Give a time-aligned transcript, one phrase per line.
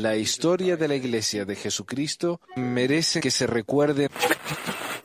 [0.00, 4.08] La historia de la Iglesia de Jesucristo merece que se recuerde.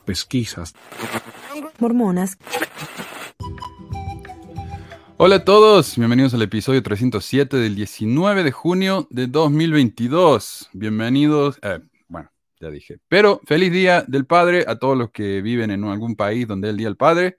[0.06, 0.72] Pesquisas.
[1.78, 2.38] Mormonas.
[5.18, 10.70] Hola a todos, bienvenidos al episodio 307 del 19 de junio de 2022.
[10.72, 15.70] Bienvenidos, eh, bueno, ya dije, pero feliz Día del Padre a todos los que viven
[15.70, 17.36] en algún país donde es el Día del Padre.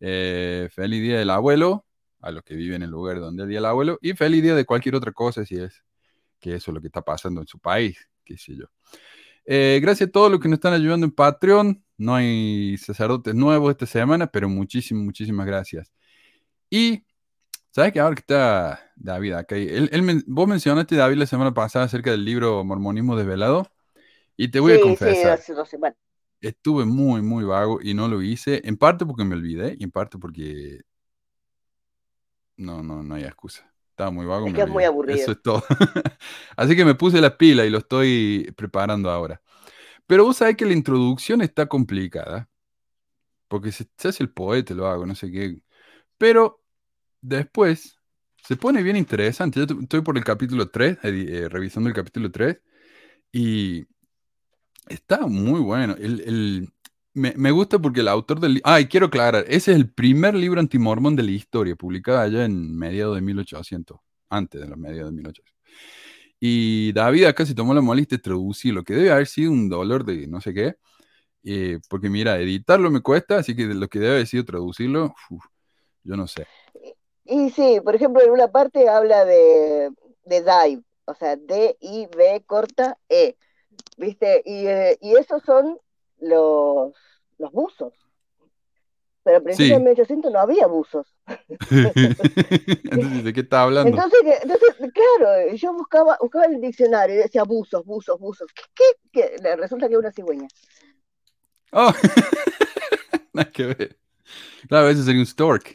[0.00, 1.84] Eh, feliz Día del Abuelo
[2.22, 3.98] a los que viven en el lugar donde es el Día del Abuelo.
[4.00, 5.82] Y feliz Día de cualquier otra cosa si es
[6.46, 8.66] que eso es lo que está pasando en su país, qué sé yo.
[9.44, 11.82] Eh, gracias a todos los que nos están ayudando en Patreon.
[11.98, 15.92] No hay sacerdotes nuevos esta semana, pero muchísimas, muchísimas gracias.
[16.70, 17.04] Y,
[17.70, 19.56] ¿sabes que ahora que está David acá?
[19.56, 23.66] Él, vos mencionaste, David, la semana pasada acerca del libro Mormonismo Desvelado.
[24.36, 25.38] Y te voy a confesar.
[25.38, 25.70] Sí, hace dos.
[26.40, 29.90] Estuve muy, muy vago y no lo hice, en parte porque me olvidé y en
[29.90, 30.82] parte porque
[32.56, 33.72] no, no, no hay excusa.
[33.96, 34.46] Estaba muy vago.
[34.46, 35.18] Es que es muy aburrido.
[35.18, 35.64] Eso es todo.
[36.56, 39.40] Así que me puse la pila y lo estoy preparando ahora.
[40.06, 42.46] Pero vos sabés que la introducción está complicada.
[43.48, 45.62] Porque se, hace el poeta, lo hago, no sé qué.
[46.18, 46.62] Pero
[47.22, 47.98] después
[48.42, 49.64] se pone bien interesante.
[49.66, 52.60] Yo estoy por el capítulo 3, eh, revisando el capítulo 3.
[53.32, 53.86] Y
[54.90, 55.94] está muy bueno.
[55.98, 56.70] El,
[57.16, 58.60] me, gusta porque el autor del...
[58.62, 62.44] Ah, y quiero aclarar, ese es el primer libro antimormón de la historia, publicado allá
[62.44, 63.98] en mediados de 1800,
[64.28, 65.54] antes de los mediados de 1800.
[66.38, 69.70] Y David acá se tomó la molestia de traducir lo que debe haber sido un
[69.70, 70.76] dolor de no sé qué,
[71.42, 75.14] eh, porque mira, editarlo me cuesta, así que lo que debe haber sido traducirlo,
[76.04, 76.46] yo no sé.
[77.24, 79.90] Y sí, por ejemplo, en una parte habla de,
[80.24, 83.36] de dive, o sea, D-I-B corta E,
[83.96, 84.42] ¿viste?
[84.44, 85.78] Y, eh, y esos son
[86.20, 86.94] los,
[87.38, 87.92] los buzos.
[89.22, 91.12] Pero a principios de 1800 no había buzos.
[91.70, 93.90] entonces, ¿de qué está hablando?
[93.90, 94.20] Entonces,
[94.94, 98.48] claro, yo buscaba, buscaba el diccionario y decía buzos, buzos, buzos.
[98.74, 98.84] ¿Qué?
[99.12, 99.36] qué?
[99.56, 100.46] Resulta que es una cigüeña.
[101.72, 101.92] Oh,
[103.32, 103.98] nada que ver.
[104.68, 105.72] Claro, ese sería un stork.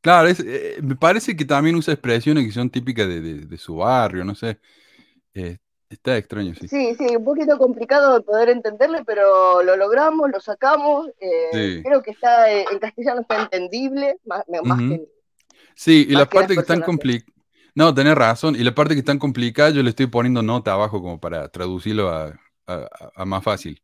[0.00, 4.24] Claro, eh, me parece que también usa expresiones que son típicas de, de, su barrio,
[4.24, 4.60] no sé.
[5.34, 5.58] Eh,
[5.90, 6.68] Está extraño, sí.
[6.68, 11.08] Sí, sí, un poquito complicado de poder entenderle, pero lo logramos, lo sacamos.
[11.18, 15.08] Eh, creo que está eh, en castellano está entendible, más, que.
[15.74, 17.32] Sí, y la parte que están complicada.
[17.74, 18.56] No, tenés razón.
[18.56, 22.10] Y la parte que están complicada, yo le estoy poniendo nota abajo como para traducirlo
[22.10, 22.34] a,
[23.24, 23.80] más fácil.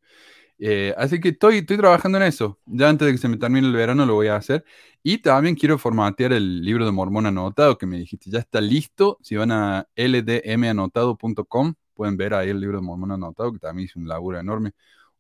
[0.59, 2.59] Eh, así que estoy, estoy trabajando en eso.
[2.67, 4.65] Ya antes de que se me termine el verano lo voy a hacer.
[5.03, 9.19] Y también quiero formatear el libro de Mormón anotado que me dijiste, ya está listo.
[9.23, 13.99] Si van a ldmanotado.com Pueden ver ahí el libro de Mormón anotado, que también hizo
[13.99, 14.69] un laburo enorme,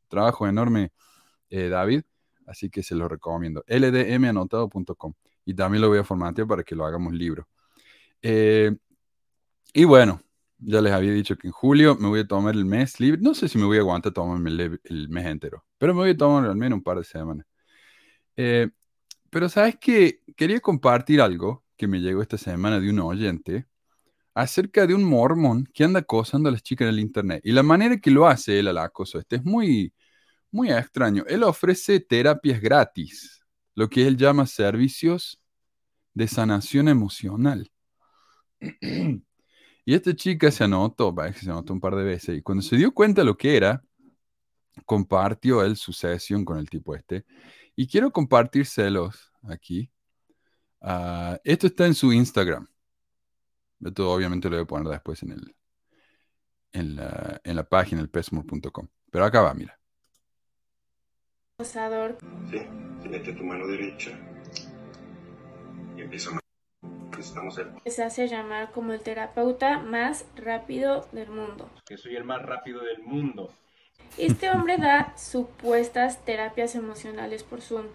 [0.02, 0.92] un trabajo enorme,
[1.50, 2.02] eh, David.
[2.46, 3.64] Así que se lo recomiendo.
[3.66, 5.14] ldmanotado.com.
[5.46, 7.48] Y también lo voy a formatear para que lo hagamos libro.
[8.22, 8.74] Eh,
[9.72, 10.22] y bueno,
[10.58, 13.20] ya les había dicho que en julio me voy a tomar el mes libre.
[13.20, 16.16] No sé si me voy a aguantar tomarme el, mes entero, pero me voy a
[16.16, 17.46] tomar al menos un par de semanas.
[18.36, 18.70] Eh,
[19.30, 23.66] pero sabes que quería compartir algo que me llegó esta semana de un oyente
[24.34, 27.40] acerca de un mormón que anda acosando a las chicas en el internet.
[27.44, 29.94] Y la manera que lo hace él al acoso este es muy,
[30.50, 31.24] muy extraño.
[31.28, 33.44] Él ofrece terapias gratis,
[33.74, 35.40] lo que él llama servicios
[36.14, 37.70] de sanación emocional.
[38.80, 42.92] y esta chica se anotó, se anotó un par de veces, y cuando se dio
[42.92, 43.82] cuenta de lo que era,
[44.84, 47.24] compartió él su sesión con el tipo este.
[47.76, 49.90] Y quiero compartírselos aquí.
[50.80, 52.68] Ah, esto está en su Instagram.
[53.80, 55.56] Esto obviamente lo voy a poner después en, el,
[56.72, 58.88] en, la, en la página, el pesmore.com.
[59.10, 59.78] Pero acá va, mira.
[62.50, 62.58] Sí,
[63.02, 64.10] te mete tu mano derecha
[65.96, 66.40] y empieza a...
[67.10, 71.70] Necesitamos Se hace llamar como el terapeuta más rápido del mundo.
[71.86, 73.50] Que soy el más rápido del mundo.
[74.18, 77.86] Este hombre da supuestas terapias emocionales por Zoom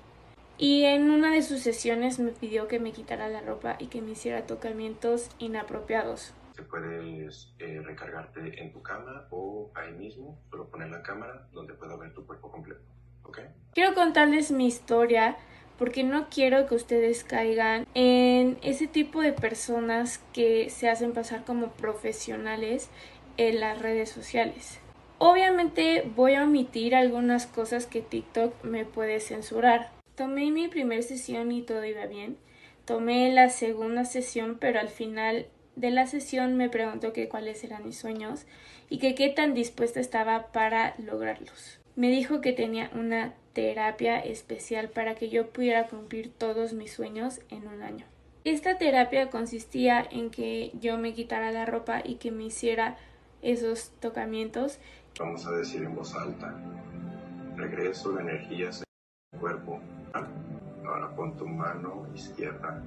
[0.59, 4.01] y en una de sus sesiones me pidió que me quitara la ropa y que
[4.01, 6.33] me hiciera tocamientos inapropiados.
[6.53, 11.73] Te puedes eh, recargarte en tu cama o ahí mismo, solo poner la cámara donde
[11.75, 12.81] pueda ver tu cuerpo completo.
[13.23, 13.39] ¿Ok?
[13.73, 15.37] Quiero contarles mi historia
[15.77, 21.45] porque no quiero que ustedes caigan en ese tipo de personas que se hacen pasar
[21.45, 22.89] como profesionales
[23.37, 24.81] en las redes sociales.
[25.19, 31.49] Obviamente voy a omitir algunas cosas que TikTok me puede censurar, Tomé mi primera sesión
[31.53, 32.35] y todo iba bien.
[32.83, 35.45] Tomé la segunda sesión, pero al final
[35.77, 38.45] de la sesión me preguntó que cuáles eran mis sueños
[38.89, 41.79] y que qué tan dispuesta estaba para lograrlos.
[41.95, 47.39] Me dijo que tenía una terapia especial para que yo pudiera cumplir todos mis sueños
[47.49, 48.05] en un año.
[48.43, 52.97] Esta terapia consistía en que yo me quitara la ropa y que me hiciera
[53.41, 54.79] esos tocamientos.
[55.17, 56.59] Vamos a decir en voz alta,
[57.55, 58.83] regreso de energías
[59.39, 59.79] cuerpo.
[60.85, 62.83] Ahora pon tu mano izquierda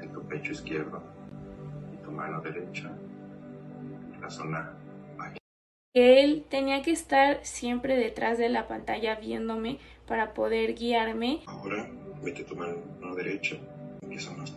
[0.00, 1.02] en tu pecho izquierdo
[1.92, 2.90] y tu mano derecha
[4.14, 4.74] en la zona
[5.16, 5.36] baja.
[5.94, 11.40] Él tenía que estar siempre detrás de la pantalla viéndome para poder guiarme.
[11.46, 11.88] Ahora
[12.22, 13.56] mete tu mano derecha,
[14.00, 14.54] empieza más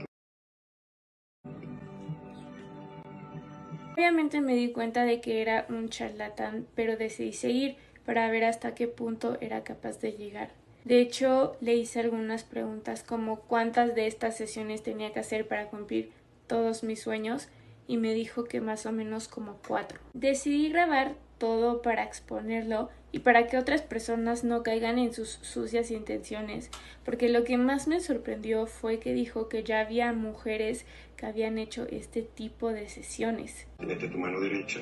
[3.98, 8.76] Obviamente me di cuenta de que era un charlatán, pero decidí seguir para ver hasta
[8.76, 10.65] qué punto era capaz de llegar.
[10.86, 15.68] De hecho, le hice algunas preguntas como cuántas de estas sesiones tenía que hacer para
[15.68, 16.12] cumplir
[16.46, 17.50] todos mis sueños
[17.88, 20.00] y me dijo que más o menos como cuatro.
[20.14, 25.90] Decidí grabar todo para exponerlo y para que otras personas no caigan en sus sucias
[25.90, 26.70] intenciones,
[27.04, 30.86] porque lo que más me sorprendió fue que dijo que ya había mujeres
[31.18, 33.66] que habían hecho este tipo de sesiones.
[33.80, 34.82] Mete tu mano derecha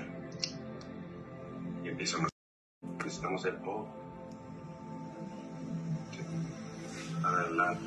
[1.81, 2.27] y empieza a...
[2.97, 4.02] Necesitamos el O.
[7.23, 7.85] Adelante.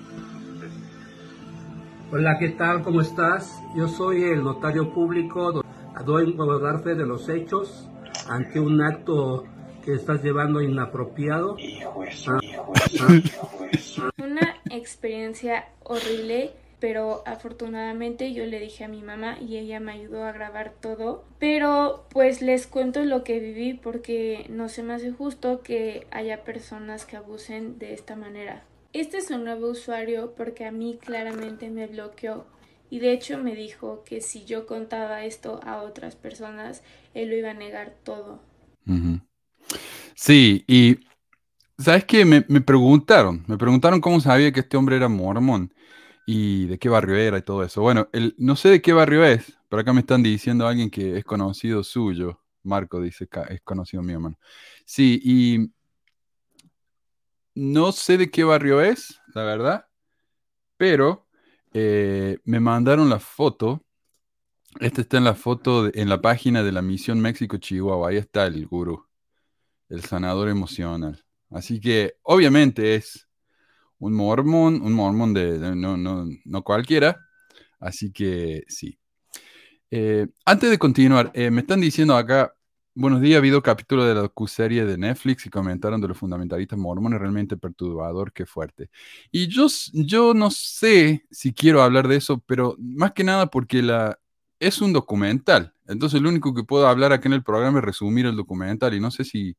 [2.10, 2.82] Hola, ¿qué tal?
[2.82, 3.60] ¿Cómo estás?
[3.76, 5.62] Yo soy el notario público.
[6.04, 7.88] Doy a dar fe de los hechos
[8.28, 9.44] ante un acto
[9.84, 11.56] que estás llevando inapropiado.
[12.28, 12.38] Ah,
[13.00, 14.10] ah.
[14.22, 20.24] Una experiencia horrible, pero afortunadamente yo le dije a mi mamá y ella me ayudó
[20.24, 21.24] a grabar todo.
[21.38, 26.44] Pero pues les cuento lo que viví porque no se me hace justo que haya
[26.44, 28.62] personas que abusen de esta manera.
[28.96, 32.46] Este es un nuevo usuario porque a mí claramente me bloqueó
[32.88, 36.82] y de hecho me dijo que si yo contaba esto a otras personas,
[37.12, 38.40] él lo iba a negar todo.
[40.14, 41.00] Sí, y
[41.78, 42.24] ¿sabes qué?
[42.24, 45.74] Me, preguntaron, me preguntaron cómo sabía que este hombre era mormón
[46.26, 47.82] y de qué barrio era y todo eso.
[47.82, 51.18] Bueno, el, no sé de qué barrio es, pero acá me están diciendo alguien que
[51.18, 52.40] es conocido suyo.
[52.62, 54.38] Marco dice, es conocido mío, hermano.
[54.86, 55.75] Sí, y
[57.56, 59.86] no sé de qué barrio es, la verdad,
[60.76, 61.26] pero
[61.72, 63.82] eh, me mandaron la foto.
[64.78, 68.10] Esta está en la foto, en la página de la Misión México-Chihuahua.
[68.10, 69.06] Ahí está el gurú
[69.88, 71.22] el sanador emocional.
[71.50, 73.28] Así que obviamente es
[73.98, 77.18] un mormón, un mormón de, no, no, no, cualquiera.
[77.78, 78.98] Así que sí.
[79.90, 82.54] Eh, antes de continuar, eh, me están diciendo acá,
[82.96, 86.78] buenos días, ha habido capítulo de la docu-serie de Netflix y comentaron de los fundamentalistas
[86.78, 88.90] mormones, realmente perturbador, qué fuerte.
[89.30, 93.82] Y yo, yo no sé si quiero hablar de eso, pero más que nada porque
[93.82, 94.18] la,
[94.58, 95.74] es un documental.
[95.86, 99.00] Entonces lo único que puedo hablar aquí en el programa es resumir el documental y
[99.00, 99.56] no sé si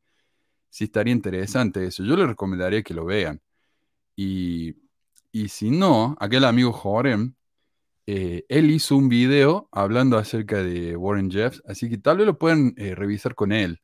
[0.70, 2.04] si estaría interesante eso.
[2.04, 3.42] Yo le recomendaría que lo vean.
[4.16, 4.76] Y,
[5.50, 7.34] si no, aquel amigo Jorem,
[8.08, 12.38] eh, él hizo un video hablando acerca de Warren Jeffs, así que tal vez lo
[12.38, 13.82] pueden eh, revisar con él.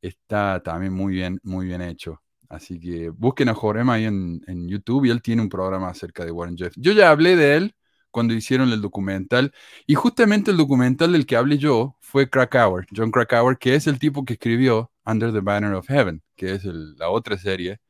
[0.00, 2.22] Está también muy bien, muy bien hecho.
[2.48, 6.30] Así que busquen a Jorem ahí en, YouTube y él tiene un programa acerca de
[6.30, 6.76] Warren Jeffs.
[6.76, 7.74] Yo ya hablé de él
[8.12, 9.52] cuando hicieron el documental
[9.86, 13.98] y justamente el documental del que hablé yo fue Krakauer, John Krakauer, que es el
[13.98, 17.80] tipo que escribió Under the Banner of Heaven, que es la otra serie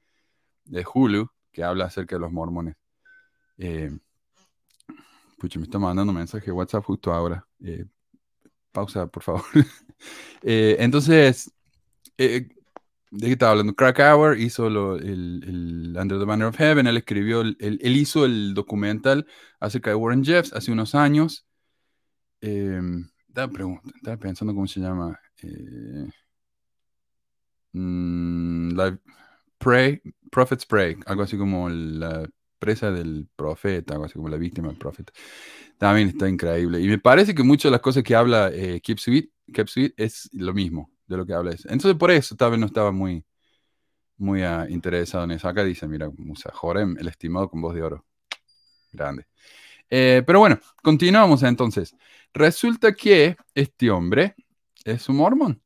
[0.65, 2.77] de Hulu que habla acerca de los mormones.
[3.59, 3.91] Eh,
[5.43, 7.45] pucha, me está mandando un mensaje de WhatsApp justo ahora.
[7.65, 7.85] Eh,
[8.71, 9.43] pausa, por favor.
[10.45, 11.53] Eh, entonces,
[12.17, 12.49] ¿de
[13.21, 13.77] qué estaba hablando?
[13.77, 19.25] Krakauer hizo el, Under the Banner of Heaven, él escribió, él, hizo el documental
[19.61, 21.47] acerca de Warren Jeffs hace unos años.
[22.41, 23.53] estaba,
[23.95, 25.17] estaba, pensando cómo se llama.
[27.73, 28.99] Mm, la
[29.59, 32.29] Prey, Prophet's Prey, algo así como la
[32.63, 35.13] presa del profeta, así como la víctima del profeta.
[35.79, 36.81] También está increíble.
[36.81, 39.95] Y me parece que muchas de las cosas que habla eh, Keep, Sweet, Keep Sweet
[39.97, 41.51] es lo mismo de lo que habla.
[41.65, 43.25] Entonces, por eso tal vez no estaba muy,
[44.17, 45.49] muy uh, interesado en eso.
[45.49, 48.07] Acá dice, mira, Musa Jorem, el estimado con voz de oro.
[48.93, 49.27] Grande.
[49.91, 51.97] Eh, pero bueno, continuamos entonces.
[52.33, 54.37] Resulta que este hombre
[54.85, 55.61] es un mormón.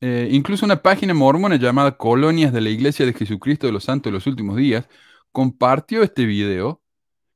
[0.00, 4.10] Eh, incluso una página mormona llamada Colonias de la Iglesia de Jesucristo de los Santos
[4.10, 4.88] de los Últimos Días
[5.34, 6.80] compartió este video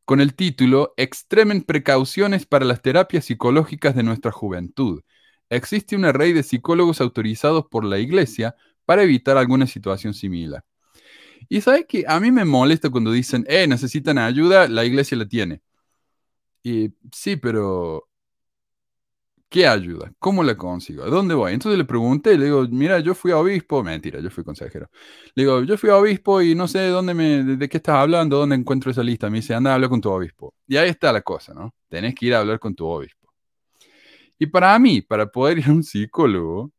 [0.04, 5.02] con el título Extremen precauciones para las terapias psicológicas de nuestra juventud.
[5.50, 10.64] Existe una red de psicólogos autorizados por la Iglesia para evitar alguna situación similar.
[11.48, 15.26] Y sabe que a mí me molesta cuando dicen, eh, necesitan ayuda, la Iglesia la
[15.26, 15.60] tiene.
[16.62, 18.07] Y sí, pero
[19.50, 20.12] ¿Qué ayuda?
[20.18, 21.04] ¿Cómo la consigo?
[21.04, 21.54] ¿A dónde voy?
[21.54, 24.90] Entonces le pregunté, le digo, mira, yo fui obispo, mentira, yo fui consejero.
[25.34, 28.36] Le digo, yo fui obispo y no sé de dónde me, de, qué estás hablando,
[28.38, 29.30] dónde encuentro esa lista.
[29.30, 30.54] Me dice, anda, habla con tu obispo.
[30.66, 31.74] Y ahí está la cosa, ¿no?
[31.88, 33.32] Tenés que ir a hablar con tu obispo.
[34.38, 36.70] Y para mí, para poder ir a un psicólogo,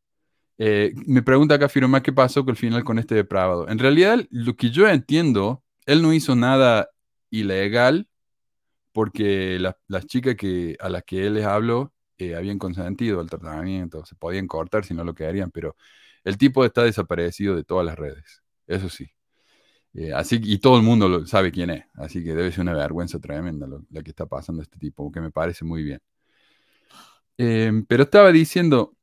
[0.58, 3.68] eh, me pregunta acá Firma qué pasó con el final con este depravado.
[3.68, 6.88] En realidad, lo que yo entiendo, él no hizo nada
[7.30, 8.08] ilegal
[8.92, 14.04] porque las chicas que, a las que él les habló eh, habían consentido al tratamiento,
[14.04, 15.76] se podían cortar si no lo querían, pero
[16.24, 19.10] el tipo está desaparecido de todas las redes, eso sí.
[19.94, 22.74] Eh, así, y todo el mundo lo, sabe quién es, así que debe ser una
[22.74, 26.00] vergüenza tremenda lo, la que está pasando a este tipo, que me parece muy bien.
[27.38, 28.94] Em, pero estaba diciendo,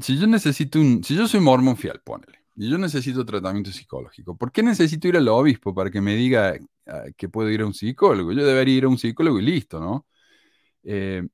[0.00, 4.36] si yo necesito un, si yo soy mormón fiel, ponele, y yo necesito tratamiento psicológico,
[4.36, 6.54] ¿por qué necesito ir al obispo para que me diga
[6.86, 8.32] ah, que puedo ir a un psicólogo?
[8.32, 10.06] Yo debería ir a un psicólogo y listo, ¿no?
[10.84, 11.26] Eh,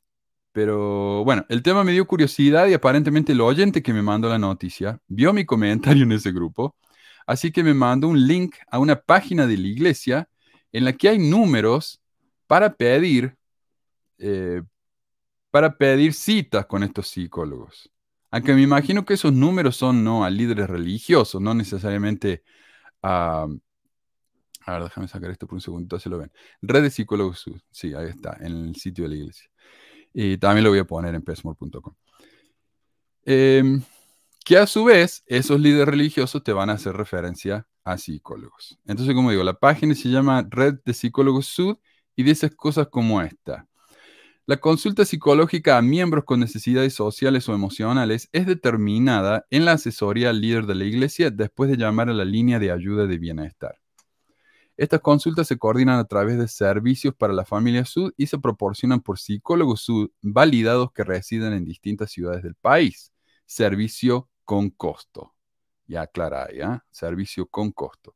[0.59, 4.41] pero bueno, el tema me dio curiosidad y aparentemente el oyente que me mandó la
[4.41, 6.75] noticia vio mi comentario en ese grupo,
[7.29, 10.29] así que me mandó un link a una página de la iglesia
[10.73, 12.03] en la que hay números
[12.49, 13.37] para pedir,
[14.19, 14.63] eh,
[15.53, 17.89] para pedir citas con estos psicólogos.
[18.33, 22.43] Aunque me imagino que esos números son no a líderes religiosos, no necesariamente
[23.01, 23.47] a...
[24.67, 26.33] a ver, déjame sacar esto por un segundo, se lo ven.
[26.63, 29.49] Red de Psicólogos sí, ahí está, en el sitio de la iglesia.
[30.13, 31.95] Y también lo voy a poner en pesmore.com.
[33.25, 33.83] Em,
[34.45, 38.79] que a su vez, esos líderes religiosos te van a hacer referencia a psicólogos.
[38.87, 41.77] Entonces, como digo, la página se llama Red de Psicólogos Sud
[42.17, 43.69] y dice cosas como esta.
[44.47, 50.31] La consulta psicológica a miembros con necesidades sociales o emocionales es determinada en la asesoría
[50.31, 53.79] al líder de la iglesia después de llamar a la línea de ayuda de bienestar.
[54.79, 59.01] Estas consultas se coordinan a través de servicios para la familia Sud y se proporcionan
[59.01, 63.13] por psicólogos Sud validados que residen en distintas ciudades del país.
[63.45, 65.35] Servicio con costo.
[65.89, 66.85] Ya aclara, ¿ya?
[66.93, 68.15] Servicio con costo.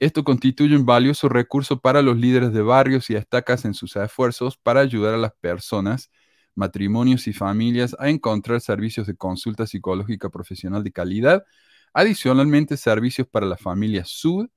[0.00, 4.56] Esto constituye un valioso recurso para los líderes de barrios y estacas en sus esfuerzos
[4.56, 6.10] para ayudar a las personas,
[6.56, 11.44] matrimonios y familias a encontrar servicios de consulta psicológica profesional de calidad.
[11.94, 14.48] Adicionalmente, servicios para la familia Sud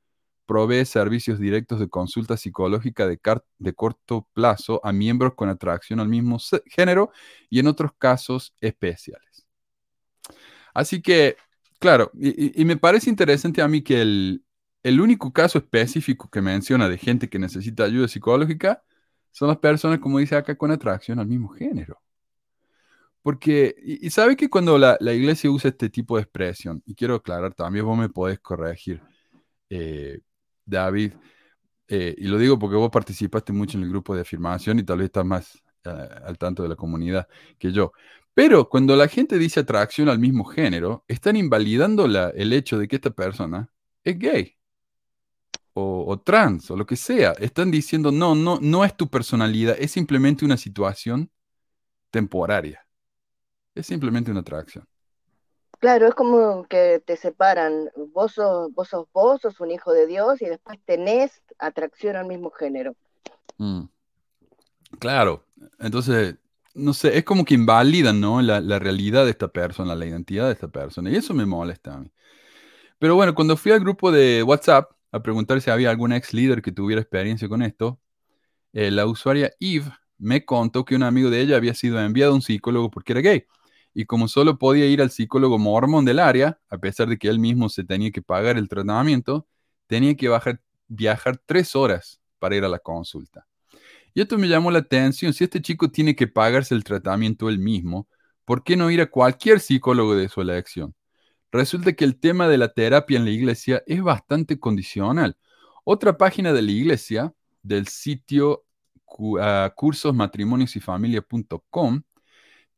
[0.45, 3.19] provee servicios directos de consulta psicológica de,
[3.59, 6.37] de, corto plazo a miembros con atracción al mismo
[6.67, 7.11] género
[7.49, 9.45] y en otros casos especiales.
[10.73, 11.37] Así que,
[11.79, 14.45] claro, y me parece interesante a mí que el,
[14.85, 18.83] el único caso específico que menciona de gente que necesita ayuda psicológica
[19.31, 21.99] son las personas, como dice acá, con atracción al mismo género.
[23.23, 27.55] Porque, y, sabe que cuando la, iglesia usa este tipo de expresión, y quiero aclarar,
[27.55, 29.01] también vos me podés corregir,
[29.71, 30.19] eh,
[30.65, 31.13] David,
[31.87, 34.99] eh, y lo digo porque vos participaste mucho en el grupo de afirmación y tal
[34.99, 35.89] vez estás más eh,
[36.25, 37.27] al tanto de la comunidad
[37.59, 37.91] que yo.
[38.33, 42.97] Pero cuando la gente dice atracción al mismo género, están invalidando el hecho de que
[42.97, 43.69] esta persona
[44.03, 44.55] es gay
[45.75, 47.33] o, trans o lo que sea.
[47.33, 51.29] Están diciendo, no, no, no es tu personalidad, es simplemente una situación
[52.11, 52.85] temporaria.
[53.75, 54.87] Es simplemente una atracción.
[55.85, 57.91] Claro, es como que te separan.
[58.11, 62.95] Vos sos, vos sos un hijo de Dios y después tenés atracción al mismo género.
[63.59, 63.83] Mm.
[64.97, 65.45] Claro,
[65.77, 66.37] entonces,
[66.73, 68.41] no sé, es como que invalidan, ¿no?
[68.41, 71.11] La, la, realidad de esta persona, la identidad de esta persona.
[71.11, 72.11] Y eso me molesta a mí.
[72.97, 76.63] Pero bueno, cuando fui al grupo de WhatsApp, a preguntar si había algún ex líder
[76.63, 77.99] que tuviera experiencia con esto,
[78.73, 82.35] eh, la usuaria Eve me contó que un amigo de ella había sido enviado a
[82.37, 83.45] un psicólogo porque era gay.
[83.97, 87.39] Y como solo podía ir al psicólogo mormón del área, a pesar de que él
[87.39, 89.47] mismo se tenía que pagar el tratamiento,
[89.87, 90.29] tenía que
[90.89, 93.47] viajar tres horas para ir a la consulta.
[94.13, 95.33] Y esto me llamó la atención.
[95.33, 98.09] Si este chico tiene que pagarse el tratamiento él mismo,
[98.43, 100.93] ¿por qué no ir a cualquier psicólogo de su elección?
[101.49, 105.37] Resulta que el tema de la terapia en la iglesia es bastante condicional.
[105.85, 107.33] Otra página de la iglesia,
[107.63, 108.65] del sitio
[109.19, 110.75] uh, cursosmatrimonios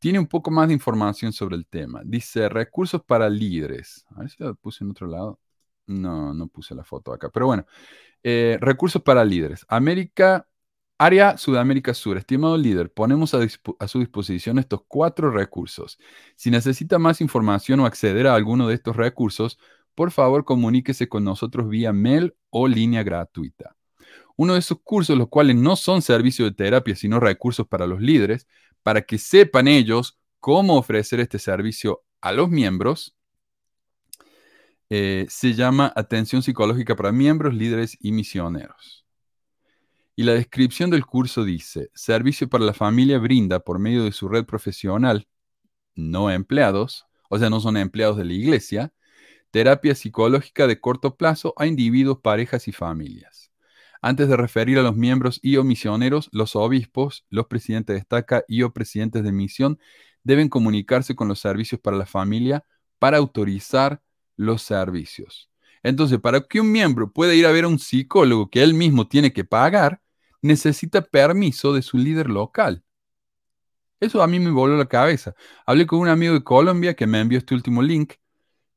[0.08, 2.02] tiene un poco más de información sobre el tema.
[2.06, 4.06] Dice recursos para líderes.
[4.16, 5.38] A ver si lo puse en otro lado.
[5.86, 7.30] No, no puse la foto acá.
[7.30, 7.66] Pero bueno,
[8.24, 9.66] eh, recursos para líderes.
[9.68, 10.48] América
[10.98, 13.46] Área Sudamérica Sur, estimado líder, ponemos a,
[13.90, 16.00] su disposición estos cuatro recursos.
[16.38, 19.60] Si necesita más información o acceder a alguno de estos recursos,
[19.94, 23.76] por favor comuníquese con nosotros vía mail o línea gratuita.
[24.38, 28.00] Uno de esos cursos, los cuales no son servicios de terapia, sino recursos para los
[28.00, 28.48] líderes,
[28.88, 33.18] para que sepan ellos cómo ofrecer este servicio a los miembros,
[34.90, 39.06] eh, se llama Atención Psicológica para Miembros, Líderes y Misioneros.
[40.16, 44.30] Y la descripción del curso dice, servicio para la familia brinda por medio de su
[44.30, 45.28] red profesional,
[45.94, 48.94] no empleados, o sea, no son empleados de la iglesia,
[49.52, 53.47] terapia psicológica de corto plazo a individuos, parejas y familias.
[54.02, 58.44] Antes de referir a los miembros y o misioneros, los obispos, los presidentes de estaca
[58.48, 59.80] y o presidentes de misión
[60.24, 62.64] deben comunicarse con los servicios para la familia
[63.00, 64.02] para autorizar
[64.36, 65.50] los servicios.
[65.84, 69.08] Entonces, para que un miembro pueda ir a ver a un psicólogo que él mismo
[69.08, 70.02] tiene que pagar,
[70.42, 72.84] necesita permiso de su líder local.
[74.00, 75.34] Eso a mí me voló la cabeza.
[75.66, 78.14] Hablé con un amigo de Colombia que me envió este último link,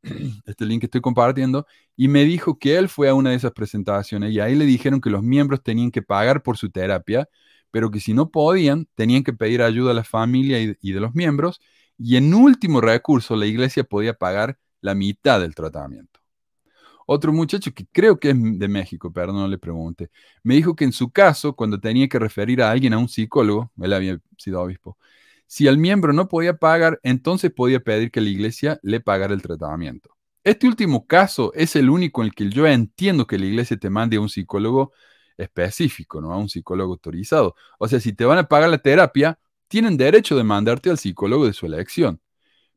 [0.47, 1.67] este link que estoy compartiendo,
[1.97, 5.01] y me dijo que él fue a una de esas presentaciones y ahí le dijeron
[5.01, 7.29] que los miembros tenían que pagar por su terapia,
[7.71, 11.15] pero que si no podían, tenían que pedir ayuda a la familia y, de los
[11.15, 11.61] miembros,
[11.99, 16.21] y en último recurso la iglesia podía pagar la mitad del tratamiento.
[17.07, 20.11] Otro muchacho que creo que es de México, perdón, no le pregunte,
[20.43, 23.73] me dijo que en su caso, cuando tenía que referir a alguien a un psicólogo,
[23.81, 24.97] él había sido obispo,
[25.51, 29.43] si el miembro no podía pagar, entonces podía pedir que la iglesia le pagara el
[29.43, 30.17] tratamiento.
[30.45, 33.91] Este último caso es el único en el que yo entiendo que la iglesia te
[33.91, 34.93] mande a un psicólogo
[35.37, 37.57] específico, no a un psicólogo autorizado.
[37.79, 41.47] O sea, si te van a pagar la terapia, tienen derecho de mandarte al psicólogo
[41.47, 42.21] de su elección.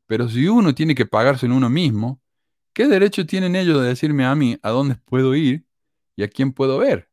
[0.06, 2.20] Pero si uno tiene que pagarse en uno mismo,
[2.74, 5.64] ¿Qué derecho tienen ellos de decirme a mí a dónde puedo ir
[6.16, 7.08] y a quién puedo ver?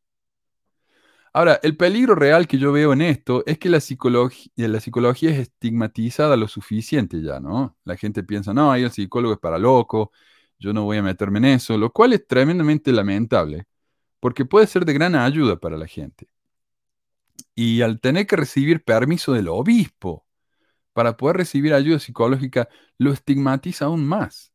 [1.34, 5.30] Ahora, el peligro real que yo veo en esto es que la, psicología, la psicología
[5.30, 7.76] es estigmatizada lo suficiente ya, ¿no?
[7.84, 10.12] La gente piensa, no, ahí el psicólogo es para loco,
[10.58, 13.64] yo no voy a meterme en eso, lo cual es tremendamente lamentable,
[14.20, 16.28] porque puede ser de gran ayuda para la gente.
[17.54, 20.26] Y al tener que recibir permiso del obispo
[20.92, 24.52] para poder recibir ayuda psicológica, lo estigmatiza aún más.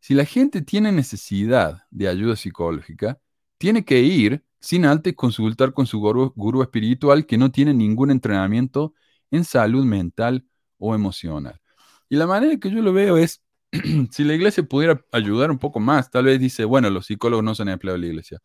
[0.00, 3.20] Si la gente tiene necesidad de ayuda psicológica,
[3.58, 8.94] tiene que ir sin antes consultar con su gurú, espiritual que no tiene ningún entrenamiento
[9.30, 10.46] en salud mental
[10.78, 11.60] o emocional.
[12.08, 13.42] Y la manera que yo lo veo es,
[14.10, 17.54] si la iglesia pudiera ayudar un poco más, tal vez dice, bueno, los psicólogos no
[17.54, 18.38] son empleados de la iglesia.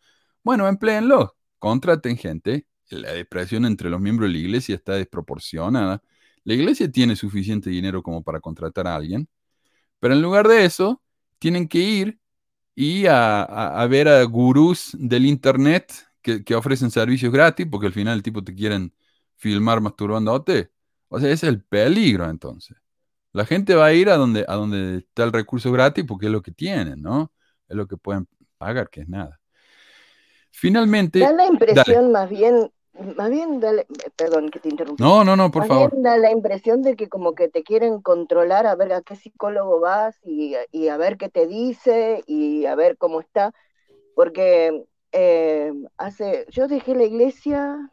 [0.43, 2.67] Bueno, empleenlos, contraten gente.
[2.89, 6.03] La depresión entre los miembros de la iglesia está desproporcionada.
[6.43, 9.29] La iglesia tiene suficiente dinero como para contratar a alguien.
[9.99, 11.01] Pero en lugar de eso,
[11.39, 12.19] tienen que ir
[12.75, 16.08] y a, ver a gurús del internet
[16.45, 18.93] que, ofrecen servicios gratis, porque al final el tipo te quieren
[19.35, 20.71] filmar masturbándote.
[21.07, 22.77] O sea, ese es el peligro entonces.
[23.31, 26.31] La gente va a ir a donde, a donde está el recurso gratis porque es
[26.31, 27.31] lo que tienen, ¿no?
[27.67, 29.39] Es lo que pueden pagar, que es nada.
[30.51, 31.19] Finalmente.
[31.19, 32.71] Da la impresión más bien
[33.15, 33.71] más bien da,
[34.15, 35.03] perdón que te interrumpa.
[35.03, 35.91] No, no, no, por favor.
[36.01, 39.79] da la impresión de que como que te quieren controlar a ver a qué psicólogo
[39.79, 43.53] vas y, a ver qué te dice y a ver cómo está.
[44.15, 47.91] Porque eh, hace, yo dejé la iglesia,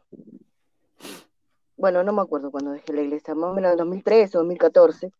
[1.75, 5.11] bueno, no me acuerdo cuando dejé la iglesia, más o menos en 2013 o 2014.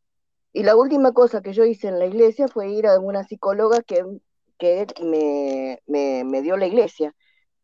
[0.53, 3.81] Y la última cosa que yo hice en la iglesia fue ir a una psicóloga
[3.81, 4.03] que,
[4.57, 7.13] que me, me, me dio la iglesia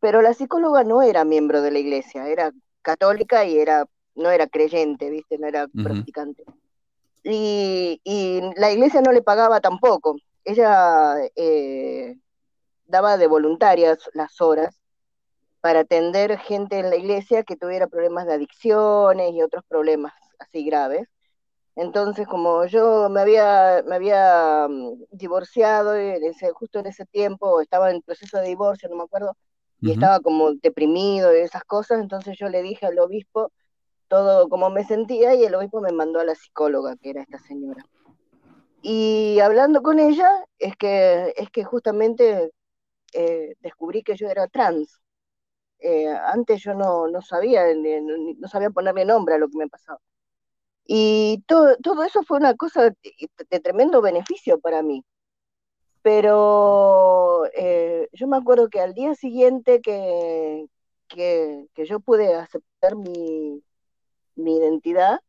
[0.03, 4.47] pero la psicóloga no era miembro de la iglesia, era católica y era, no era
[4.47, 5.37] creyente, ¿viste?
[5.37, 6.43] No era practicante.
[7.23, 8.01] Y,
[8.57, 10.17] la iglesia no le pagaba tampoco.
[10.43, 12.17] Ella eh,
[12.93, 14.79] daba de voluntarias las horas
[15.61, 20.63] para atender gente en la iglesia que tuviera problemas de adicciones y otros problemas así
[20.63, 21.07] graves.
[21.75, 27.61] Entonces, como yo me había, me había mm, divorciado en ese, justo en ese tiempo,
[27.61, 29.35] estaba en proceso de divorcio, no me acuerdo,
[29.81, 33.51] y estaba como deprimido y esas cosas, entonces yo le dije al obispo
[34.07, 37.39] todo cómo me sentía y el obispo me mandó a la psicóloga, que era esta
[37.39, 37.83] señora.
[38.83, 40.29] Y hablando con ella,
[40.59, 42.51] es que, es que justamente
[43.13, 45.01] eh, descubrí que yo era trans.
[45.79, 49.99] Eh, antes yo no, no sabía, no sabía ponerle nombre a lo que me pasaba.
[50.85, 52.91] Y todo, todo eso fue una cosa
[53.49, 55.05] de tremendo beneficio para mí,
[56.01, 60.65] pero eh, yo me acuerdo que al día siguiente que,
[61.07, 63.63] que, yo pude aceptar mi,
[64.35, 65.21] mi identidad,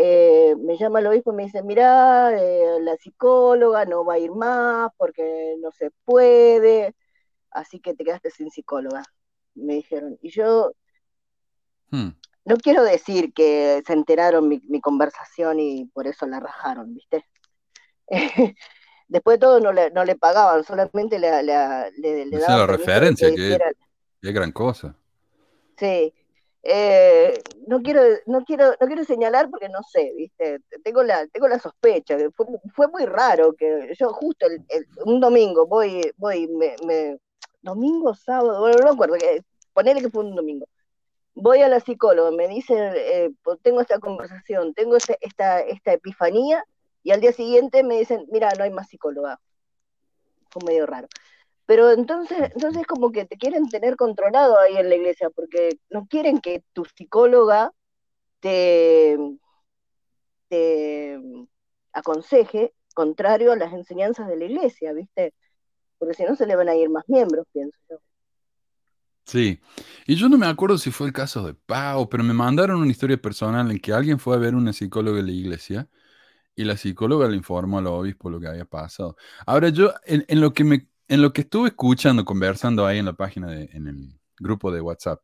[0.00, 4.18] eh, me llama el obispo y me dice, mira, eh, la psicóloga no va a
[4.20, 6.94] ir más porque no se puede,
[7.50, 9.02] así que te quedaste sin psicóloga,
[9.56, 10.16] me dijeron.
[10.22, 10.70] Y yo
[11.90, 12.10] hmm.
[12.44, 17.24] no quiero decir que se enteraron mi, mi conversación y por eso la rajaron, ¿viste?
[19.08, 22.58] Después de todo no le, no le pagaban, solamente le, le, le, le daban...
[22.58, 23.58] la referencia, que,
[24.22, 24.94] es, gran cosa.
[25.76, 26.14] Sí.
[26.62, 31.46] Eh, no quiero no quiero no quiero señalar porque no sé viste tengo la tengo
[31.46, 37.16] la sospecha fue, fue muy raro que yo justo el, un domingo voy voy me,
[37.62, 40.66] domingo sábado bueno no me acuerdo que ponele que fue un domingo
[41.34, 46.64] voy a la psicóloga me dice eh, pues tengo esta conversación tengo esta esta epifanía
[47.08, 49.40] y al día siguiente me dicen, mira, no hay más psicóloga.
[50.50, 51.08] Fue medio raro.
[51.68, 56.06] Pero entonces, entonces como que te quieren tener controlado ahí en la iglesia, porque no
[56.06, 57.72] quieren que tu psicóloga
[58.40, 59.18] te,
[60.48, 61.20] te
[61.92, 65.34] aconseje contrario a las enseñanzas de la iglesia, ¿viste?
[65.98, 67.98] Porque si no se le van a ir más miembros, pienso yo.
[69.26, 69.60] Sí,
[70.06, 72.90] y yo no me acuerdo si fue el caso de Pau, pero me mandaron una
[72.90, 75.90] historia personal en que alguien fue a ver una psicóloga de la iglesia
[76.56, 79.16] y la psicóloga le informó al obispo lo que había pasado.
[79.46, 83.14] Ahora yo, en, lo que me, en lo que estuve escuchando, conversando ahí en la
[83.14, 85.20] página, de, en el grupo de WhatsApp,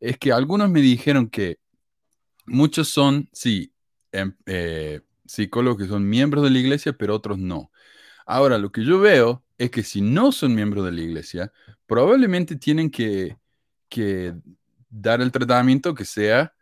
[0.00, 1.58] es que algunos me dijeron que
[2.46, 3.72] muchos son, sí,
[4.12, 7.70] em, eh, psicólogos que son miembros de la iglesia, pero otros no.
[8.26, 11.52] Ahora, lo que yo veo es que si no son miembros de la iglesia,
[11.86, 13.38] probablemente tienen que,
[13.88, 14.34] que
[14.90, 16.54] dar el tratamiento que sea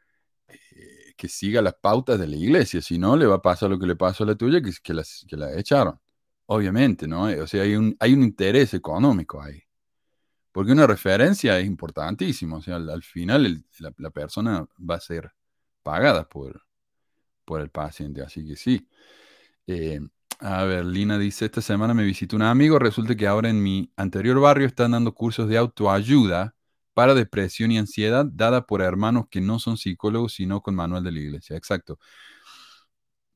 [0.49, 3.79] eh, que siga las pautas de la iglesia, si no le va a pasar lo
[3.79, 4.95] que le pasó a la tuya, que, que,
[5.29, 6.01] que la echaron.
[6.53, 7.25] Obviamente, ¿no?
[7.27, 9.63] O sea, hay un, hay un interés económico ahí.
[10.53, 12.57] Porque una referencia es importantísima.
[12.57, 15.33] O sea, al, final la, persona va a ser
[15.85, 16.65] pagada por,
[17.45, 18.23] por el paciente.
[18.23, 18.89] Así que sí.
[19.69, 20.01] Eh,
[20.41, 23.93] a ver, Lina dice, esta semana me visitó un amigo, resulta que ahora en mi
[23.97, 26.57] anterior barrio están dando cursos de autoayuda
[26.95, 31.13] para depresión y ansiedad dada por hermanos que no son psicólogos, sino con manual de
[31.13, 31.57] la iglesia.
[31.57, 32.01] Exacto.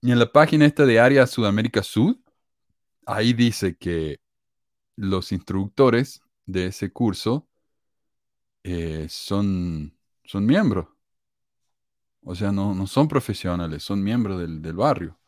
[0.02, 2.16] Y en la página esta de Área Sudamérica Sud,
[3.06, 4.20] ahí dice que
[4.96, 7.48] los instructores de ese curso
[8.62, 10.88] eh, son, son miembros.
[12.22, 15.18] O sea, no, son profesionales, son miembros del, barrio.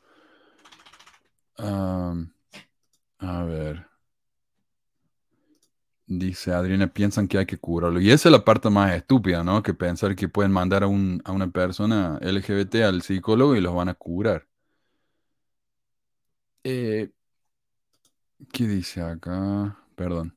[1.59, 3.87] a ver.
[6.09, 8.01] Dice Adriana, piensan que hay que curarlo.
[8.01, 9.63] Y esa es la parte más estúpida, ¿no?
[9.63, 13.95] Que pensar que pueden mandar a, una persona LGBT al psicólogo y los van a
[13.95, 14.47] curar.
[16.65, 17.11] Eh,
[18.53, 19.79] ¿Qué dice acá?
[19.95, 20.37] Perdón.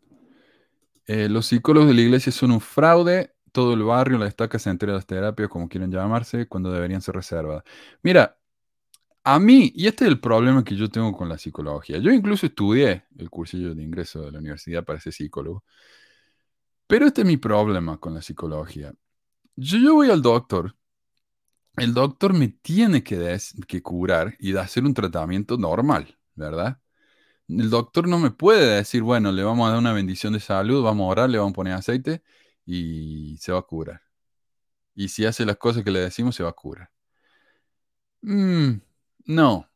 [1.05, 3.33] Eh, los psicólogos de la iglesia son un fraude.
[3.51, 7.15] Todo el barrio, la estaca se de las terapias, como quieren llamarse, cuando deberían ser
[7.15, 7.63] reservadas.
[8.03, 8.37] Mira,
[9.23, 11.97] a mí, y este es el problema que yo tengo con la psicología.
[11.99, 15.63] Yo incluso estudié el cursillo de ingreso de la universidad para ser psicólogo.
[16.87, 18.93] Pero este es mi problema con la psicología.
[19.55, 20.75] Yo, yo voy al doctor.
[21.77, 26.79] El doctor me tiene que, que curar y hacer un tratamiento normal, ¿verdad?
[27.49, 30.83] El doctor no me puede decir, bueno, le vamos a dar una bendición de salud,
[30.83, 32.21] vamos a orar, le vamos a poner aceite
[32.65, 34.01] y se va a curar.
[34.95, 36.91] Y si hace las cosas que le decimos, se va a curar.
[38.21, 38.81] Mm,
[39.25, 39.69] no,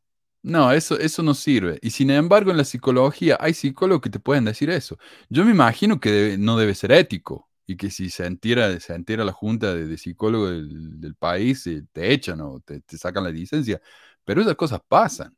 [0.43, 1.79] no, eso, eso no sirve.
[1.81, 4.97] Y sin embargo, en la psicología hay psicólogos que te pueden decir eso.
[5.29, 9.31] Yo me imagino que no debe ser ético y que si se entera, se la
[9.31, 13.81] junta de, psicólogos del, país, eh, te echan o te, te sacan la licencia.
[14.25, 15.36] Pero esas cosas pasan.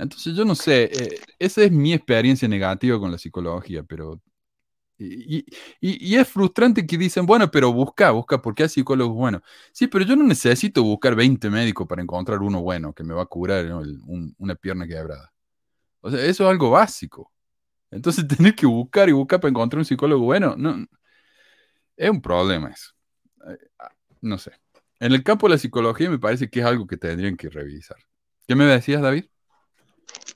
[0.00, 4.20] Entonces yo no sé, eh, esa es mi experiencia negativa con la psicología, pero...
[5.02, 5.46] Y,
[6.14, 9.42] es frustrante que dicen, bueno, pero busca, busca, porque hay psicólogos buenos.
[9.72, 13.22] Sí, pero yo no necesito buscar 20 médicos para encontrar uno bueno que me va
[13.22, 13.66] a curar
[14.36, 15.32] una pierna quebrada.
[16.02, 17.32] O sea, eso es algo básico.
[17.90, 20.86] Entonces tener que buscar y buscar para encontrar un psicólogo bueno, no,
[21.96, 22.90] es un problema eso.
[23.48, 24.52] Eh, ah, no sé.
[25.00, 27.98] En el campo de la psicología me parece que es algo que tendrían que revisar.
[28.46, 29.24] ¿Qué me decías, David?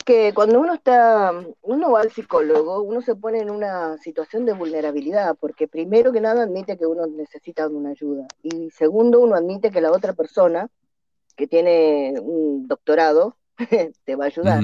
[0.04, 1.32] Que cuando uno está,
[1.62, 6.20] uno va al psicólogo, uno se pone en una situación de vulnerabilidad, porque primero que
[6.20, 10.68] nada admite que uno necesita una ayuda, y segundo uno admite que la otra persona
[11.37, 13.37] que tiene un doctorado
[14.04, 14.62] te va a ayudar.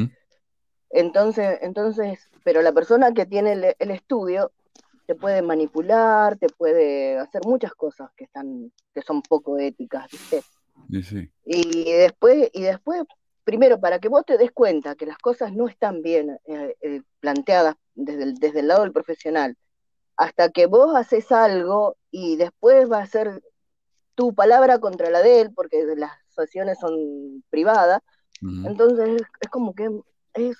[0.90, 4.52] Entonces, entonces, pero la persona que tiene el, estudio
[5.06, 10.42] te puede manipular, te puede hacer muchas cosas que están, que son poco éticas, ¿viste?
[11.44, 13.04] Y después, y después
[13.50, 17.02] primero, para que vos te des cuenta que las cosas no están bien eh, eh,
[17.18, 19.56] planteadas desde el, desde el lado del profesional,
[20.16, 23.42] hasta que vos haces algo y después va a ser
[24.14, 28.00] tu palabra contra la de él, porque las situaciones son privadas,
[28.40, 29.90] entonces es como que
[30.34, 30.56] es,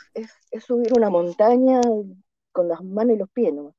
[0.67, 1.81] subir una montaña
[2.51, 3.55] con las manos y los pies.
[3.55, 3.77] ¿no?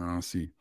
[0.00, 0.52] Ah, sí.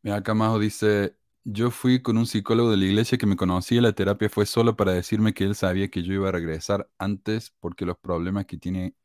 [0.00, 1.16] Mira, acá Majo dice,
[1.48, 3.80] yo fui con un psicólogo de la iglesia que me conocía.
[3.80, 7.54] La terapia fue solo para decirme que él sabía que yo iba a regresar antes
[7.60, 8.96] porque los problemas que tiene,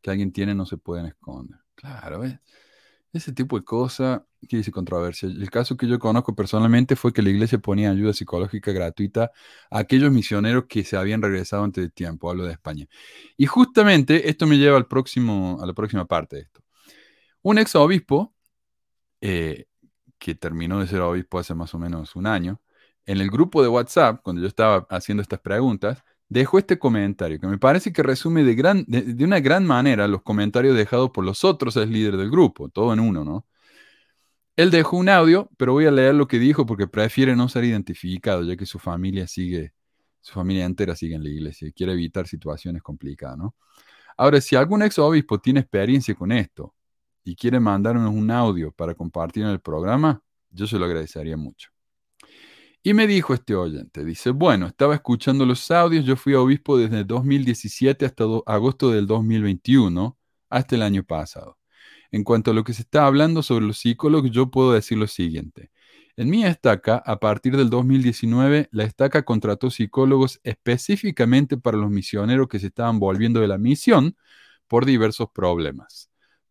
[0.00, 1.58] que alguien tiene no se pueden esconder.
[1.74, 2.38] Claro, ¿ves?
[3.12, 5.28] Ese tipo de cosas que dice controversia.
[5.28, 9.32] El caso que yo conozco personalmente fue que la iglesia ponía ayuda psicológica gratuita
[9.68, 12.30] a aquellos misioneros que se habían regresado antes de tiempo.
[12.30, 12.86] Hablo de España.
[13.36, 16.60] Y justamente esto me lleva al próximo, a la próxima parte de esto.
[17.42, 18.34] Un ex obispo
[19.20, 19.66] eh,
[20.18, 22.60] que terminó de ser obispo hace más o menos un año,
[23.06, 27.46] en el grupo de WhatsApp, cuando yo estaba haciendo estas preguntas, dejo este comentario que
[27.46, 31.88] me parece que resume de, una gran manera los comentarios dejados por los otros es
[31.88, 33.46] líder del grupo, todo en uno, ¿no?
[34.56, 37.64] Él dejó un audio, pero voy a leer lo que dijo porque prefiere no ser
[37.64, 39.72] identificado, ya que su familia sigue,
[40.20, 43.54] su familia entera sigue en la iglesia y quiere evitar situaciones complicadas, ¿no?
[44.16, 46.74] Ahora, si algún ex obispo tiene experiencia con esto
[47.24, 51.70] y quiere mandarnos un audio para compartir en el programa, yo se lo agradecería mucho.
[52.82, 57.04] Y me dijo este oyente, dice, bueno, estaba escuchando los audios, yo fui obispo desde
[57.04, 60.16] 2017 hasta agosto del 2021,
[60.48, 61.58] hasta el año pasado.
[62.10, 65.06] En cuanto a lo que se está hablando sobre los psicólogos, yo puedo decir lo
[65.06, 65.70] siguiente.
[66.16, 72.48] En mi estaca, a partir del 2019, la estaca contrató psicólogos específicamente para los misioneros
[72.48, 74.16] que se estaban volviendo de la misión
[74.66, 76.07] por diversos problemas,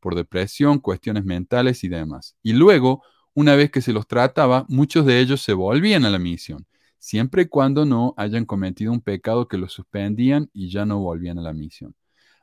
[0.08, 2.38] por depresión, cuestiones mentales y demás.
[2.42, 6.18] Y luego una vez que se los trataba, muchos de ellos se volvían a la
[6.18, 6.66] misión,
[6.98, 11.40] siempre y cuando no hayan cometido un pecado que los suspendían y ya no volvían
[11.40, 11.94] a la misión.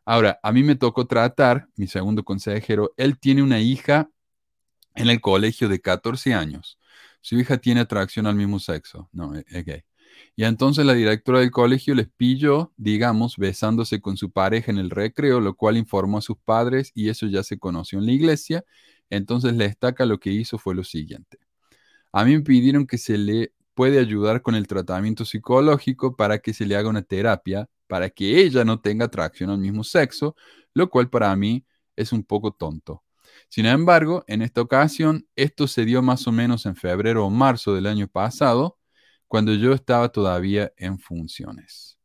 [0.05, 4.11] Ahora, a mí me tocó tratar, mi segundo consejero, él tiene una hija
[4.95, 6.79] en el colegio de 14 años.
[7.23, 9.85] Su hija tiene atracción al mismo sexo, no, es gay.
[10.37, 14.91] Y entonces la directora del colegio les pilló, digamos, besándose con su pareja en el
[14.91, 18.65] recreo, lo cual informó a sus padres y eso ya se conoció en la iglesia
[19.11, 21.39] entonces la estaca lo que hizo fue lo siguiente.
[22.13, 26.55] A mí me pidieron que se le puede ayudar con el tratamiento psicológico para que
[26.55, 30.37] se le haga una terapia para que ella no tenga atracción al mismo sexo,
[30.73, 33.03] lo cual para mí es un poco tonto.
[33.49, 37.75] Sin embargo, en esta ocasión, esto se dio más o menos en febrero o marzo
[37.75, 38.79] del año pasado,
[39.35, 41.99] cuando yo estaba todavía en funciones.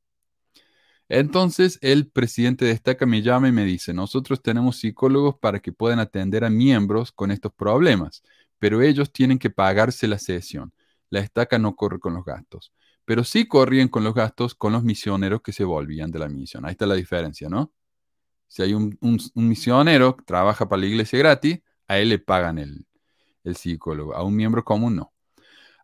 [1.08, 5.72] Entonces el presidente de Estaca me llama y me dice, nosotros tenemos psicólogos para que
[5.72, 8.24] puedan atender a miembros con estos problemas,
[8.58, 10.74] pero ellos tienen que pagarse la sesión.
[11.12, 12.74] La estaca no corre con los gastos,
[13.06, 16.66] pero sí corrían con los gastos con los misioneros que se volvían de la misión.
[16.66, 17.72] Ahí está la diferencia, ¿no?
[18.48, 18.98] Si hay un,
[19.36, 22.88] misionero que trabaja para la iglesia gratis, a él le pagan el,
[23.44, 25.14] el psicólogo, a un miembro común no.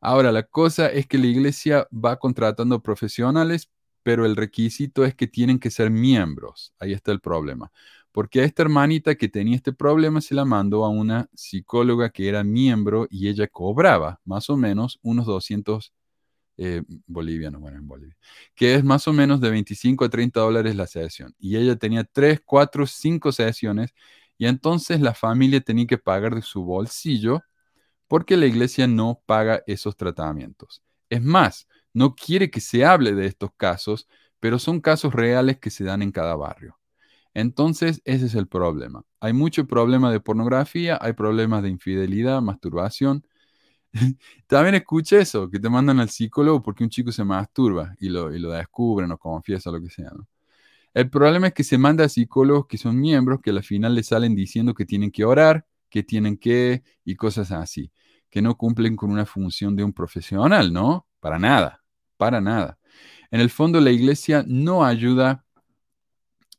[0.02, 3.70] Ahora, la cosa es que la iglesia va contratando profesionales
[4.06, 6.76] pero el requisito es que tienen que ser miembros.
[6.78, 7.72] Ahí está el problema.
[8.12, 12.30] Porque a esta hermanita que tenía este problema se la mandó a una psicóloga que
[12.30, 15.92] era miembro y ella cobraba más o menos unos 200
[16.58, 18.16] eh, bolivianos, bueno, en Bolivia,
[18.54, 21.34] que es más o menos de 25 a 30 dólares la sesión.
[21.40, 23.92] Y ella tenía 3, 4, 5 sesiones
[24.38, 27.42] y entonces la familia tenía que pagar de su bolsillo
[28.08, 30.84] porque la iglesia no paga esos tratamientos.
[31.10, 34.08] Es más, no quiere que se hable de estos casos,
[34.40, 36.78] pero son casos reales que se dan en cada barrio.
[37.34, 39.04] Entonces, ese es el problema.
[39.20, 43.26] Hay mucho problema de pornografía, hay problemas de infidelidad, masturbación.
[44.48, 48.34] También escuché eso, que te mandan al psicólogo porque un chico se masturba y lo,
[48.34, 50.12] y lo descubren o confiesa, lo que sea.
[50.94, 54.04] El problema es que se manda a psicólogos que son miembros que al final le
[54.04, 55.66] salen diciendo que tienen que orar,
[55.96, 57.92] que tienen que y cosas así,
[58.30, 61.08] que no cumplen con una función de un profesional, ¿no?
[61.20, 61.86] Para nada
[62.18, 62.80] para nada.
[63.32, 65.46] En el fondo la iglesia no ayuda,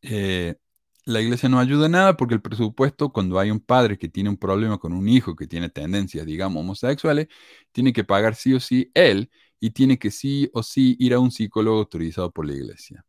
[0.02, 0.56] eh,
[1.04, 4.36] la iglesia no ayuda nada porque el presupuesto, cuando hay un padre que tiene un
[4.36, 7.28] problema con un hijo que tiene tendencias, digamos, homosexuales,
[7.72, 11.20] tiene que pagar sí o sí él y tiene que sí o sí ir a
[11.20, 13.04] un psicólogo autorizado por la iglesia.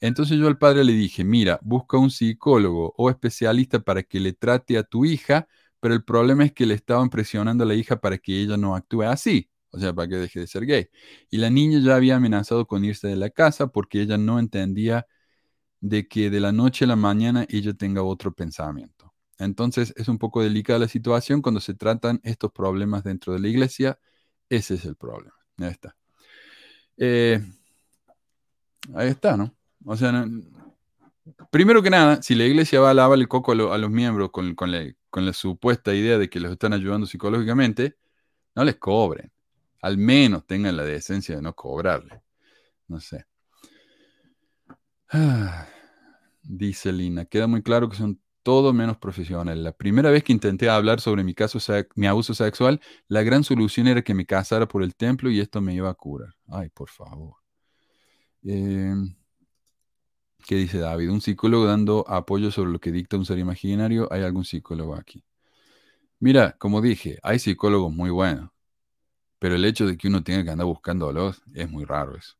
[0.00, 4.32] Entonces yo al padre le dije, mira, busca un psicólogo o especialista para que le
[4.32, 5.46] trate a tu hija,
[5.80, 8.74] pero el problema es que le estaban presionando a la hija para que ella no
[8.76, 10.88] actúe así o sea, para que deje de ser gay.
[11.30, 15.06] Y la niña ya había amenazado con irse de la casa porque ella no entendía
[15.80, 19.14] de que de la noche a la mañana ella tenga otro pensamiento.
[19.38, 23.48] Entonces es un poco delicada la situación cuando se tratan estos problemas dentro de la
[23.48, 23.98] iglesia.
[24.48, 25.34] Ese es el problema.
[25.58, 25.96] Ahí está.
[26.96, 27.40] Eh,
[28.94, 29.54] ahí está, ¿no?
[29.84, 30.26] O sea,
[31.50, 34.54] primero que nada, si la iglesia va a lavar el coco a, los miembros con,
[34.72, 37.96] la, supuesta idea de que los están ayudando psicológicamente,
[38.54, 39.30] no les cobren
[39.82, 42.22] al menos tengan la decencia de no cobrarle.
[42.88, 43.24] No sé.
[46.42, 49.62] dice Lina, queda muy claro que son todo menos profesionales.
[49.62, 51.58] La primera vez que intenté hablar sobre mi caso,
[51.94, 55.60] mi abuso sexual, la gran solución era que me casara por el templo y esto
[55.60, 56.34] me iba a curar.
[56.48, 57.36] Ay, por favor.
[58.42, 59.14] Em,
[60.46, 61.10] ¿Qué dice David?
[61.10, 64.08] Un psicólogo dando apoyo sobre lo que dicta un ser imaginario.
[64.12, 65.24] ¿Hay algún psicólogo aquí?
[66.18, 68.50] Mira, como dije, hay psicólogos muy buenos.
[69.38, 72.34] Pero el hecho de que uno tenga que andar buscándolos es muy raro eso.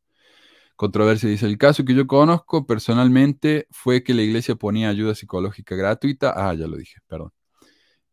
[0.77, 5.77] Controversia dice, el caso que yo conozco personalmente fue que la iglesia ponía ayuda psicológica
[5.77, 6.33] gratuita.
[6.37, 7.33] Ah, ya lo dije, perdón.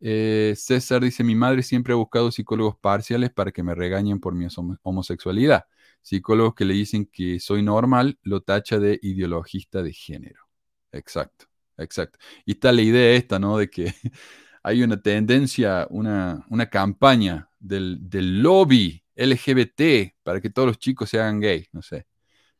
[0.00, 4.34] Eh, César dice, mi madre siempre ha buscado psicólogos parciales para que me regañen por
[4.34, 4.46] mi
[4.82, 5.64] homosexualidad.
[6.08, 10.40] Psicólogos que le dicen que soy normal lo tacha de ideologista de género.
[10.90, 12.18] Exacto, exacto.
[12.46, 13.58] Y está la idea esta, ¿no?
[13.58, 13.92] De que
[14.62, 18.00] hay una tendencia, una, una campaña del,
[18.42, 21.66] lobby LGBT para que todos los chicos se hagan gay.
[21.72, 22.06] No sé,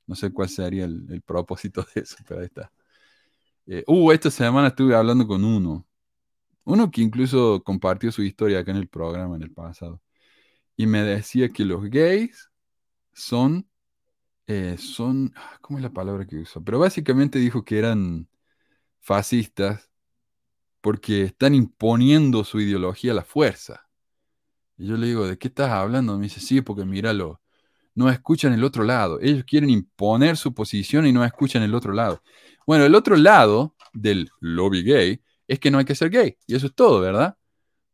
[0.06, 2.70] no sé cuál sería el, propósito de eso, pero ahí está.
[3.66, 5.86] Eh, uh, esta semana estuve hablando con uno,
[6.64, 10.02] uno que incluso compartió su historia acá en el programa en el pasado,
[10.76, 12.47] y me decía que los gays
[13.18, 13.68] son,
[14.46, 16.62] eh, son, ah, ¿cómo es la palabra que usó?
[16.64, 18.28] Pero básicamente dijo que eran
[19.00, 19.90] fascistas
[20.80, 23.88] porque están imponiendo su ideología a la fuerza.
[24.76, 26.16] Y yo le digo, ¿de qué estás hablando?
[26.16, 27.40] Me dice, sí, porque míralo,
[27.94, 29.18] no escuchan el otro lado.
[29.20, 32.22] Ellos quieren imponer su posición y no escuchan el otro lado.
[32.66, 36.38] Bueno, el otro lado del lobby gay es que no hay que ser gay.
[36.46, 37.36] Y eso es todo, ¿verdad?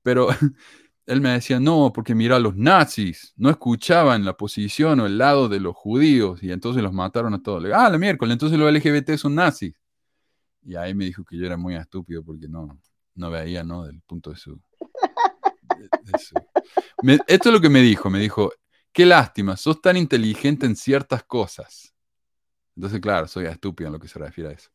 [0.02, 0.28] Pero
[1.06, 5.48] él me decía, no, porque mira, los nazis no escuchaban la posición o el lado
[5.48, 7.62] de los judíos y entonces los mataron a todos.
[7.62, 9.74] Le digo, ah, la miércoles, entonces los LGBT son nazis.
[10.62, 12.78] Y ahí me dijo que yo era muy estúpido porque no,
[13.14, 13.84] no veía, ¿no?
[13.84, 14.58] Del punto de su...
[17.26, 18.50] esto es lo que me dijo, me dijo,
[18.92, 21.94] qué lástima, sos tan inteligente en ciertas cosas.
[22.76, 24.70] Entonces, claro, soy estúpido en lo que se refiere a eso.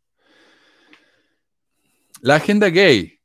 [2.21, 3.18] La agenda gay.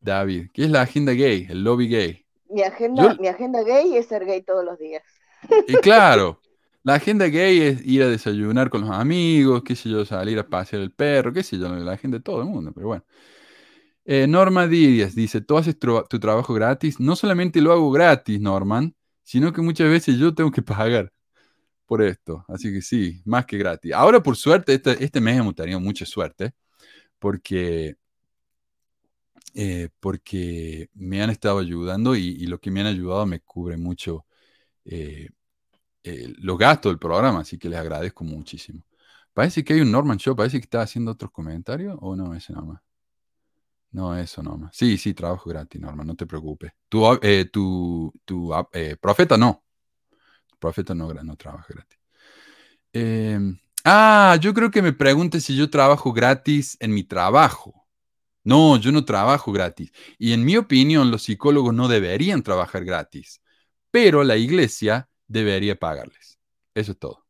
[0.00, 1.46] David, ¿qué es la agenda gay?
[1.48, 2.24] El lobby gay.
[2.48, 5.02] Mi agenda, mi agenda gay es ser gay todos los días.
[5.66, 6.40] Y claro,
[6.82, 10.46] la agenda gay es ir a desayunar con los amigos, qué sé yo, salir a
[10.46, 13.04] pasear el perro, qué sé yo, la agenda de todo el mundo, pero bueno.
[14.06, 17.00] Eh, Norma Díaz dice, tú haces tu trabajo gratis.
[17.00, 21.10] No solamente lo hago gratis, Norman, sino que muchas veces yo tengo que pagar
[21.86, 22.44] por esto.
[22.48, 23.92] Así que sí, más que gratis.
[23.92, 26.52] Ahora, por suerte, este, este mes hemos tenido mucha suerte,
[27.18, 27.96] porque,
[29.54, 34.26] eh, porque me han estado ayudando y, lo que me han ayudado me cubre mucho
[34.84, 35.30] eh,
[36.38, 38.84] los gastos del programa, así que les agradezco muchísimo.
[39.32, 42.52] Parece que hay un Norman Show, parece que está haciendo otros comentarios, o no, ese
[42.52, 42.80] nomás.
[43.94, 44.68] No, eso no.
[44.72, 46.72] Sí, sí, trabajo gratis, Norma, no te preocupes.
[46.88, 49.64] Tu, eh, tu, tu eh, profeta no.
[50.58, 51.98] Profeta no, no trabaja gratis.
[52.92, 57.83] Em, ah, yo creo que me preguntes si yo trabajo gratis en mi trabajo.
[58.44, 59.90] No, yo no trabajo gratis.
[60.18, 63.42] Y en mi opinión, los psicólogos no deberían trabajar gratis,
[63.90, 66.38] pero la iglesia debería pagarles.
[66.74, 67.24] Eso es todo.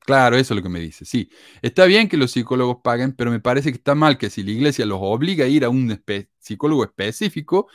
[0.00, 1.04] Claro, eso es lo que me dice.
[1.04, 1.30] Sí,
[1.62, 4.50] está bien que los psicólogos paguen, pero me parece que está mal que si la
[4.50, 6.02] iglesia los obliga a ir a un
[6.38, 7.68] psicólogo específico,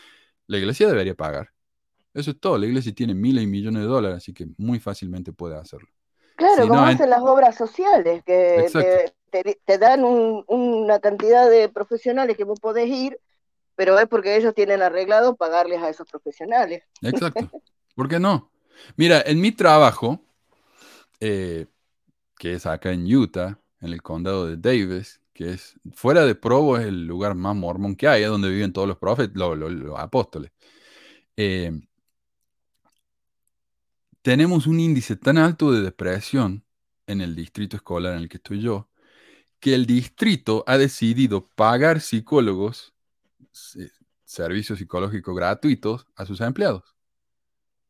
[0.48, 1.52] la iglesia debería pagar.
[2.14, 2.58] Eso es todo.
[2.58, 5.88] La iglesia tiene miles y millones de dólares, así que muy fácilmente puede hacerlo.
[6.36, 8.66] Claro, como hacen las obras sociales, que
[9.30, 13.20] te, dan una cantidad de profesionales que vos podés ir,
[13.76, 16.84] pero es porque ellos tienen arreglado pagarles a esos profesionales.
[17.02, 17.62] Exacto.
[17.96, 18.52] ¿Por qué no?
[18.96, 20.20] Mira, en mi trabajo,
[21.20, 21.66] eh,
[22.38, 26.78] que es acá en Utah, en el condado de Davis, que es fuera de Provo,
[26.78, 30.52] es el lugar más mormón que hay, es donde viven todos los profetas, los, apóstoles.
[31.36, 31.72] Eh,
[34.22, 36.64] tenemos un índice tan alto de depresión
[37.06, 38.90] en el distrito escolar en el que estoy yo,
[39.60, 42.94] que el distrito ha decidido pagar psicólogos,
[44.24, 46.96] servicios psicológicos gratuitos a sus empleados.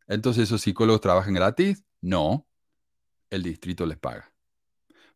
[0.08, 1.84] Entonces, ¿esos psicólogos trabajan gratis?
[2.02, 2.48] No,
[3.30, 4.32] el distrito les paga.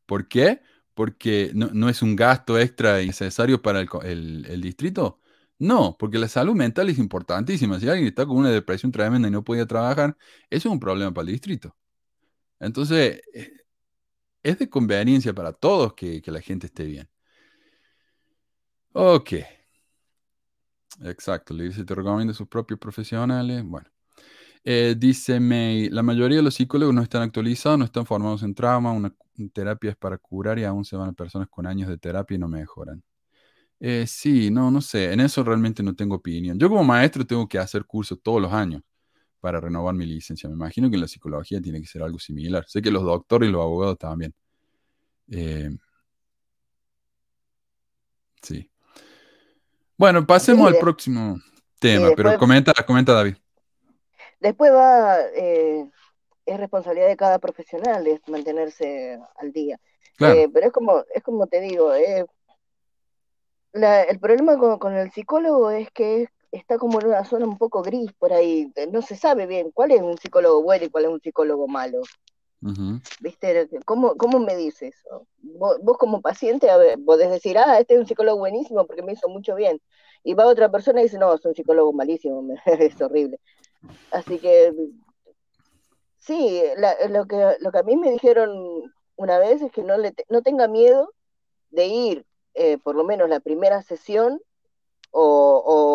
[0.05, 0.61] ¿Por qué?
[0.93, 5.19] Porque no, es un gasto extra necesario para el, distrito.
[5.57, 7.79] No, porque la salud mental es importantísima.
[7.79, 10.17] Si alguien está con una depresión tremenda y no puede trabajar,
[10.49, 11.75] eso es un problema para el distrito.
[12.59, 13.60] Entonces, eh,
[14.43, 17.09] es de conveniencia para todos que, la gente esté bien.
[18.93, 19.33] Ok.
[21.03, 23.63] Exacto, le dice, te recomiendo sus propios profesionales.
[23.63, 23.89] Bueno.
[24.63, 28.53] Eh, dice May, la mayoría de los psicólogos no están actualizados, no están formados en
[28.53, 29.13] trauma, una
[29.53, 32.37] terapia es para curar y aún se van a personas con años de terapia y
[32.39, 33.03] no mejoran.
[33.79, 36.59] Eh, sí, no, no sé, en eso realmente no tengo opinión.
[36.59, 38.83] Yo como maestro tengo que hacer cursos todos los años
[39.41, 40.47] para renovar mi licencia.
[40.47, 42.63] Me imagino que en la psicología tiene que ser algo similar.
[42.67, 44.33] Sé que los doctores y los abogados también.
[45.29, 45.69] Eh,
[48.41, 48.69] sí.
[49.97, 51.39] Bueno, pasemos al próximo
[51.79, 53.35] tema, pero comenta, comenta David.
[54.39, 55.89] Después va, eh,
[56.45, 59.79] es responsabilidad de cada profesional mantenerse al día.
[60.19, 62.25] Eh, pero es como, es como te digo, eh,
[63.73, 68.11] el problema con, el psicólogo es que está como en una zona un poco gris
[68.13, 68.71] por ahí.
[68.91, 72.01] No se sabe bien cuál es un psicólogo bueno y cuál es un psicólogo malo.
[73.21, 73.69] ¿Viste?
[73.85, 74.93] ¿Cómo, ¿Cómo, me dices?
[75.39, 79.01] Vos, vos, como paciente a ver, podés decir, ah, este es un psicólogo buenísimo porque
[79.01, 79.81] me hizo mucho bien.
[80.23, 83.39] Y va otra persona y dice, no, es un psicólogo malísimo, es horrible.
[84.11, 84.71] Así que
[86.21, 86.61] Sí,
[87.09, 90.43] lo, que, lo que a mí me dijeron una vez es que no, le no
[90.43, 91.11] tenga miedo
[91.71, 94.39] de ir, eh, por lo menos la primera sesión
[95.09, 95.90] o, o,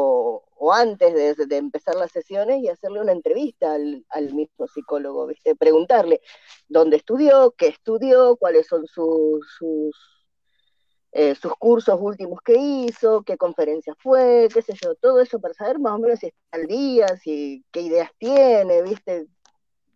[0.72, 5.54] antes de, empezar las sesiones y hacerle una entrevista al, al, mismo psicólogo, ¿viste?
[5.54, 6.20] preguntarle
[6.68, 10.26] dónde estudió, qué estudió, cuáles son sus, sus,
[11.12, 15.54] eh, sus cursos últimos que hizo, qué conferencia fue, qué sé yo, todo eso para
[15.54, 19.26] saber más o menos si está al día, si, qué ideas tiene, ¿viste?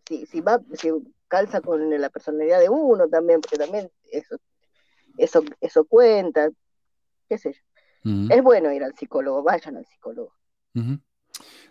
[0.08, 0.90] si, si va, si
[1.28, 4.36] calza con la personalidad de uno también, porque también eso,
[5.16, 6.50] eso, eso cuenta,
[7.28, 7.60] qué sé yo.
[8.30, 10.32] Es bueno ir al psicólogo, vayan al psicólogo.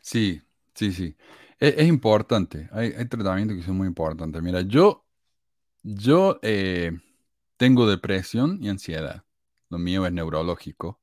[0.02, 0.42] Sí,
[0.74, 1.16] sí, sí.
[1.60, 4.42] E, es, importante, hay, hay, tratamientos que son muy importantes.
[4.42, 5.06] Mira, yo,
[5.84, 6.92] yo eh,
[7.58, 9.24] tengo depresión y ansiedad.
[9.70, 11.02] Lo mío es neurológico.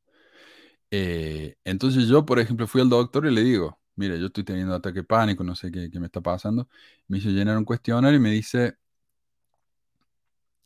[0.90, 4.74] Eh, entonces yo, por ejemplo, fui al doctor y le digo, mire, yo estoy teniendo
[4.74, 6.68] ataque pánico, no sé qué, me está pasando.
[7.08, 8.76] Me hizo llenar un cuestionario y me dice,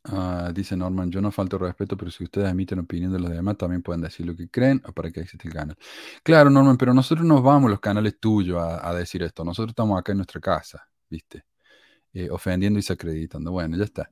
[0.04, 3.56] ah, dice Norman, yo no falto respeto, pero si ustedes emiten opinión de los demás,
[3.56, 5.76] también pueden decir lo que creen o para qué existe el canal.
[6.22, 9.44] Claro, Norman, pero nosotros nos vamos los canales tuyos a, decir esto.
[9.44, 11.44] Nosotros estamos acá en nuestra casa, ¿viste?
[12.12, 13.52] Eh, ofendiendo y desacreditando.
[13.52, 14.10] Bueno, ya está.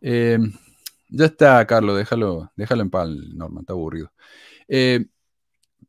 [0.00, 0.52] Em,
[1.08, 4.12] ya está, Carlos, déjalo, déjalo en paz, Norman, está aburrido.
[4.68, 5.06] Eh,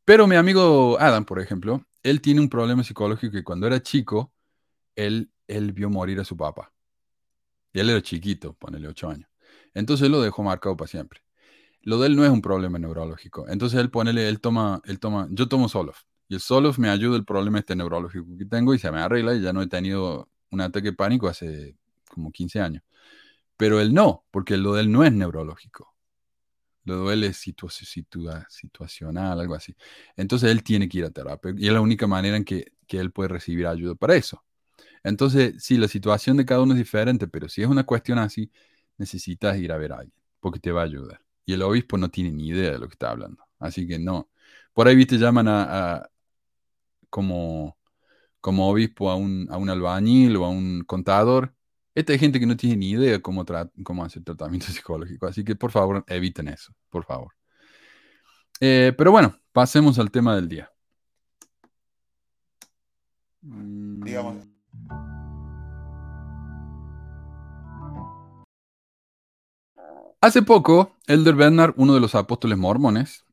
[0.06, 4.34] pero mi amigo Adam, por ejemplo, él tiene un problema psicológico que cuando era chico,
[4.96, 6.72] él, él vio morir a su papá.
[7.74, 9.30] Y él era chiquito, ponele ocho años.
[9.78, 11.22] Entonces él lo dejó marcado para siempre.
[11.82, 13.48] Lo de él no es un problema neurológico.
[13.50, 16.04] Entonces él ponele, él toma, él toma, yo tomo Solof.
[16.28, 19.36] Y el Solof me ayuda el problema este neurológico que tengo y se me arregla
[19.36, 21.76] y ya no he tenido un ataque de pánico hace
[22.10, 22.84] como 15 años.
[23.58, 25.98] Pero él no, porque lo de él no es neurológico
[26.88, 29.76] le duele situacional, algo así.
[30.16, 33.12] Entonces él tiene que ir a terapia y es la única manera en que, él
[33.12, 34.46] puede recibir ayuda para eso.
[35.04, 38.50] Entonces, sí, la situación de cada uno es diferente, pero si es una cuestión así,
[38.98, 41.22] necesitas ir a ver a alguien porque te va a ayudar.
[41.46, 43.44] Y el obispo no tiene ni idea de lo que está hablando.
[43.60, 44.30] Así que no.
[44.74, 46.10] Por ahí, viste, llaman a,
[47.10, 47.78] como,
[48.42, 51.54] como obispo a un, a un albañil o a un contador
[51.98, 53.44] esta es gente que no tiene ni idea cómo,
[53.84, 57.34] cómo hacer tratamiento psicológico, así que por favor eviten eso, por favor.
[58.60, 60.72] Eh, pero bueno, pasemos al tema del día.
[63.42, 64.57] Digamos.
[70.20, 73.24] Hace poco, Elder Bernard, uno de los apóstoles mormones,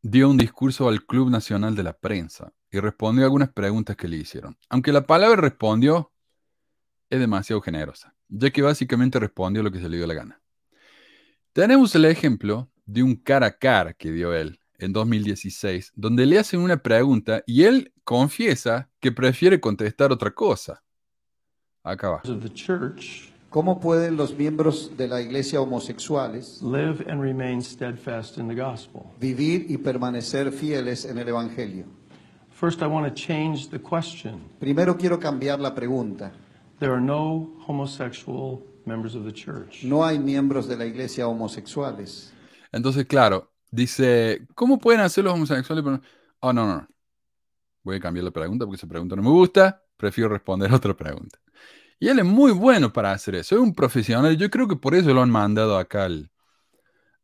[0.00, 4.16] dio un discurso al Club Nacional de la Prensa y respondió algunas preguntas que le
[4.16, 4.56] hicieron.
[4.70, 6.10] Aunque la palabra respondió
[7.10, 10.40] es demasiado generosa, ya que básicamente respondió lo que se le dio la gana.
[11.52, 16.38] Tenemos el ejemplo de un cara a cara que dio él en 2016, donde le
[16.38, 20.82] hacen una pregunta y él confiesa que prefiere contestar otra cosa.
[21.82, 22.22] Acá va.
[23.50, 26.60] ¿Cómo pueden los miembros de la iglesia homosexuales
[29.18, 31.86] vivir y permanecer fieles en el Evangelio?
[34.58, 36.32] Primero quiero cambiar la pregunta.
[36.78, 39.82] There are no homosexual members of the church.
[39.82, 42.34] No hay miembros de la iglesia homosexuales.
[42.70, 45.84] Entonces, claro, dice, ¿cómo pueden hacer los homosexuales?
[46.40, 46.86] Oh, no, no.
[47.82, 49.82] Voy a cambiar la pregunta porque esa pregunta no me gusta.
[49.96, 51.38] Prefiero responder otra pregunta.
[51.98, 53.56] Y él es muy bueno para hacer eso.
[53.56, 54.36] Es un profesional.
[54.36, 56.30] Yo creo que por eso lo han mandado acá al,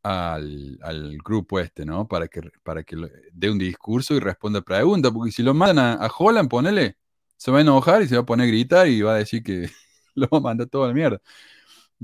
[0.03, 2.09] al, grupo este, ¿no?
[2.09, 2.97] Para que, para que
[3.33, 5.13] dé un discurso y responda preguntas.
[5.13, 6.99] Porque si lo mandan a, a Holland, ponele
[7.37, 9.43] se va a enojar y se va a poner a gritar y va a decir
[9.43, 9.69] que
[10.15, 11.21] lo va a mandar toda la mierda.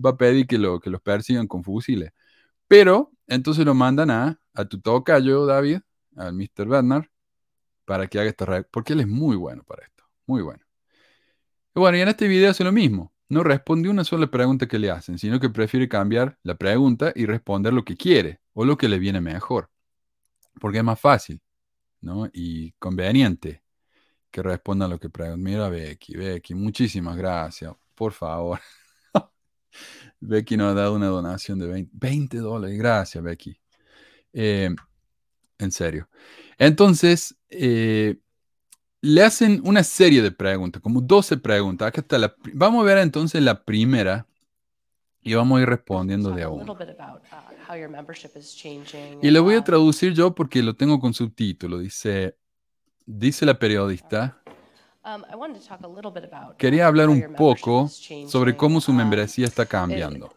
[0.05, 2.12] Va a pedir que, lo, los persigan con fusiles.
[2.68, 5.81] Pero entonces lo mandan a, a tu tocayo, David,
[6.16, 6.66] al Mr.
[6.68, 7.07] Bernard,
[7.85, 10.62] para que haga esta porque él es muy bueno para esto, muy bueno.
[11.75, 13.12] Bueno, y en este video hace lo mismo.
[13.29, 17.27] No responde una sola pregunta que le hacen, sino que prefiere cambiar la pregunta y
[17.27, 19.71] responder lo que quiere o lo que le viene mejor.
[20.61, 21.41] Porque es más fácil,
[22.01, 22.29] ¿no?
[22.33, 23.62] Y conveniente
[24.31, 25.43] que responda a lo que preguntan.
[25.43, 28.61] Mira, Becky, Becky, muchísimas gracias, por favor.
[30.21, 32.77] Becky nos ha dado una donación de 20, dólares.
[32.79, 33.57] Gracias, Becky.
[34.33, 34.71] Eh,
[35.59, 36.09] en serio.
[36.59, 38.18] Entonces, eh,
[39.03, 41.88] le hacen una serie de preguntas, como 12 preguntas.
[41.88, 44.26] Acá está la, vamos a ver entonces la primera
[45.22, 46.72] y vamos a ir respondiendo de a uno.
[46.72, 46.76] Uh,
[49.22, 51.78] y le voy a traducir yo porque lo tengo con subtítulo.
[51.78, 52.36] Dice,
[53.12, 54.40] Dice la periodista,
[55.05, 55.22] um,
[56.57, 57.88] quería hablar un poco
[58.28, 60.32] sobre cómo su membresía está cambiando.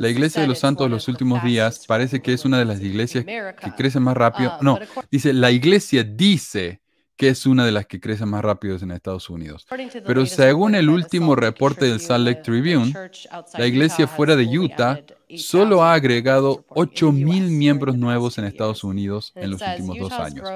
[0.00, 2.80] La Iglesia de los Santos de los últimos días parece que es una de las
[2.80, 4.56] iglesias que crece más rápido.
[4.60, 4.78] Um, no,
[5.10, 6.80] dice, la Iglesia dice
[7.16, 9.66] que es una de las que crece más rápido en Estados Unidos.
[10.06, 12.92] Pero según el último reporte del Salt Lake Tribune,
[13.56, 15.00] la iglesia fuera de Utah
[15.36, 20.48] solo ha agregado 8.000 miembros nuevos en Estados Unidos en los últimos dos años.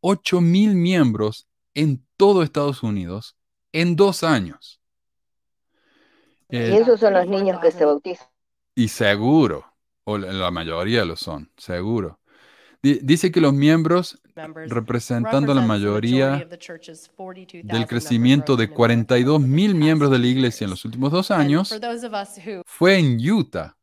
[0.00, 3.36] 8.000 miembros en todo Estados Unidos
[3.72, 4.80] en dos años.
[6.48, 8.26] y esos son los niños que se bautizan.
[8.74, 9.64] Y seguro,
[10.04, 12.19] o la mayoría lo son, seguro.
[12.82, 14.18] Dice que los miembros,
[14.68, 16.46] representando la mayoría
[17.62, 21.78] del crecimiento de 42 mil miembros de la iglesia en los últimos dos años,
[22.64, 23.76] fue en Utah.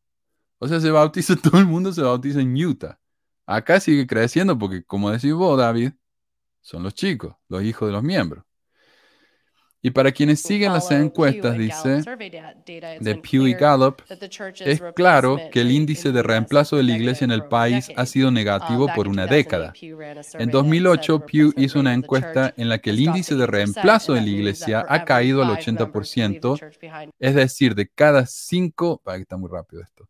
[0.60, 3.00] O sea, se bautiza, todo el mundo se bautiza en Utah.
[3.46, 5.92] Acá sigue creciendo porque, como decís vos, David,
[6.62, 8.44] son los chicos, los hijos de los miembros.
[9.88, 12.02] Y para quienes siguen las encuestas, dice,
[13.00, 14.02] de Pew y Gallup,
[14.60, 18.30] es claro que el índice de reemplazo de la iglesia en el país ha sido
[18.30, 19.72] negativo por una década.
[20.34, 24.28] En 2008, Pew hizo una encuesta en la que el índice de reemplazo de la
[24.28, 30.10] iglesia ha caído al 80%, es decir, de cada cinco, que está muy rápido esto,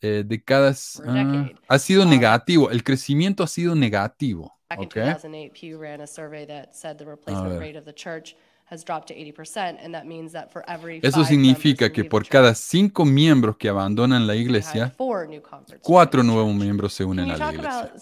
[0.00, 0.74] eh, de cada,
[1.04, 4.50] ah, ha sido negativo, el crecimiento ha sido negativo.
[4.76, 5.12] Okay.
[11.02, 14.94] Eso significa que por cada cinco miembros que abandonan la iglesia,
[15.82, 17.92] cuatro nuevos miembros se unen a la iglesia.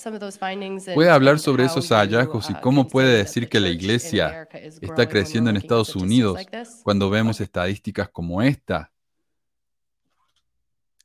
[0.95, 4.49] ¿Puede hablar sobre esos hallazgos y uh, cómo puede decir que la iglesia
[4.81, 6.41] está creciendo en Estados Unidos
[6.83, 8.93] cuando vemos estadísticas como esta?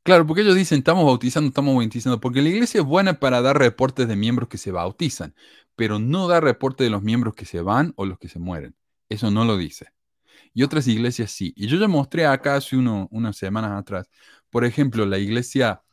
[0.07, 3.59] Claro, porque ellos dicen, estamos bautizando, estamos bautizando, porque la iglesia es buena para dar
[3.59, 5.35] reportes de miembros que se bautizan,
[5.75, 8.73] pero no da reporte de los miembros que se van o los que se mueren.
[9.09, 9.87] Eso no lo dice.
[10.53, 11.53] Y otras iglesias sí.
[11.55, 14.09] Y yo ya mostré acá hace unas semanas atrás,
[14.49, 15.83] por ejemplo, la iglesia,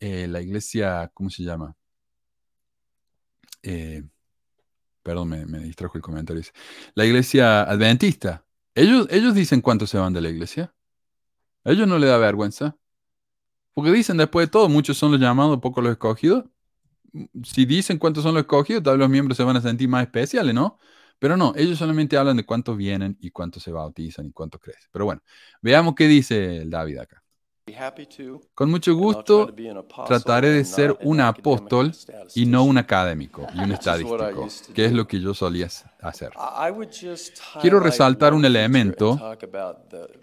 [0.00, 1.74] eh, la iglesia, ¿cómo se llama?
[3.62, 4.02] Eh,
[5.02, 6.42] perdón, me, me, distrajo el comentario.
[6.94, 8.44] La iglesia adventista.
[8.74, 10.74] Ellos, ellos dicen cuántos se van de la iglesia.
[11.64, 12.76] A ellos no le da vergüenza.
[13.74, 16.44] Porque dicen después de todo, muchos son los llamados, pocos los escogidos.
[17.44, 20.02] Si dicen cuántos son los escogidos, tal vez los miembros se van a sentir más
[20.02, 20.78] especiales, ¿no?
[21.18, 24.88] Pero no, ellos solamente hablan de cuántos vienen y cuántos se bautizan y cuántos crecen.
[24.92, 25.22] Pero bueno,
[25.62, 27.22] veamos qué dice David acá.
[28.54, 29.52] Con mucho gusto
[30.06, 31.92] trataré de ser un apóstol
[32.36, 35.66] y no un académico y un estadístico, que es lo que yo solía
[36.00, 36.30] hacer.
[37.60, 39.36] Quiero resaltar un elemento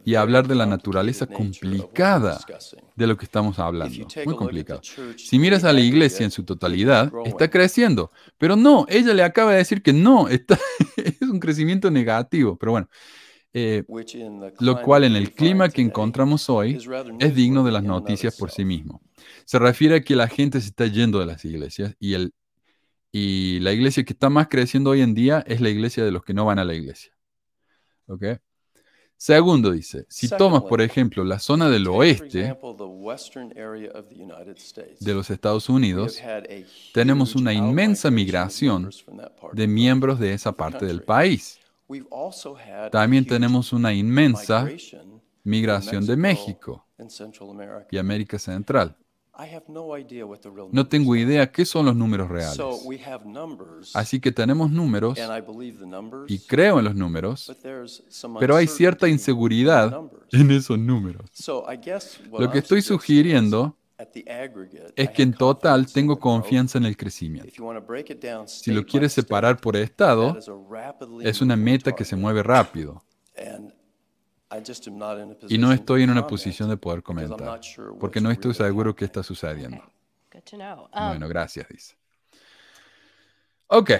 [0.06, 2.39] y hablar de la naturaleza complicada
[2.96, 4.08] de lo que estamos hablando.
[4.24, 4.80] Muy complicado.
[5.18, 8.12] Si miras a la iglesia en su totalidad, está creciendo.
[8.38, 10.58] Pero no, ella le acaba de decir que no, está,
[10.96, 12.56] es un crecimiento negativo.
[12.56, 12.88] Pero bueno.
[13.56, 13.84] Eh,
[14.60, 16.80] lo cual en el clima que encontramos hoy
[17.20, 19.01] es digno de las noticias por sí mismo.
[19.45, 22.34] Se refiere a que la gente se está yendo de las iglesias y, el,
[23.12, 26.24] y la iglesia que está más creciendo hoy en día es la iglesia de los
[26.24, 27.14] que no van a la iglesia.
[28.08, 28.38] ¿Okay?
[29.18, 32.58] Segundo dice, si tomas por ejemplo la zona del oeste
[34.99, 36.20] de los Estados Unidos,
[36.93, 38.89] tenemos una inmensa migración
[39.54, 41.62] de miembros de esa parte del país.
[42.91, 44.68] También tenemos una inmensa
[45.44, 46.86] migración de México
[47.91, 48.96] y América Central.
[50.72, 52.60] No tengo idea qué son los números reales.
[53.94, 55.18] Así que tenemos números
[56.28, 57.52] y creo en los números,
[58.39, 60.00] pero hay cierta inseguridad
[60.32, 61.26] en esos números.
[62.38, 63.76] Lo que estoy sugiriendo
[64.95, 67.51] es que en total tengo confianza en el crecimiento.
[68.45, 70.38] Si lo quieres separar por estado,
[71.22, 73.04] es una meta que se mueve rápido.
[75.49, 77.60] Y no estoy en una posición de poder comentar,
[77.99, 79.84] porque no estoy seguro qué está sucediendo.
[80.54, 81.95] Um, bueno, gracias, dice.
[83.68, 83.91] Ok,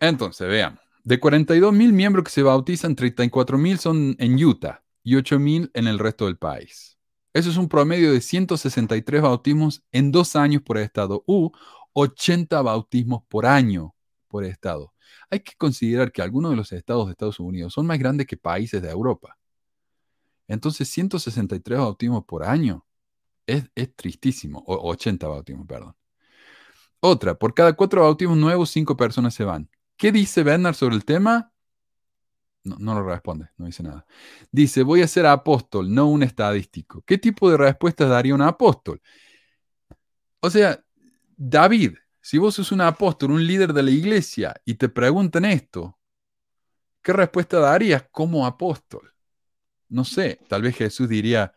[0.00, 0.80] entonces veamos.
[1.02, 5.70] De 42 mil miembros que se bautizan, 34 mil son en Utah y 8 mil
[5.74, 6.98] en el resto del país.
[7.32, 11.50] Eso es un promedio de 163 bautismos en dos años por estado u
[11.92, 13.94] 80 bautismos por año
[14.28, 14.92] por estado.
[15.30, 18.36] Hay que considerar que algunos de los estados de Estados Unidos son más grandes que
[18.36, 19.36] países de Europa.
[20.48, 22.84] Entonces, 163 bautismos por año
[23.46, 24.62] es, tristísimo.
[24.66, 25.94] O 80 bautismos, perdón.
[27.00, 29.70] Otra, por cada cuatro bautismos nuevos, cinco personas se van.
[29.96, 31.49] ¿Qué dice Bernard sobre el tema?
[32.62, 34.04] No, no lo responde, no dice nada.
[34.52, 37.02] Dice, voy a ser apóstol, no un estadístico.
[37.06, 39.00] ¿Qué tipo de respuesta daría un apóstol?
[40.40, 40.82] O sea,
[41.36, 45.98] David, si vos sos un apóstol, un líder de la iglesia, y te preguntan esto,
[47.02, 49.12] ¿qué respuesta darías como apóstol?
[49.88, 51.54] No sé, tal vez Jesús diría,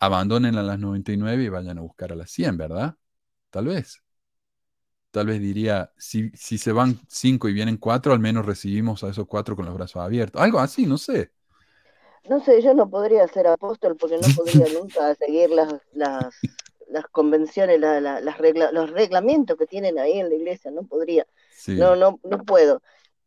[0.00, 2.96] abandonen a las 99 y vayan a buscar a las 100, ¿verdad?
[3.50, 4.02] Tal vez.
[5.10, 9.08] Tal vez diría, si, si se van cinco y vienen cuatro, al menos recibimos a
[9.08, 10.40] esos cuatro con los brazos abiertos.
[10.40, 11.32] Algo así, no sé.
[12.28, 16.34] No sé, yo no podría ser apóstol porque no podría nunca seguir las, las,
[16.88, 21.26] las convenciones, las regla, los reglamentos que tienen ahí en la iglesia, no podría.
[21.68, 22.82] No, no, no puedo.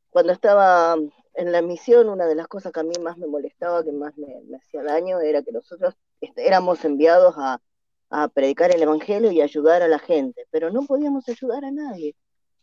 [0.10, 0.96] Cuando estaba
[1.36, 4.18] en la misión, una de las cosas que a mí más me molestaba, que más
[4.18, 5.96] me, me hacía daño, era que nosotros
[6.36, 7.60] éramos enviados a,
[8.16, 12.16] a predicar el Evangelio y ayudar a la gente, pero no podíamos ayudar a nadie,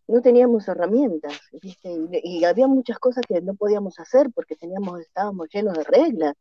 [0.06, 1.90] no teníamos herramientas, ¿viste?
[2.22, 6.34] Y, había muchas cosas que no podíamos hacer porque teníamos, estábamos llenos de reglas,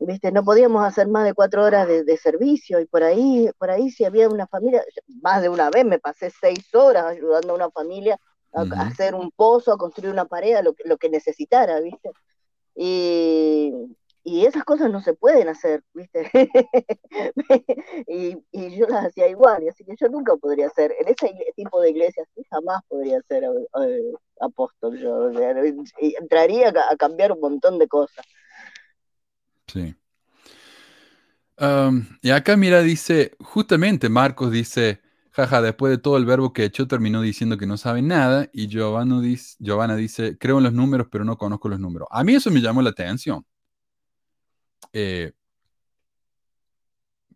[0.00, 0.32] ¿viste?
[0.32, 4.04] No podíamos hacer más de cuatro horas de, servicio y por ahí, por ahí si
[4.04, 4.84] había una familia,
[5.22, 8.18] más de una vez me pasé seis horas ayudando a una familia
[8.52, 12.10] a, hacer un pozo, a construir una pared, lo, lo que necesitara, ¿viste?
[12.74, 13.72] Y,
[14.24, 16.30] y esas cosas no se pueden hacer, ¿viste?
[18.06, 21.80] y, yo las hacía igual, y así que yo nunca podría ser, en ese tipo
[21.80, 25.30] de iglesias jamás podría ser eh, apóstol, yo
[25.98, 28.24] entraría a, cambiar un montón de cosas.
[29.66, 29.94] Sí.
[32.22, 35.00] y acá mira, dice, justamente Marcos dice,
[35.30, 38.68] jaja, después de todo el verbo que echó terminó diciendo que no sabe nada, y
[38.68, 42.06] Giovanna dice, Giovanna dice, creo en los números, pero no conozco los números.
[42.10, 43.44] A mí eso me llamó la atención
[44.92, 45.32] eh,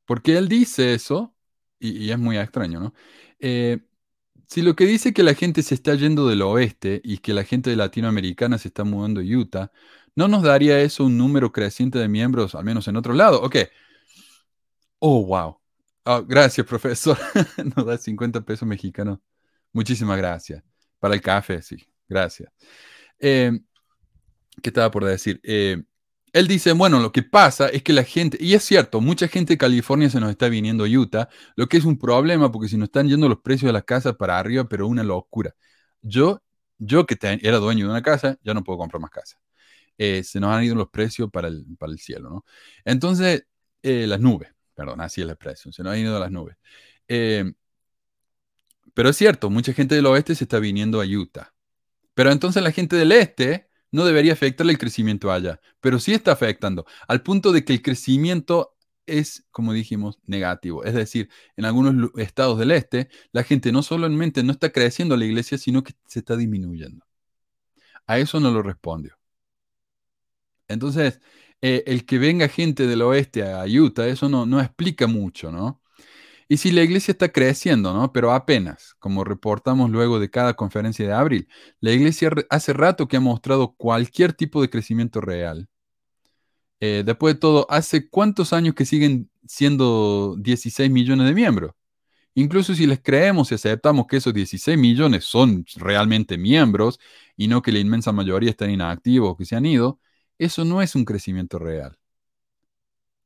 [0.05, 1.35] porque él dice eso,
[1.79, 2.95] y, es muy extraño, ¿no?
[3.41, 3.81] Eh,
[4.47, 7.45] si lo que dice que la gente se está yendo del oeste y que la
[7.45, 9.73] gente latinoamericana se está mudando a Utah,
[10.15, 13.43] ¿no nos daría eso un número creciente de miembros, al menos en otro lado?
[13.43, 13.57] Ok.
[14.99, 15.59] Oh, wow.
[16.05, 17.19] Oh, gracias, profesor.
[17.77, 19.19] nos da 50 pesos mexicanos.
[19.73, 20.63] Muchísimas gracias.
[20.99, 21.77] Para el café, sí.
[22.09, 22.51] Gracias.
[23.19, 23.53] Eh,
[24.63, 25.41] ¿Qué estaba por decir?
[25.43, 25.83] Eh,
[26.37, 29.55] él dice, bueno, lo que pasa es que la gente, y es cierto, mucha gente
[29.55, 32.77] de California se nos está viniendo a Utah, lo que es un problema porque si
[32.77, 35.55] nos están yendo los precios de las casas para arriba, pero una locura.
[36.03, 36.43] Yo,
[36.77, 39.41] yo que era dueño de una casa, ya no puedo comprar más casas.
[39.97, 42.45] Eh, se nos han ido los precios para el, para el cielo, ¿no?
[42.85, 43.47] Entonces,
[43.83, 46.57] eh, las nubes, perdón, así es el precio, se nos han ido las nubes.
[47.09, 47.51] Eh,
[48.93, 51.55] pero es cierto, mucha gente del oeste se está viniendo a Utah.
[52.13, 56.33] Pero entonces la gente del este no debería afectarle el crecimiento allá, pero sí está
[56.33, 58.77] afectando, al punto de que el crecimiento
[59.07, 60.85] es, como dijimos, negativo.
[60.85, 65.25] Es decir, en algunos estados del este, la gente no solamente no está creciendo la
[65.25, 67.05] iglesia, sino que se está disminuyendo.
[68.07, 69.17] A eso no lo respondió.
[70.69, 71.21] Entonces,
[71.63, 75.81] eh, el que venga gente del oeste a Utah, eso no, no explica mucho, ¿no?
[76.49, 78.13] Y si la iglesia está creciendo, ¿no?
[78.13, 81.49] Pero apenas, como reportamos luego de cada conferencia de abril,
[81.81, 85.69] la iglesia hace rato que ha mostrado cualquier tipo de crecimiento real.
[86.81, 91.73] Eh, después de todo, ¿hace cuántos años que siguen siendo 16 millones de miembros?
[92.35, 97.01] Incluso si les creemos y aceptamos que esos 16 millones son realmente miembros
[97.37, 100.01] y no que la inmensa mayoría están inactivos o que se han ido,
[100.39, 101.99] eso no es un crecimiento real.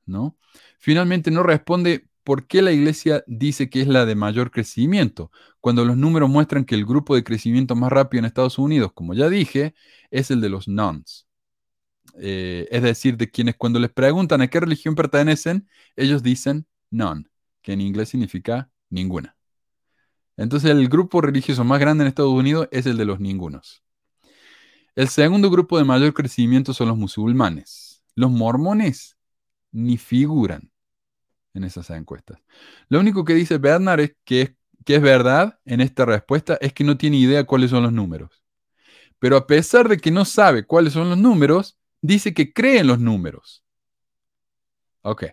[0.06, 0.36] ¿No?
[0.78, 5.32] Finalmente no responde ¿por qué la iglesia dice que es la de mayor crecimiento?
[5.58, 9.14] Cuando los números muestran que el grupo de crecimiento más rápido en Estados Unidos, como
[9.14, 9.74] ya dije,
[10.12, 11.26] es el de los nuns.
[12.20, 17.24] Eh, es decir, de quienes cuando les preguntan a qué religión pertenecen, ellos dicen none,
[17.62, 19.36] que en inglés significa ninguna.
[20.36, 23.82] Entonces el grupo religioso más grande en Estados Unidos es el de los ningunos.
[24.94, 28.04] El segundo grupo de mayor crecimiento son los musulmanes.
[28.14, 29.16] Los mormones
[29.72, 30.69] ni figuran
[31.54, 32.38] en esas encuestas.
[32.88, 34.50] Lo único que dice Bernard es que, es
[34.84, 38.42] que es verdad en esta respuesta es que no tiene idea cuáles son los números.
[39.18, 42.86] Pero a pesar de que no sabe cuáles son los números, dice que cree en
[42.86, 43.62] los números.
[45.02, 45.24] Ok.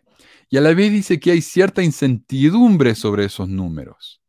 [0.50, 4.22] Y a la vez dice que hay cierta incertidumbre sobre esos números.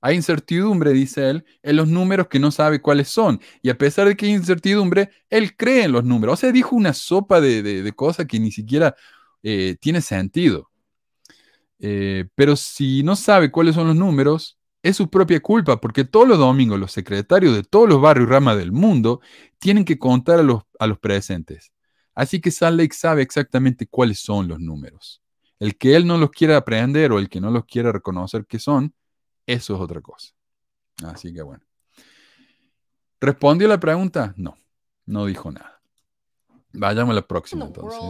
[0.00, 3.40] Hay incertidumbre, dice él, en los números que no sabe cuáles son.
[3.62, 6.34] Y a pesar de que hay incertidumbre, él cree en los números.
[6.34, 8.94] O sea, dijo una sopa de, cosas que ni siquiera
[9.42, 10.70] eh, tiene sentido.
[11.78, 16.28] Eh, pero si no sabe cuáles son los números, es su propia culpa, porque todos
[16.28, 19.20] los domingos los secretarios de todos los barrios y ramas del mundo
[19.58, 21.72] tienen que contar a los, a los presentes.
[22.14, 25.22] Así que Salt Lake sabe exactamente cuáles son los números.
[25.58, 28.58] El que él no los quiera aprender o el que no los quiera reconocer que
[28.58, 28.94] son,
[29.46, 30.32] eso es otra cosa.
[31.04, 31.64] Así que bueno.
[33.20, 34.34] ¿Respondió la pregunta?
[34.36, 34.56] No,
[35.06, 35.75] no dijo nada.
[36.76, 38.00] Vayamos a la próxima entonces.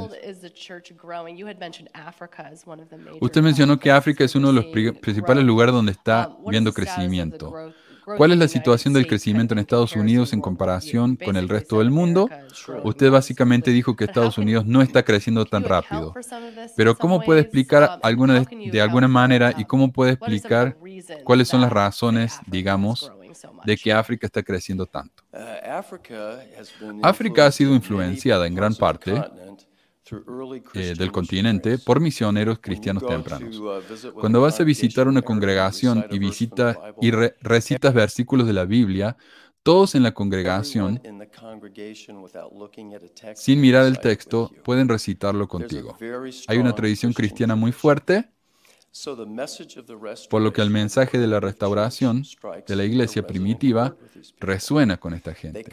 [3.20, 7.72] Usted mencionó que África es uno de los principales lugares donde está um, viendo crecimiento.
[8.16, 11.90] ¿Cuál es la situación del crecimiento en Estados Unidos en comparación con el resto del
[11.90, 12.28] mundo?
[12.84, 16.14] Usted básicamente dijo que Estados Unidos no está creciendo tan rápido.
[16.76, 20.76] Pero ¿cómo puede explicar alguna de, de alguna manera y cómo puede explicar
[21.24, 23.10] cuáles son las razones, digamos,
[23.64, 25.22] de que África está creciendo tanto?
[27.02, 29.12] África ha sido influenciada en gran parte
[30.74, 33.60] eh, del continente por misioneros cristianos tempranos.
[34.14, 39.16] Cuando vas a visitar una congregación y, visita, y recitas versículos de la Biblia,
[39.64, 41.02] todos en la congregación,
[43.34, 45.98] sin mirar el texto, pueden recitarlo contigo.
[46.46, 48.30] Hay una tradición cristiana muy fuerte
[50.30, 52.24] por lo que el mensaje de la restauración
[52.66, 53.96] de la iglesia primitiva
[54.38, 55.64] resuena con esta gente.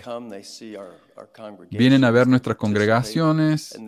[1.69, 3.80] Vienen a ver nuestras congregaciones,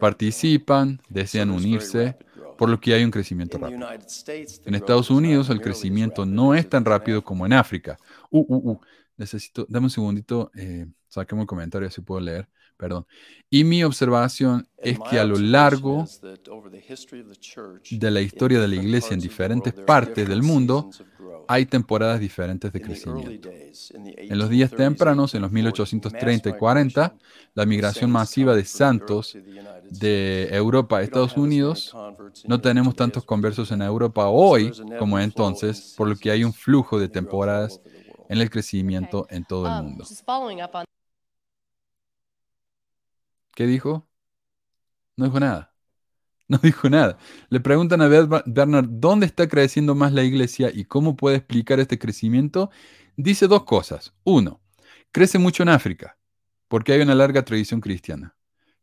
[0.00, 2.16] participan, desean unirse,
[2.58, 3.88] por lo que hay un crecimiento rápido.
[4.64, 7.98] En Estados Unidos el crecimiento no es tan rápido como en África.
[8.30, 8.80] Uh, uh, uh.
[9.16, 12.48] Necesito, dame un segundito, eh, saquemos un comentario así puedo leer.
[12.80, 13.06] Perdón.
[13.50, 16.06] Y mi observación es que a lo largo
[17.90, 20.88] de la historia de la iglesia en diferentes partes del mundo,
[21.46, 23.50] hay temporadas diferentes de crecimiento.
[23.50, 27.14] En los días tempranos, en los 1830 y 40,
[27.54, 29.36] la migración masiva de santos
[29.90, 31.94] de Europa a Estados Unidos,
[32.46, 36.98] no tenemos tantos conversos en Europa hoy como entonces, por lo que hay un flujo
[36.98, 37.80] de temporadas
[38.30, 40.04] en el crecimiento en todo el um, mundo.
[43.60, 44.08] ¿Qué dijo?
[45.18, 45.74] No dijo nada.
[46.48, 47.18] No dijo nada.
[47.50, 51.98] Le preguntan a Bernard dónde está creciendo más la iglesia y cómo puede explicar este
[51.98, 52.70] crecimiento.
[53.18, 54.14] Dice dos cosas.
[54.24, 54.62] Uno,
[55.12, 56.18] crece mucho en África,
[56.68, 58.34] porque hay una larga tradición cristiana.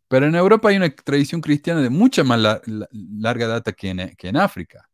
[0.08, 2.62] Pero en Europa hay una tradición cristiana de mucha más
[2.92, 4.88] larga data que en, que en África.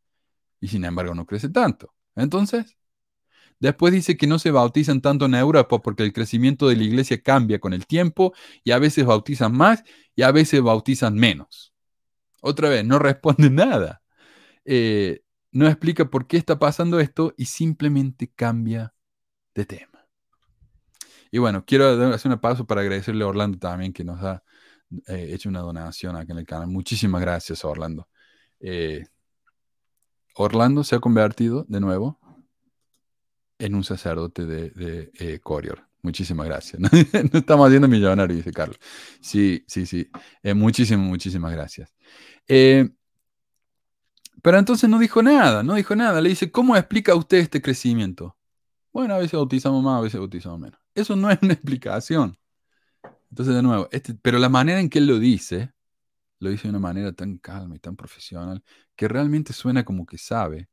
[0.61, 1.93] Y sin embargo no crece tanto.
[2.15, 2.77] Entonces,
[3.63, 7.23] Después dice que no se bautizan tanto en Europa porque el crecimiento de la iglesia
[7.23, 9.85] cambia con el tiempo y a veces bautizan más
[10.17, 11.73] y a veces bautizan menos.
[12.41, 14.01] Otra vez, no responde nada.
[14.65, 15.21] Eh,
[15.53, 18.93] no explica por qué está pasando esto y simplemente cambia
[19.55, 20.09] de tema.
[21.31, 24.43] Y bueno, quiero hacer una pausa para agradecerle a Orlando también que nos ha
[25.07, 26.67] eh, hecho una donación aquí en el canal.
[26.67, 28.09] Muchísimas gracias Orlando.
[28.59, 29.05] Eh,
[30.35, 32.19] Orlando se ha convertido de nuevo
[33.59, 35.87] en un sacerdote de, de eh, Corior.
[36.03, 36.81] Muchísimas gracias.
[37.31, 38.77] No, estamos haciendo millonario, dice Carlos.
[39.21, 40.09] Sí, sí, sí.
[40.43, 41.93] Eh, muchísimas, muchísimas gracias.
[42.47, 42.89] Eh,
[44.41, 46.19] pero entonces no dijo nada, no dijo nada.
[46.21, 48.37] Le dice, ¿cómo explica usted este crecimiento?
[48.91, 50.79] Bueno, a veces bautizamos más, a veces bautizamos menos.
[50.93, 52.37] Eso no es una explicación.
[53.29, 55.73] Entonces, de nuevo, este, pero la manera en que él lo dice,
[56.39, 58.63] lo dice de una manera tan calma y tan profesional,
[58.95, 60.69] que realmente suena como que sabe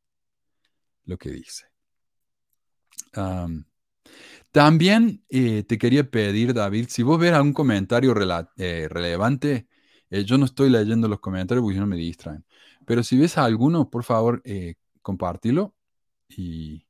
[1.05, 1.70] lo que dice
[4.51, 8.15] también eh, te quería pedir, David, si vos ves algún comentario
[8.57, 9.69] eh, relevante,
[10.11, 12.45] eh, yo no estoy leyendo los comentarios porque no me distraen,
[12.85, 14.43] pero si ves alguno, por favor,
[15.03, 15.75] compártelo
[16.29, 16.85] y,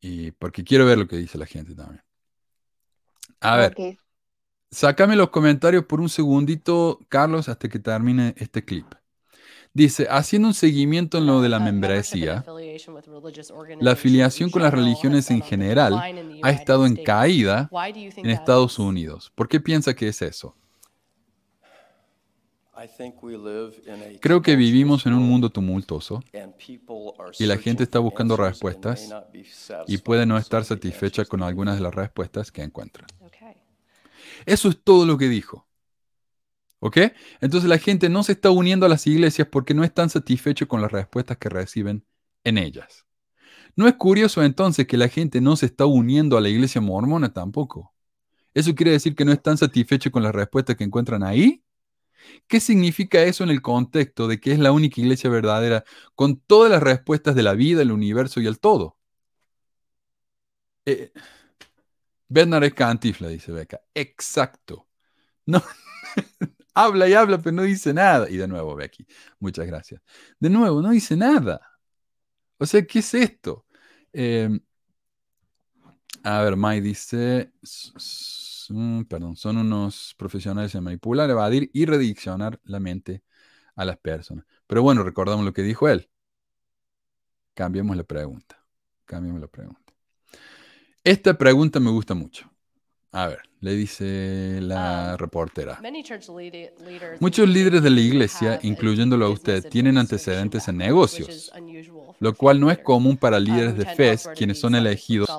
[0.00, 2.02] y, porque quiero ver lo que dice la gente también.
[3.40, 3.98] A ver,
[4.70, 8.86] sácame los comentarios por un segundito, Carlos, hasta que termine este clip.
[9.76, 12.42] Dice, haciendo un seguimiento en lo de la membresía,
[13.78, 16.02] la afiliación con las religiones en general
[16.42, 17.68] ha estado en caída
[18.16, 19.30] en Estados Unidos.
[19.34, 20.56] ¿Por qué piensa que es eso?
[24.20, 26.24] Creo que vivimos en un mundo tumultuoso
[27.38, 29.14] y la gente está buscando respuestas
[29.86, 33.06] y puede no estar satisfecha con algunas de las respuestas que encuentra.
[34.46, 35.65] Eso es todo lo que dijo.
[36.80, 36.98] ¿Ok?
[37.40, 40.82] Entonces la gente no se está uniendo a las iglesias porque no están satisfechos con
[40.82, 42.04] las respuestas que reciben
[42.44, 43.06] en ellas.
[43.76, 47.32] ¿No es curioso entonces que la gente no se está uniendo a la iglesia mormona
[47.32, 47.94] tampoco?
[48.54, 51.62] ¿Eso quiere decir que no están satisfechos con las respuestas que encuentran ahí?
[52.48, 56.70] ¿Qué significa eso en el contexto de que es la única iglesia verdadera con todas
[56.70, 58.96] las respuestas de la vida, el universo y el todo?
[60.86, 61.10] Eh,
[62.28, 63.80] Bernard es cantifla, dice Beca.
[63.94, 64.86] Exacto.
[65.46, 65.62] No,
[66.76, 68.28] habla y habla, pero no dice nada.
[68.30, 69.06] Y de nuevo, Becky,
[69.40, 70.02] muchas gracias.
[70.38, 71.60] De nuevo, no dice nada.
[72.58, 73.66] O sea, ¿qué es esto?
[74.12, 74.60] Em,
[76.22, 77.52] a ver, Mai dice,
[78.68, 83.22] mm, perdón, son unos profesionales en manipular, evadir y rediccionar la mente
[83.76, 84.44] a las personas.
[84.66, 86.10] Pero bueno, recordamos lo que dijo él.
[87.54, 88.62] Cambiemos la pregunta.
[89.06, 89.94] Cambiemos la pregunta.
[91.04, 92.50] Esta pregunta me gusta mucho.
[93.16, 95.80] A ver, le dice la reportera.
[97.18, 101.50] Muchos líderes de la iglesia, incluyéndolo a usted, tienen antecedentes en negocios,
[102.20, 105.30] lo cual no es común para líderes de fe quienes son elegidos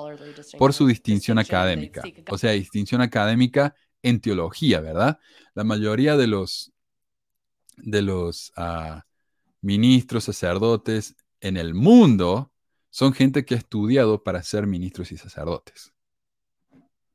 [0.58, 2.02] por su distinción académica.
[2.28, 5.20] O sea, distinción académica en teología, ¿verdad?
[5.54, 6.72] La mayoría de los,
[7.76, 9.04] de los ah,
[9.60, 12.50] ministros, sacerdotes en el mundo
[12.90, 15.92] son gente que ha estudiado para ser ministros y sacerdotes.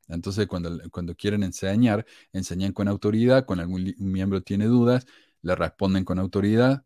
[0.07, 5.05] Entonces, cuando, cuando quieren enseñar, enseñan con autoridad, cuando algún miembro tiene dudas,
[5.41, 6.83] le responden con autoridad.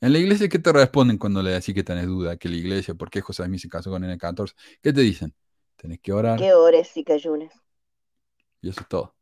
[0.00, 2.36] En la iglesia, ¿qué te responden cuando le decís que tenés duda?
[2.36, 4.54] Que la iglesia, ¿por qué José Smith se casó con N14?
[4.82, 5.34] ¿Qué te dicen?
[5.76, 6.38] Tenés que orar.
[6.38, 7.52] Que ores y que ayunes.
[8.62, 9.14] Y eso es todo.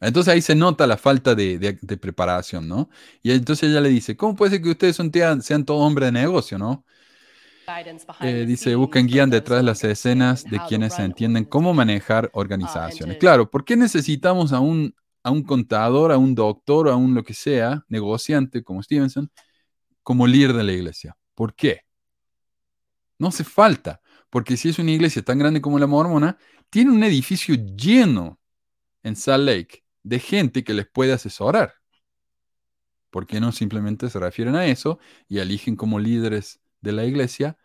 [0.00, 2.90] Entonces ahí se nota la falta de, preparación, ¿no?
[3.22, 6.20] Y entonces ella le dice, ¿cómo puede ser que ustedes son, sean todos hombres de
[6.20, 6.84] negocio, ¿no?
[8.20, 13.18] Eh, dice, busquen guían detrás de las escenas de quienes entienden cómo manejar organizaciones.
[13.18, 17.22] Claro, ¿por qué necesitamos a un, a un contador, a un doctor, a un lo
[17.22, 19.30] que sea, negociante como Stevenson,
[20.02, 21.16] como líder de la iglesia?
[21.34, 21.82] ¿Por qué?
[23.18, 24.00] No hace falta,
[24.30, 26.38] porque si es una iglesia tan grande como la mormona,
[26.70, 28.40] tiene un edificio lleno
[29.02, 31.74] en Salt Lake de gente que les puede asesorar.
[33.10, 34.98] ¿Por qué no simplemente se refieren a eso
[35.28, 37.56] y eligen como líderes de la iglesia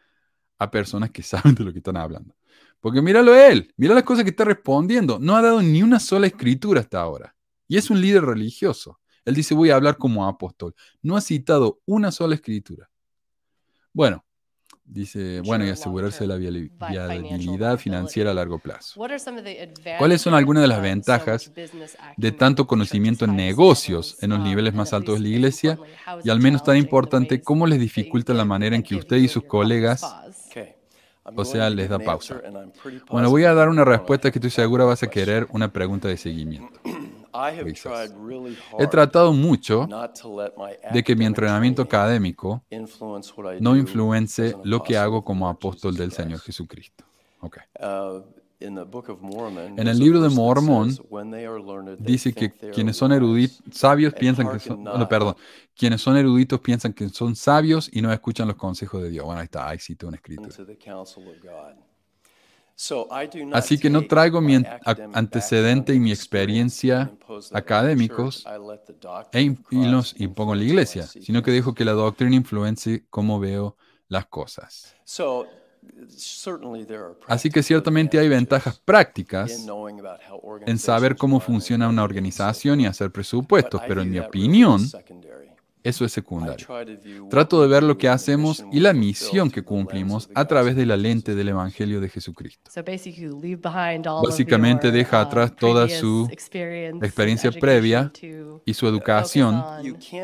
[0.58, 2.36] a personas que saben de lo que están hablando.
[2.80, 5.20] Porque míralo él, mira las cosas que está respondiendo.
[5.20, 7.36] No ha dado ni una sola escritura hasta ahora.
[7.68, 9.00] Y es un líder religioso.
[9.26, 10.74] Él dice, voy a hablar como apóstol.
[11.02, 12.90] No ha citado una sola escritura.
[13.92, 14.24] Bueno,
[14.90, 19.00] Dice, bueno, y asegurarse de la viabilidad financiera a largo plazo.
[19.98, 21.52] ¿Cuáles son algunas de las ventajas
[22.16, 25.78] de tanto conocimiento en negocios en los niveles más altos de la iglesia?
[26.24, 29.44] Y al menos tan importante, ¿cómo les dificulta la manera en que usted y sus
[29.44, 30.06] colegas,
[31.36, 32.42] o sea, les da pausa?
[33.12, 36.16] Bueno, voy a dar una respuesta que estoy segura vas a querer una pregunta de
[36.16, 36.80] seguimiento.
[38.80, 39.88] He tratado mucho
[40.94, 42.64] de que mi entrenamiento académico
[43.60, 47.04] no influence lo que hago como apóstol del Señor Jesucristo.
[47.42, 48.24] Uh,
[48.60, 50.90] en el libro de Mormón
[52.00, 55.36] dice que quienes son eruditos, sabios piensan que son, perdón,
[55.76, 59.26] quienes son eruditos piensan que son sabios y no escuchan los consejos de Dios.
[59.26, 60.50] Bueno, ahí está, ahí cito una escritura.
[63.54, 64.56] Así que no traigo mi
[65.14, 67.12] antecedente y mi experiencia
[67.52, 68.46] académicos
[69.32, 73.40] e y los impongo en la iglesia, sino que dejo que la doctrina influencie cómo
[73.40, 73.78] veo
[74.10, 74.96] las cosas.
[77.28, 79.68] Así que ciertamente hay ventajas prácticas
[80.66, 84.82] en saber cómo funciona una organización y hacer presupuestos, pero en mi opinión,
[85.88, 86.68] eso es secundario.
[87.30, 90.98] Trato de ver lo que hacemos y la misión que cumplimos a través de la
[90.98, 92.70] lente del Evangelio de Jesucristo.
[94.24, 98.12] Básicamente deja atrás toda su experiencia previa
[98.66, 99.64] y su educación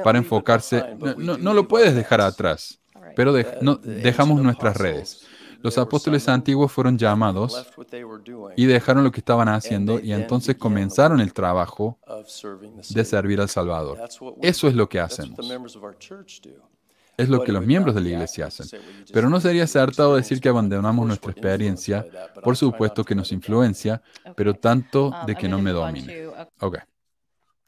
[0.03, 0.83] para enfocarse.
[1.17, 2.81] No, lo puedes dejar atrás,
[3.15, 5.27] pero dejamos nuestras redes.
[5.63, 7.65] Los apóstoles antiguos fueron llamados
[8.57, 11.97] y dejaron lo que estaban haciendo y entonces comenzaron el trabajo
[12.89, 13.97] de servir al Salvador.
[14.41, 15.39] Eso es lo que hacemos.
[17.15, 18.67] Es lo que los miembros de la iglesia hacen.
[19.13, 22.05] Pero no sería acertado decir que abandonamos nuestra experiencia,
[22.43, 24.01] por supuesto que nos influencia,
[24.35, 26.27] pero tanto de que no me domine.
[26.59, 26.79] Ok.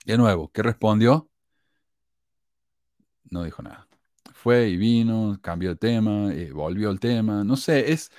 [0.04, 1.30] De nuevo, ¿qué respondió?
[3.30, 3.85] No dijo nada
[4.46, 7.44] fue y vino, cambió de tema, eh, volvió al tema.
[7.44, 8.12] No sé, es,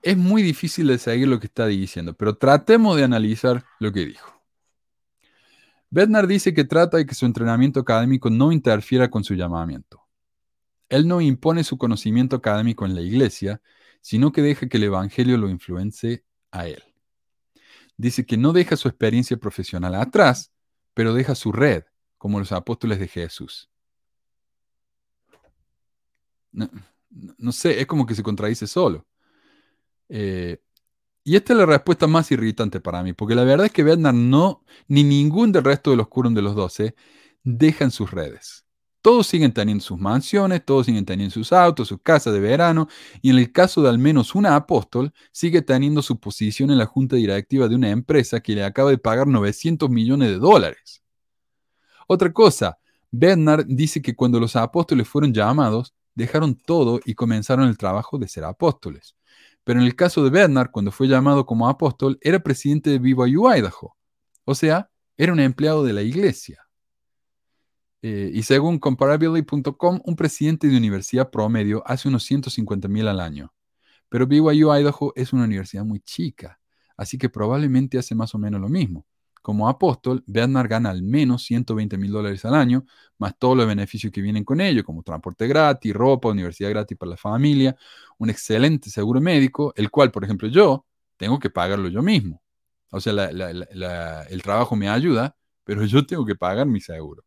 [0.00, 4.06] es muy difícil de seguir lo que está diciendo, pero tratemos de analizar lo que
[4.06, 4.40] dijo.
[5.90, 10.00] Bednar dice que trata de que su entrenamiento académico no interfiera con su llamamiento.
[10.88, 13.60] Él no impone su conocimiento académico en la iglesia,
[14.00, 16.22] sino que deja que el Evangelio lo influencie
[16.52, 16.84] a él.
[17.96, 20.52] Dice que no deja su experiencia profesional atrás,
[20.94, 21.82] pero deja su red,
[22.18, 23.71] como los apóstoles de Jesús.
[26.52, 29.06] No, sé, es como que se contradice solo.
[30.08, 30.60] Eh,
[31.24, 34.14] y esta es la respuesta más irritante para mí, porque la verdad es que Bednar
[34.14, 36.94] no, ni ningún del resto de los curos de los doce,
[37.44, 38.64] dejan sus redes.
[39.02, 42.88] Todos siguen teniendo sus mansiones, todos siguen teniendo sus autos, sus casas de verano,
[43.20, 46.86] y en el caso de al menos una apóstol, sigue teniendo su posición en la
[46.86, 51.02] junta directiva de una empresa que le acaba de pagar 900 millones de dólares.
[52.06, 52.78] Otra cosa,
[53.10, 58.28] Bednar dice que cuando los apóstoles fueron llamados, dejaron todo y comenzaron el trabajo de
[58.28, 59.16] ser apóstoles.
[59.64, 63.48] Pero en el caso de Bernard, cuando fue llamado como apóstol, era presidente de BYU
[63.48, 63.96] Idaho.
[64.44, 66.66] O sea, era un empleado de la iglesia.
[68.02, 73.52] Eh, y según comparability.com, un presidente de universidad promedio hace unos 150 mil al año.
[74.08, 76.58] Pero BYU Idaho es una universidad muy chica.
[76.96, 79.06] Así que probablemente hace más o menos lo mismo.
[79.42, 82.86] Como apóstol, Bednar gana al menos 120 mil dólares al año,
[83.18, 87.10] más todos los beneficios que vienen con ello, como transporte gratis, ropa, universidad gratis para
[87.10, 87.76] la familia,
[88.18, 90.86] un excelente seguro médico, el cual, por ejemplo, yo
[91.16, 92.40] tengo que pagarlo yo mismo.
[92.90, 97.24] O sea, el trabajo me ayuda, pero yo tengo que pagar mi seguro.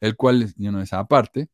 [0.00, 1.48] El cual, yo no es aparte,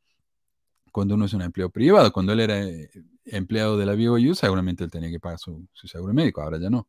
[0.94, 2.88] cuando uno es un empleo privado, cuando él era eh,
[3.24, 6.86] empleado de la BYU, seguramente él tenía que pagar su, seguro médico, ahora ya no.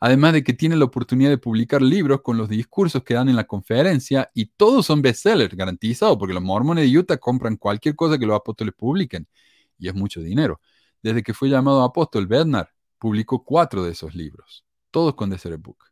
[0.00, 3.34] Además de que tiene la oportunidad de publicar libros con los discursos que dan en
[3.34, 8.18] la conferencia y todos son bestsellers, garantizados, porque los mormones de Utah compran cualquier cosa
[8.18, 9.26] que los apóstoles publiquen
[9.80, 10.60] y es mucho dinero.
[11.02, 12.68] Desde que fue llamado apóstol, Bernard
[13.00, 15.86] publicó cuatro de esos libros, todos con Deseret Book,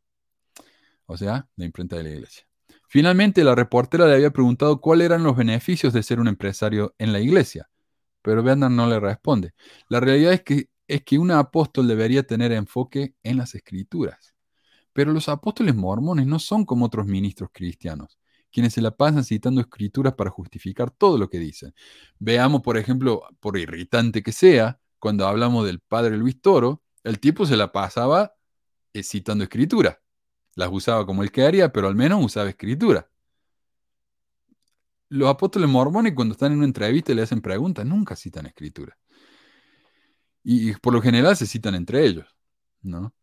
[1.07, 2.48] o sea, la imprenta de la iglesia.
[2.89, 7.13] Finalmente, la reportera le había preguntado cuáles eran los beneficios de ser un empresario en
[7.13, 7.69] la iglesia
[8.29, 9.55] pero Bernard no le responde.
[9.89, 14.35] La realidad es que, es que un apóstol debería tener enfoque en las escrituras.
[14.93, 18.19] Pero los apóstoles mormones no son como otros ministros cristianos,
[18.51, 21.75] quienes se la pasan citando escrituras para justificar todo lo que dicen.
[22.19, 27.47] Veamos, por ejemplo, por irritante que sea, cuando hablamos del padre Luis Toro, el tipo
[27.47, 28.35] se la pasaba
[28.93, 29.99] eh, citando escrituras.
[30.59, 33.09] Las usaba como él quería, pero al menos usaba escritura
[35.09, 38.97] los apóstoles mormones cuando están en una entrevista y le hacen preguntas, nunca citan escritura.
[40.45, 42.27] Y, por lo general se citan entre ellos,
[42.83, 43.15] ¿no?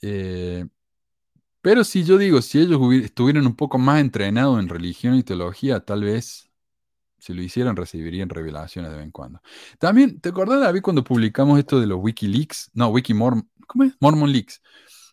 [0.00, 0.66] Eh,
[1.60, 5.80] pero si yo digo, si ellos estuvieran un poco más entrenados en religión y teología,
[5.80, 6.50] tal vez
[7.18, 9.40] si lo hicieran recibirían revelaciones de vez en cuando.
[9.78, 12.72] También, ¿te acordás, David, cuando publicamos esto de los Wikileaks?
[12.74, 13.94] No, Wikimormon, ¿cómo es?
[14.00, 14.60] Mormon Leaks.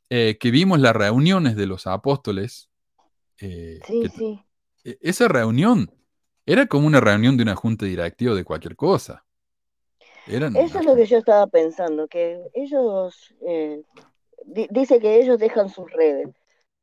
[0.09, 2.69] Eh, que vimos las reuniones de los apóstoles.
[3.39, 4.43] Eh, sí, sí.
[4.83, 5.91] E, esa reunión
[6.45, 9.23] era como una reunión de una junta directiva de cualquier cosa.
[10.25, 13.81] Eso es lo que yo estaba pensando, que ellos, eh,
[14.45, 16.29] dice que ellos dejan sus redes,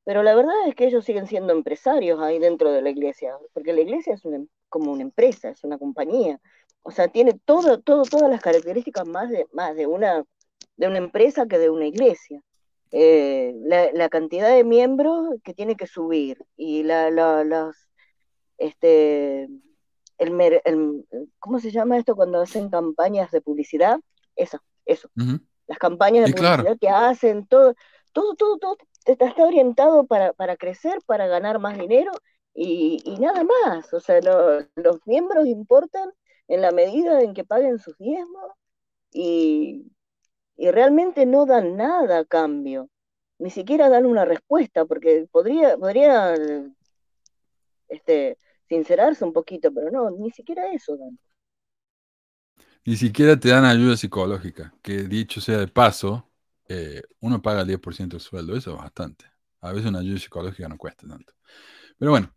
[0.04, 3.72] pero la verdad es que ellos siguen siendo empresarios ahí dentro de la iglesia, porque
[3.72, 6.40] la iglesia es una, como una empresa, es una compañía,
[6.82, 10.24] o sea, tiene todo, todo, todas las características más de, más de, una,
[10.76, 12.42] de una empresa que de una iglesia.
[12.92, 17.88] Eh, la, cantidad de miembros que tiene que subir y la, las
[18.58, 19.48] este,
[20.18, 21.04] el,
[21.38, 23.98] ¿cómo se llama esto cuando hacen campañas de publicidad?
[24.34, 25.10] Eso, eso.
[25.66, 27.74] Las campañas de publicidad que hacen, todo,
[28.12, 32.12] todo, todo, todo está, orientado para, para, crecer, para ganar más dinero
[32.54, 33.92] y, nada más.
[33.92, 34.20] O sea,
[34.76, 36.10] los miembros importan
[36.48, 38.52] en la medida en que paguen sus diezmos
[39.12, 39.92] y,
[40.56, 42.88] y realmente no dan nada a cambio.
[43.38, 46.34] Ni siquiera dan una respuesta, porque podría, podría
[47.88, 48.38] este,
[48.68, 51.18] sincerarse un poquito, pero no, ni siquiera eso dan.
[52.84, 56.30] Ni siquiera te dan ayuda psicológica, que dicho sea de paso,
[56.68, 59.26] eh, uno paga el 10% del sueldo, eso es bastante.
[59.60, 61.32] A veces una ayuda psicológica no cuesta tanto.
[61.98, 62.32] Pero bueno,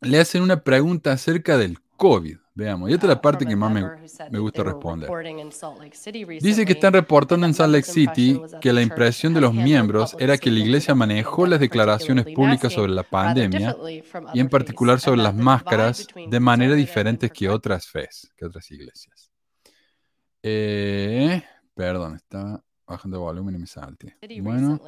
[0.00, 2.38] le hacen una pregunta acerca del COVID.
[2.56, 3.72] Veamos, y esta es la parte que más
[4.30, 5.10] me, gusta responder.
[6.40, 10.38] Dice que están reportando en Salt Lake City que la impresión de los miembros era
[10.38, 13.76] que la iglesia manejó las declaraciones públicas sobre la pandemia
[14.32, 19.32] y en particular sobre las máscaras de manera diferente que otras fes, que otras iglesias.
[20.40, 21.42] Eh,
[21.74, 24.16] perdón, está bajando volumen y me salte.
[24.40, 24.80] Bueno.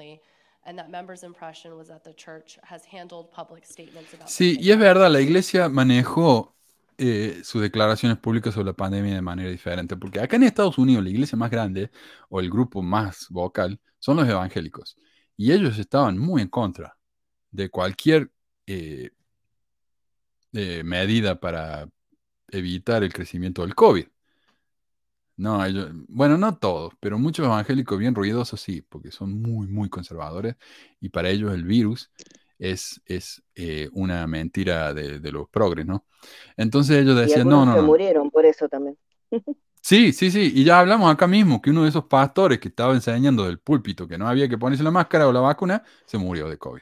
[4.27, 6.57] Sí, y es verdad, la iglesia manejó
[6.99, 11.05] eh, sus declaraciones públicas sobre la pandemia de manera diferente, porque acá en Estados Unidos
[11.05, 11.91] la iglesia más grande
[12.29, 14.97] o el grupo más vocal son los evangélicos,
[15.37, 16.97] y ellos estaban muy en contra
[17.51, 18.31] de cualquier
[18.67, 19.11] eh,
[20.53, 21.89] eh, medida para
[22.49, 24.07] evitar el crecimiento del COVID.
[25.37, 29.91] No, ellos, bueno, no todos, pero muchos evangélicos bien ruidosos sí, porque son muy, muy
[29.91, 30.57] conservadores
[30.99, 32.11] y para ellos el virus
[32.59, 36.07] es, es eh, una mentira de, los progres, ¿no?
[36.57, 37.75] Entonces ellos decían, no, no.
[37.75, 38.97] Se murieron por eso también.
[39.83, 42.93] Sí, sí, sí, y ya hablamos acá mismo que uno de esos pastores que estaba
[42.93, 46.49] enseñando del púlpito que no había que ponerse la máscara o la vacuna, se murió
[46.49, 46.81] de COVID.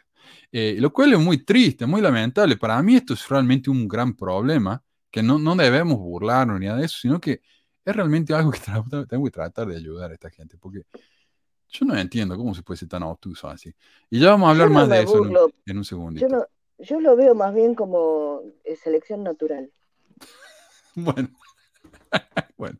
[0.50, 2.56] Eh, lo cual es muy triste, muy lamentable.
[2.56, 6.78] Para mí esto es realmente un gran problema que no, no debemos burlarnos ni nada
[6.78, 7.42] de eso, sino que
[7.84, 8.60] es realmente algo que
[9.08, 10.82] tengo que tratar de ayudar a esta gente, porque
[11.74, 13.74] yo no entiendo cómo se puede ser tan obtuso así.
[14.08, 15.16] Y ya vamos a hablar más de eso
[15.66, 16.20] en un, segundo.
[16.78, 19.70] Yo, lo veo más bien como eh, selección natural.
[20.94, 21.30] bueno.
[22.56, 22.78] bueno.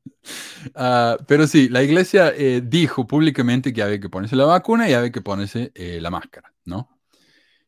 [0.77, 4.95] Ah, pero sí, la iglesia eh, dijo públicamente que había que ponerse la vacuna y
[4.95, 6.89] había que ponerse eh, la máscara, ¿no?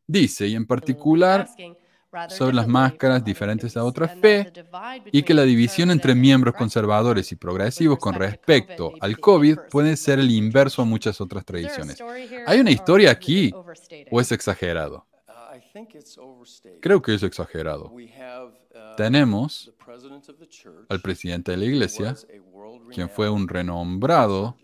[0.06, 1.48] Dice, y en particular...
[2.28, 4.52] sobre las máscaras diferentes a otra fe
[5.12, 10.18] y que la división entre miembros conservadores y progresivos con respecto al COVID puede ser
[10.18, 11.98] el inverso a muchas otras tradiciones.
[12.46, 13.52] ¿Hay una historia aquí
[14.10, 15.06] o es exagerado?
[16.80, 17.92] Creo que es exagerado.
[18.96, 19.72] Tenemos
[20.88, 22.14] al presidente de la iglesia,
[22.92, 24.56] quien fue un renombrado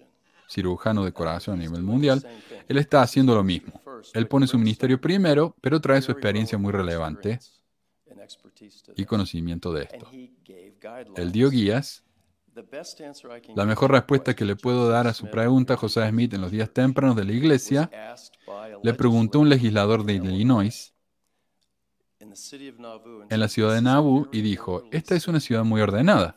[0.49, 2.23] cirujano de corazón a nivel mundial,
[2.69, 3.82] él está haciendo lo mismo.
[4.15, 7.39] Él pone su ministerio primero, pero trae su experiencia muy relevante
[8.97, 10.11] y conocimiento de esto.
[11.17, 12.05] Él dio guías.
[13.57, 16.71] La mejor respuesta que le puedo dar a su pregunta, José Smith, en los días
[16.71, 17.91] tempranos de la iglesia,
[18.83, 20.93] le preguntó un legislador de Illinois
[22.21, 26.37] en la ciudad de Nauvoo y dijo, esta es una ciudad muy ordenada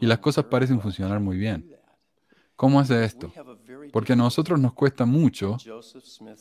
[0.00, 1.78] y las cosas parecen funcionar muy bien.
[2.56, 3.32] ¿Cómo hace esto?
[3.92, 5.56] Porque a nosotros nos cuesta mucho.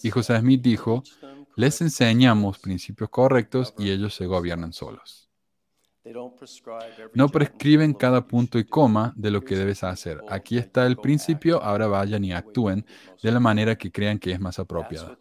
[0.04, 1.04] Y José Smith dijo,
[1.56, 5.30] les enseñamos principios correctos y ellos se gobiernan solos.
[7.14, 10.22] No prescriben cada punto y coma de lo que debes hacer.
[10.30, 12.86] Aquí está el principio, ahora vayan y actúen
[13.22, 15.18] de la manera que crean que es más apropiada.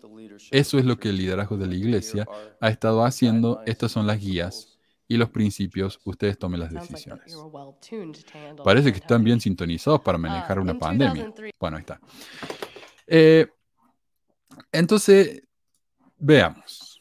[0.51, 2.29] Eso es lo que el liderazgo de la iglesia
[2.61, 3.63] ha estado haciendo.
[3.67, 4.76] Estas son las guías
[5.09, 7.37] y los principios, ustedes tomen las decisiones.
[8.65, 11.33] Parece que están bien sintonizados para manejar uh, una pandemia.
[11.61, 12.01] Bueno, ahí está.
[13.07, 13.47] Eh,
[14.73, 15.43] entonces,
[16.19, 17.01] veamos.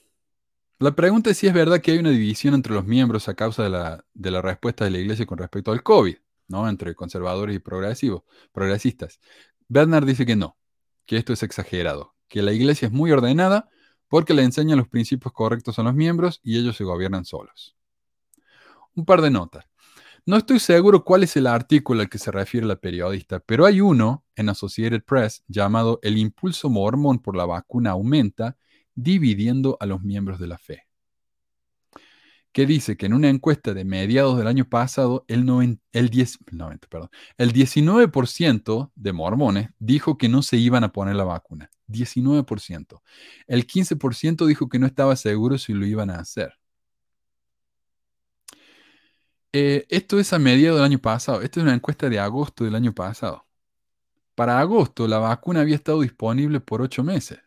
[0.78, 3.64] La pregunta es si es verdad que hay una división entre los miembros a causa
[3.64, 6.18] de la, de la respuesta de la iglesia con respecto al COVID,
[6.50, 6.70] ¿no?
[6.70, 9.20] Entre conservadores y progresivos, progresistas.
[9.68, 10.58] Bernard dice que no,
[11.06, 13.70] que esto es exagerado, que la iglesia es muy ordenada
[14.10, 17.75] porque le enseña los principios correctos a los miembros y ellos se gobiernan solos
[18.96, 19.66] un par de notas.
[20.28, 23.80] No estoy seguro cuál es el artículo al que se refiere la periodista, pero hay
[23.80, 28.58] uno en Associated Press llamado El impulso mormón por la vacuna aumenta,
[28.96, 30.88] dividiendo a los miembros de la fe,
[32.52, 35.48] que dice que en una encuesta de mediados del año pasado, el,
[35.92, 36.40] el, 10,
[37.38, 41.70] el 19% de mormones dijo que no se iban a poner la vacuna.
[41.88, 43.02] 19%.
[43.46, 46.54] El 15% dijo que no estaba seguro si lo iban a hacer.
[49.58, 51.42] Eh, esto es a mediados del año pasado.
[51.42, 53.48] Esta es una encuesta de agosto del año pasado.
[54.36, 57.40] Para agosto, la vacuna había estado disponible por ocho meses.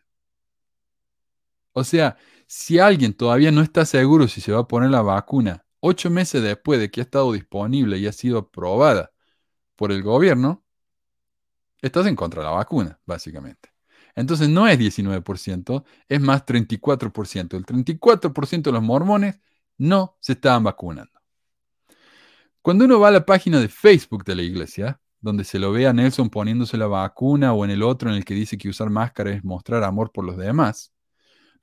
[1.73, 5.65] O sea, si alguien todavía no está seguro si se va a poner la vacuna
[5.81, 9.11] ocho meses después de que ha estado disponible y ha sido aprobada
[9.75, 10.63] por el gobierno,
[11.81, 13.69] estás en contra de la vacuna, básicamente.
[14.15, 17.57] Entonces no es 19%, es más 34%.
[17.57, 19.39] El 34% de los mormones
[19.77, 21.18] no se estaban vacunando.
[22.69, 25.87] Cuando uno va a la página de Facebook de la iglesia, donde se lo ve
[25.87, 28.91] a Nelson poniéndose la vacuna o en el otro en el que dice que usar
[28.91, 30.93] máscara es mostrar amor por los demás,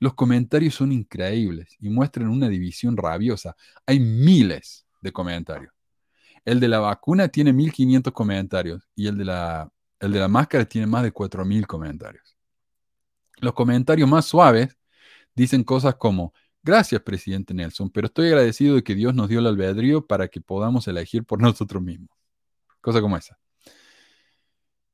[0.01, 3.55] los comentarios son increíbles y muestran una división rabiosa.
[3.85, 5.71] Hay miles de comentarios.
[6.43, 10.65] El de la vacuna tiene 1500 comentarios y el de la, el de la máscara
[10.65, 12.35] tiene más de 4000 comentarios.
[13.37, 14.77] Los comentarios más suaves
[15.33, 16.33] dicen cosas como,
[16.63, 20.41] Gracias, presidente Nelson, pero estoy agradecido de que Dios nos dio el albedrío para que
[20.41, 22.09] podamos elegir por nosotros mismos.
[22.81, 23.37] Cosa como esa.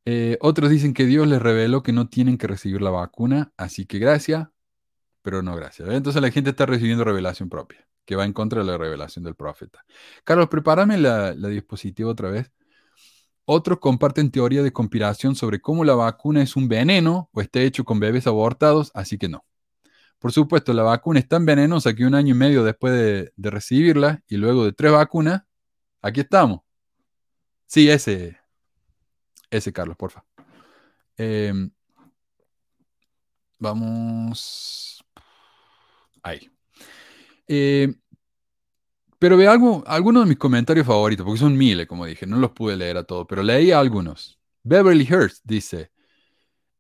[0.05, 3.86] Eh, otros dicen que Dios les reveló que no tienen que recibir la vacuna, así
[3.86, 4.49] que gracias,
[5.22, 5.89] pero no gracias.
[5.89, 9.36] Entonces la gente está recibiendo revelación propia, que va en contra de la revelación del
[9.36, 9.86] profeta.
[10.24, 12.51] Carlos, prepárame la, la diapositiva otra vez.
[13.45, 17.84] Otros comparten teoría de conspiración sobre cómo la vacuna es un veneno o está hecho
[17.86, 19.45] con bebés abortados, así que no.
[20.24, 24.24] Por supuesto, la vacuna es tan venenosa que un año y medio después de, recibirla
[24.30, 25.44] y luego de tres vacunas,
[26.02, 26.62] aquí estamos.
[27.66, 28.40] Sí, ese,
[29.52, 30.24] ese Carlos, porfa.
[31.18, 31.70] Em,
[33.60, 35.04] vamos.
[36.22, 36.50] Ahí.
[37.46, 37.94] Em,
[39.20, 42.52] pero ve algo, algunos de mis comentarios favoritos, porque son miles, como dije, no los
[42.52, 44.40] pude leer a todos, pero leí algunos.
[44.64, 45.92] Beverly Hurst dice,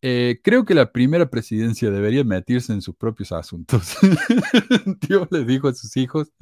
[0.05, 3.95] eh, creo que la primera presidencia debería meterse en sus propios asuntos.
[5.07, 6.33] Dios les dijo a sus hijos,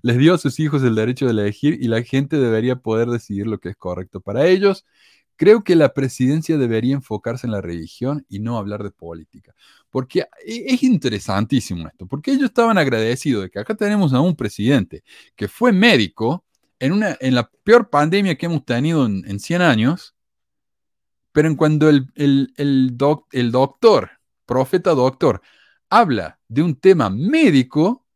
[0.00, 3.46] les dio a sus hijos el derecho de elegir y la gente debería poder decidir
[3.46, 4.86] lo que es correcto para ellos.
[5.36, 9.54] Creo que la presidencia debería enfocarse en la religión y no hablar de política.
[9.90, 14.34] Porque e, es interesantísimo esto, porque ellos estaban agradecidos de que acá tenemos a un
[14.34, 15.04] presidente
[15.36, 16.46] que fue médico
[16.78, 20.14] en, una, en la peor pandemia que hemos tenido en, en 100 años
[21.32, 24.10] pero en cuando el, el, doctor,
[24.46, 25.40] profeta doctor,
[25.88, 28.06] habla de un tema médico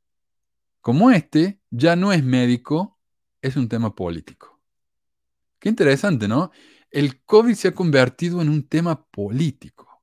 [0.80, 2.98] como este, ya no es médico,
[3.40, 4.60] es un tema político.
[5.58, 6.50] Qué interesante, ¿no?
[6.90, 10.02] El COVID se ha convertido en un tema político.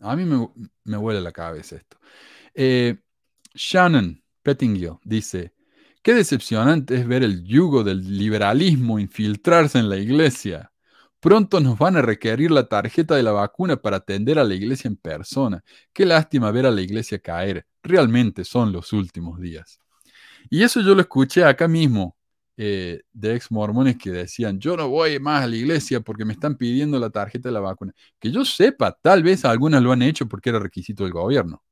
[0.00, 0.48] A mí me,
[0.84, 1.98] me huele la cabeza esto.
[2.54, 2.98] Eh,
[3.54, 5.54] Shannon Pettingill dice,
[6.02, 10.69] qué decepcionante es ver el yugo del liberalismo infiltrarse en la iglesia.
[11.20, 14.88] Pronto nos van a requerir la tarjeta de la vacuna para atender a la iglesia
[14.88, 15.62] en persona.
[15.92, 17.66] Qué lástima ver a la iglesia caer.
[17.82, 19.78] Realmente son los últimos días.
[20.48, 22.16] Y eso yo lo escuché acá mismo
[22.56, 26.32] eh, de ex mormones que decían, yo no voy más a la iglesia porque me
[26.32, 27.94] están pidiendo la tarjeta de la vacuna.
[28.18, 31.62] Que yo sepa, tal vez algunas lo han hecho porque era requisito del gobierno.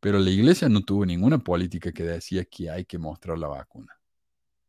[0.00, 3.92] Pero la iglesia no tuvo ninguna política que decía que hay que mostrar la vacuna.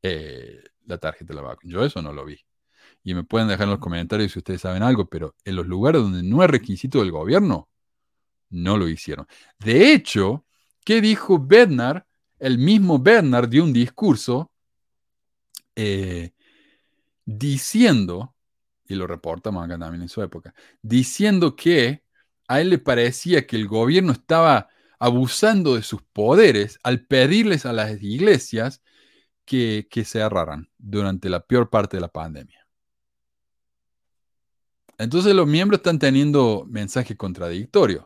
[0.04, 1.74] Eh, la tarjeta de la vacuna.
[1.74, 2.38] Yo eso no lo vi.
[3.04, 6.02] Y me pueden dejar en los comentarios si ustedes saben algo, pero en los lugares
[6.02, 7.70] donde no es requisito del gobierno,
[8.50, 9.28] no lo hicieron.
[9.60, 10.46] De hecho,
[10.86, 12.04] ¿qué dijo Bernard?
[12.38, 14.52] El mismo Bernard dio un discurso
[15.76, 16.32] eh,
[17.26, 18.36] diciendo,
[18.88, 22.04] y lo reportamos acá también en su época, diciendo que
[22.48, 24.70] a él le parecía que el gobierno estaba
[25.00, 28.84] abusando de sus poderes al pedirles a las iglesias
[29.46, 32.61] que, que cerraran durante la peor parte de la pandemia.
[35.02, 38.06] Entonces los miembros están teniendo mensajes contradictorios.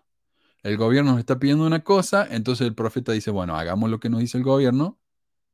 [0.64, 4.10] El gobierno nos está pidiendo una cosa, entonces el profeta dice, bueno, hagamos lo que
[4.10, 4.98] nos dice el gobierno,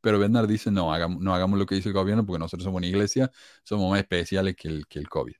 [0.01, 2.77] pero Bernard dice, no hagamos, no hagamos lo que dice el gobierno porque nosotros somos
[2.77, 3.31] una iglesia,
[3.63, 5.33] somos más especiales que el, que el COVID.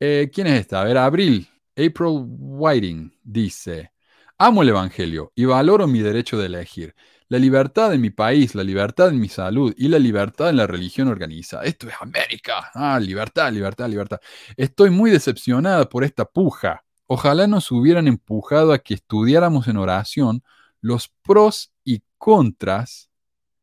[0.00, 0.80] Eh, ¿Quién es esta?
[0.80, 1.46] A ver, Abril,
[1.76, 3.92] April Whiting dice,
[4.38, 6.94] amo el Evangelio y valoro mi derecho de elegir
[7.30, 10.66] la libertad en mi país, la libertad en mi salud y la libertad en la
[10.66, 11.62] religión organizada.
[11.62, 12.72] Esto es América.
[12.74, 14.18] Ah, libertad, libertad, libertad.
[14.56, 16.84] Estoy muy decepcionada por esta puja.
[17.06, 20.42] Ojalá nos hubieran empujado a que estudiáramos en oración
[20.80, 23.10] los pros y contras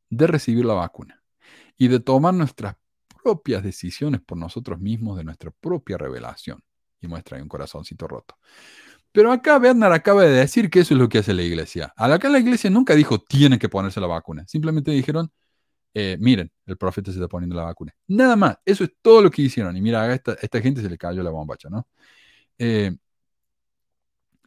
[0.09, 1.21] de recibir la vacuna
[1.77, 2.77] y de tomar nuestras
[3.21, 6.63] propias decisiones por nosotros mismos de nuestra propia revelación.
[7.01, 8.37] Y muestra ahí un corazoncito roto.
[9.11, 11.93] Pero acá Bernard acaba de decir que eso es lo que hace la iglesia.
[11.97, 14.45] Acá la iglesia nunca dijo tienen que ponerse la vacuna.
[14.47, 15.31] Simplemente dijeron,
[15.93, 17.93] eh, miren, el profeta se está poniendo la vacuna.
[18.07, 19.75] Nada más, eso es todo lo que hicieron.
[19.77, 21.87] Y mira, a esta, esta gente se le cayó la bombacha, ¿no?
[22.59, 22.91] Eh,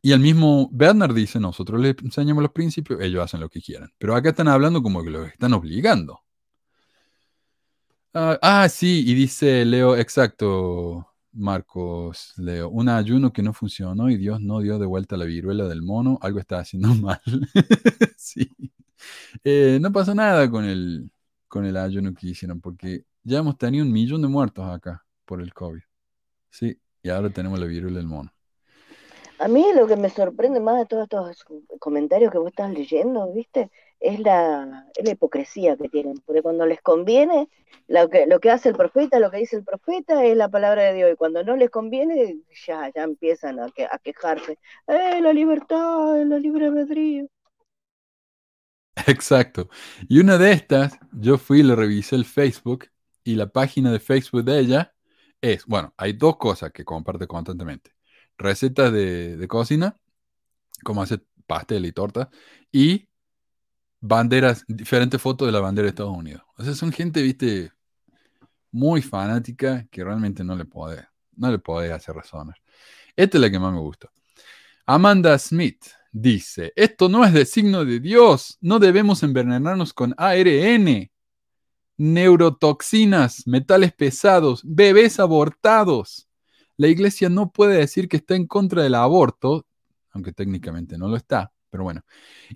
[0.02, 3.90] y el mismo Bernard dice, nosotros les enseñamos los principios, ellos hacen lo que quieran.
[3.98, 6.20] Pero acá están hablando como que lo están obligando.
[8.14, 14.16] ah, ah sí, y dice Leo, exacto, Marcos Leo, un ayuno que no funcionó y
[14.16, 17.20] Dios no dio de vuelta la viruela del mono, algo está haciendo mal.
[18.16, 18.51] sí.
[19.44, 21.11] Eh, no pasó nada con el,
[21.48, 25.40] con el ayuno que hicieron, porque ya hemos tenido un millón de muertos acá por
[25.40, 25.81] el COVID.
[26.51, 28.32] Sí, y ahora tenemos la viruela del mono.
[29.39, 33.32] A mí lo que me sorprende más de todos estos comentarios que vos estás leyendo,
[33.32, 33.70] ¿viste?
[34.01, 37.48] Es la, la, hipocresía que tienen, porque cuando les conviene,
[37.86, 40.85] lo que, lo que hace el profeta, lo que dice el profeta es la palabra
[40.85, 44.59] de Dios, y cuando no les conviene, ya, ya empiezan a, a quejarse,
[44.89, 47.28] ¡eh, la libertad, la libre albedrío!
[49.06, 49.68] Exacto.
[50.09, 52.86] Y una de estas, yo fui y le revisé el Facebook,
[53.22, 54.94] y la página de Facebook de ella
[55.43, 57.93] es, bueno, hay dos cosas que comparte constantemente.
[58.39, 59.97] Recetas de, de cocina,
[60.85, 62.31] como hacer pastel y torta,
[62.72, 63.09] y
[64.01, 66.43] banderas, diferentes fotos de la bandera de Estados Unidos.
[66.56, 67.72] O sea, son gente, viste,
[68.72, 71.06] muy fanática que realmente no le puede,
[71.36, 72.56] no le hacer razonar.
[73.16, 74.10] Esta es la que más me gusta.
[74.86, 81.10] Amanda Smith dice, esto no es de signo de Dios, no debemos envenenarnos con ARN,
[81.97, 86.28] neurotoxinas, metales pesados, bebés abortados.
[86.77, 89.66] La iglesia no puede decir que está en contra del aborto,
[90.12, 92.02] aunque técnicamente no lo está, pero bueno.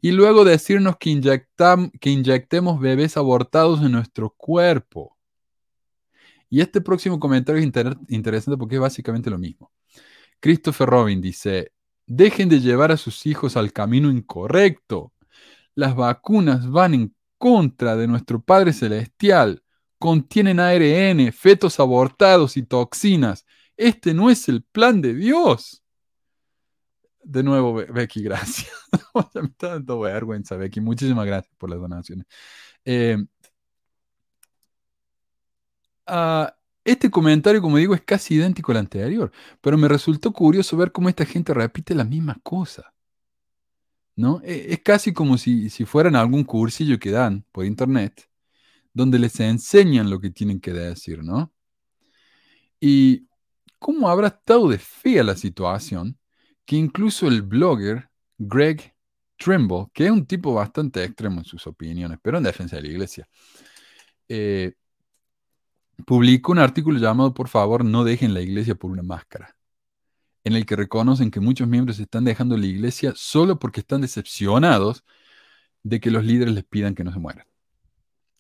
[0.02, 1.48] Y luego decirnos que,
[2.00, 5.16] que inyectemos bebés abortados en nuestro cuerpo.
[6.50, 7.66] Y este próximo comentario es
[8.08, 9.72] interesante porque es básicamente lo mismo.
[10.40, 11.72] Christopher Robin dice,
[12.06, 15.12] dejen de llevar a sus hijos al camino incorrecto.
[15.74, 19.62] Las vacunas van en contra de nuestro Padre Celestial.
[19.98, 23.46] Contienen ARN, fetos abortados y toxinas.
[23.76, 25.83] Este no es el plan de Dios.
[27.24, 28.70] De nuevo, Becky, gracias.
[29.34, 30.80] me está dando vergüenza, Becky.
[30.80, 32.26] Muchísimas gracias por las donaciones.
[32.84, 33.16] Eh,
[36.06, 39.32] ah, este comentario, como digo, es casi idéntico al anterior,
[39.62, 42.84] pero me resultó curioso ver cómo esta gente repite las mismas cosas.
[44.16, 44.40] ¿No?
[44.44, 48.28] E, es casi como si, si fueran algún cursillo que dan por internet,
[48.92, 51.52] donde les enseñan lo que tienen que decir, ¿no?
[52.80, 53.26] Y
[53.78, 56.18] cómo habrá estado de fea la situación
[56.64, 58.08] que incluso el blogger
[58.38, 58.94] Greg
[59.36, 62.88] Trimble, que es un tipo bastante extremo en sus opiniones, pero en defensa de la
[62.88, 63.28] iglesia,
[64.28, 64.74] eh,
[66.06, 69.56] publicó un artículo llamado Por favor, no dejen la iglesia por una máscara,
[70.44, 75.04] en el que reconocen que muchos miembros están dejando la iglesia solo porque están decepcionados
[75.82, 77.46] de que los líderes les pidan que no se mueran.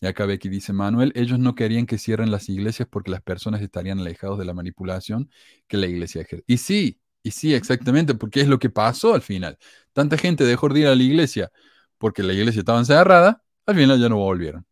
[0.00, 3.62] Y acá Becky dice, Manuel, ellos no querían que cierren las iglesias porque las personas
[3.62, 5.30] estarían alejados de la manipulación
[5.66, 6.44] que la iglesia ejerce.
[6.46, 9.58] Y sí, y sí, exactamente, porque es lo que pasó al final.
[9.94, 11.50] Tanta gente dejó de ir a la iglesia
[11.98, 14.66] porque la iglesia estaba encerrada, al final ya no volvieron.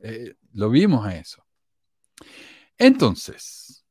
[0.00, 1.46] Eh, lo vimos a eso.
[2.76, 3.84] Entonces,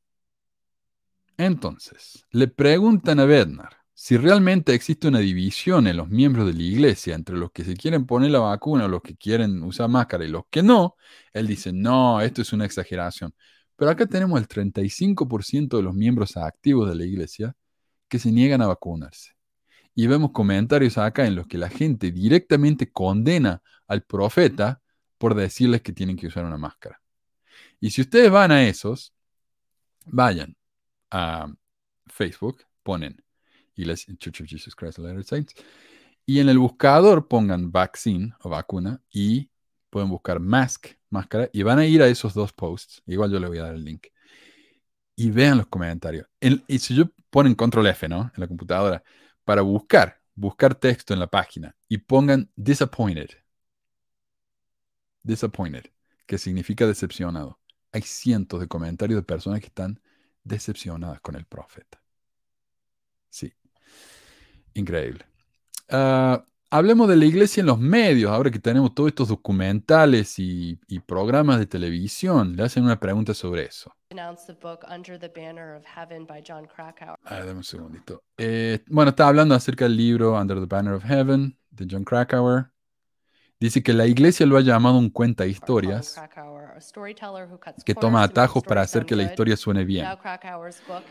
[1.38, 6.62] entonces, le preguntan a Bednar si realmente existe una división en los miembros de la
[6.62, 10.28] iglesia entre los que se quieren poner la vacuna, los que quieren usar máscara y
[10.28, 10.96] los que no.
[11.32, 13.34] Él dice, no, esto es una exageración.
[13.76, 17.56] Pero acá tenemos el 35% de los miembros activos de la iglesia
[18.10, 19.32] que se niegan a vacunarse.
[19.94, 24.82] Y vemos comentarios acá en los que la gente directamente condena al profeta
[25.16, 27.00] por decirles que tienen que usar una máscara.
[27.80, 29.14] Y si ustedes van a esos,
[30.04, 30.56] vayan
[31.10, 31.52] a
[32.06, 33.22] Facebook, ponen
[34.18, 35.54] Church of Jesus Christ of Latter Saints,
[36.26, 39.50] y en el buscador pongan vaccine o vacuna y
[39.88, 43.02] pueden buscar mask, máscara, y van a ir a esos dos posts.
[43.06, 44.06] Igual yo les voy a dar el link.
[45.20, 46.26] Y vean los comentarios.
[46.40, 48.22] y si yo ponen control F, ¿no?
[48.34, 49.02] En la computadora,
[49.44, 53.28] para buscar, buscar texto en la página y pongan disappointed
[55.22, 55.86] disappointed,
[56.26, 57.58] que significa decepcionado.
[57.92, 60.00] Hay cientos de comentarios de personas que están
[60.44, 62.00] decepcionadas con el profeta.
[63.30, 63.52] Sí,
[64.74, 65.24] increíble.
[65.88, 70.78] Ah, hablemos de la iglesia en los medios, ahora que tenemos todos estos documentales y,
[71.06, 72.56] programas de televisión.
[72.56, 73.92] Le hacen una pregunta sobre eso.
[77.24, 78.22] Dame un segundito.
[78.38, 82.66] Eh, bueno, está hablando acerca del libro Under the Banner of Heaven de John Krakauer.
[83.58, 86.18] Dice que la iglesia lo ha llamado un cuenta historias
[87.84, 90.06] que toma atajos para hacer que la historia suene bien.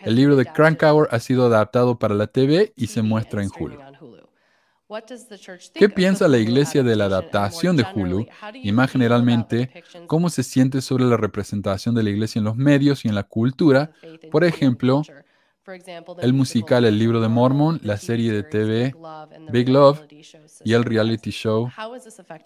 [0.01, 3.77] El libro de Krakauer ha sido adaptado para la TV y se muestra en Hulu.
[5.75, 8.25] ¿Qué piensa la iglesia de la adaptación de Hulu?
[8.55, 13.05] Y más generalmente, ¿cómo se siente sobre la representación de la iglesia en los medios
[13.05, 13.91] y en la cultura?
[14.31, 15.03] Por ejemplo,
[16.21, 18.95] el musical El libro de Mormon, la serie de TV
[19.51, 20.01] Big Love
[20.63, 21.69] y el reality show.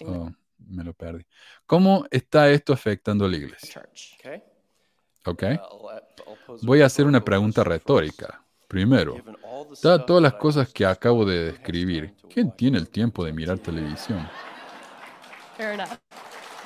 [0.05, 1.25] Oh, me lo perdí.
[1.65, 3.81] ¿Cómo está esto afectando a la iglesia?
[5.25, 5.43] Ok.
[6.63, 8.43] Voy a hacer una pregunta retórica.
[8.73, 9.23] Primero,
[9.83, 14.27] dadas todas las cosas que acabo de describir, ¿quién tiene el tiempo de mirar televisión?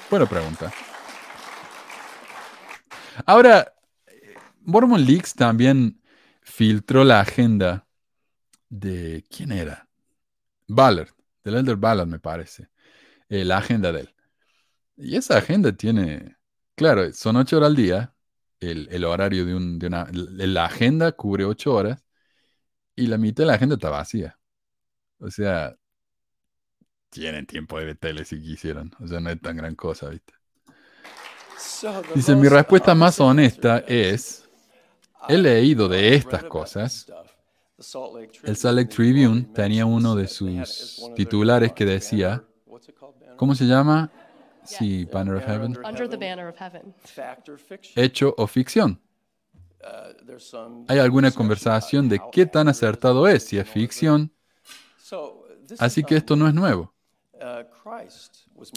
[0.10, 0.72] Buena pregunta.
[3.26, 3.74] Ahora,
[4.62, 6.02] Mormon Leaks también
[6.44, 7.86] filtró la agenda
[8.70, 9.26] de.
[9.30, 9.90] ¿Quién era?
[10.66, 11.10] Ballard,
[11.44, 12.70] del Elder Ballard, me parece.
[13.28, 14.16] Eh, la agenda de él.
[14.96, 16.38] Y esa agenda tiene.
[16.74, 18.14] Claro, son ocho horas al día.
[18.60, 20.08] El, horario de, un, de una.
[20.12, 22.04] La agenda cubre ocho horas.
[22.96, 24.40] Y la mitad de la agenda está vacía.
[25.20, 25.76] O sea,
[27.10, 28.92] tienen tiempo de tele si quisieran.
[29.00, 30.34] O sea, no es tan gran cosa, ¿viste?
[32.16, 34.48] Dice, mi respuesta más honesta es,
[35.28, 37.12] he leído de estas cosas.
[38.44, 42.44] El Salt Lake Tribune tenía uno de sus titulares que decía,
[43.36, 44.12] ¿cómo se llama?
[44.68, 45.78] Sí, Banner of Heaven.
[47.96, 49.02] Hecho o ficción.
[50.88, 54.32] Hay alguna conversación de qué tan acertado es, si es ficción.
[55.80, 56.94] Así que esto no es nuevo.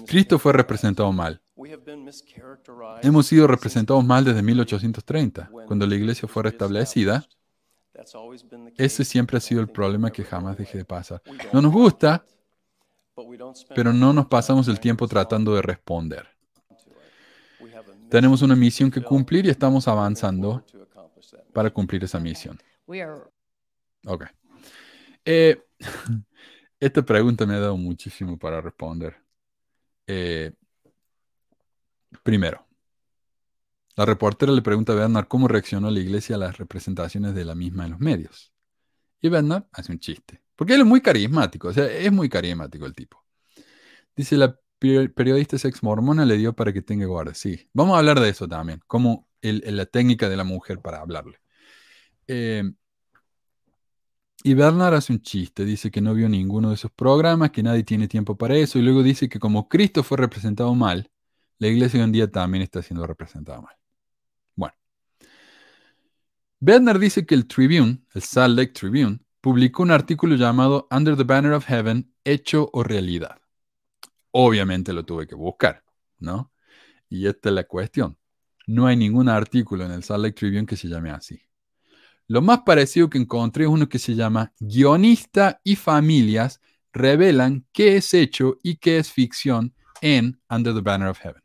[0.06, 1.40] Cristo fue representado mal.
[3.02, 7.26] Hemos sido representados mal desde 1830, cuando la iglesia fue restablecida.
[8.76, 11.22] Ese siempre ha sido el problema que jamás deje de pasar.
[11.52, 12.24] No nos gusta,
[13.74, 16.28] pero no nos pasamos el tiempo tratando de responder.
[18.08, 20.64] Tenemos una misión que cumplir y estamos avanzando
[21.52, 22.58] para cumplir esa misión.
[24.06, 24.24] Ok.
[25.24, 25.62] Eh,
[26.80, 29.16] esta pregunta me ha dado muchísimo para responder.
[30.06, 30.52] Eh,
[32.22, 32.66] primero,
[33.96, 37.54] la reportera le pregunta a Bernard cómo reaccionó la iglesia a las representaciones de la
[37.54, 38.52] misma en los medios.
[39.20, 42.84] Y Bernard hace un chiste, porque él es muy carismático, o sea, es muy carismático
[42.84, 43.24] el tipo.
[44.14, 47.32] Dice, la periodista sex mormona le dio para que tenga guardia.
[47.32, 51.38] Sí, vamos a hablar de eso también, como la técnica de la mujer para hablarle.
[52.26, 52.62] Eh,
[54.42, 57.82] y Bernard hace un chiste, dice que no vio ninguno de esos programas, que nadie
[57.82, 61.10] tiene tiempo para eso, y luego dice que como Cristo fue representado mal,
[61.58, 63.76] la iglesia hoy en día también está siendo representada mal.
[64.56, 64.74] Bueno.
[66.58, 71.24] Bernard dice que el Tribune, el Salt Lake Tribune, publicó un artículo llamado Under the
[71.24, 73.40] Banner of Heaven, hecho o realidad.
[74.30, 75.82] Obviamente lo tuve que buscar,
[76.18, 76.52] ¿no?
[77.08, 78.18] Y esta es la cuestión.
[78.66, 81.40] No hay ningún artículo en el Salt Lake Tribune que se llame así.
[82.28, 86.60] Lo más parecido que encontré es uno que se llama Guionista y Familias
[86.92, 91.42] revelan qué es hecho y qué es ficción en Under the Banner of Heaven.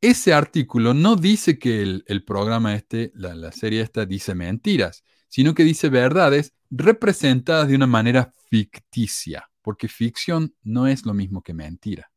[0.00, 5.02] Ese artículo no dice que el, programa este, la, la serie esta, dice mentiras,
[5.34, 11.42] sino que dice verdades representadas de una manera ficticia, porque ficción no es lo mismo
[11.42, 12.12] que mentira.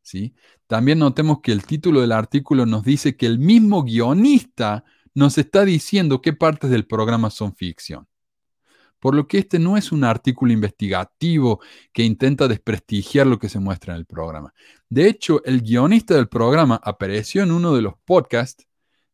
[0.00, 0.34] ¿sí?
[0.66, 4.82] También notemos que el título del artículo nos dice que el mismo guionista
[5.12, 8.08] nos está diciendo qué partes del programa son ficción.
[8.98, 11.60] Por lo que este no es un artículo investigativo
[11.92, 14.54] que intenta desprestigiar lo que se muestra en el programa.
[14.88, 18.66] De hecho, el guionista del programa apareció en uno de los podcasts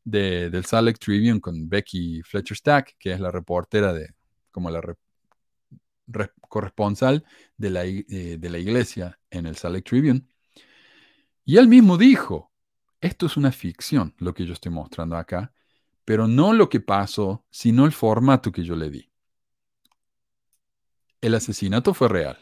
[0.05, 4.15] del Salt Lake Tribune con Becky Fletcher Stack, que es la reportera de,
[4.51, 4.83] como la
[6.49, 7.25] corresponsal
[7.57, 10.27] de la, eh, de la iglesia en el Salt Lake Tribune.
[11.45, 12.53] Y él mismo dijo,
[13.01, 15.53] esto es una ficción, lo que yo estoy mostrando acá,
[16.05, 19.11] pero no lo que pasó, sino el formato que yo le di.
[21.21, 22.39] El asesinato fue real.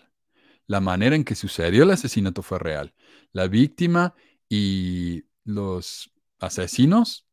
[0.67, 2.95] La manera en que sucedió el asesinato fue real.
[3.33, 4.15] La víctima
[4.49, 7.28] y los asesinos,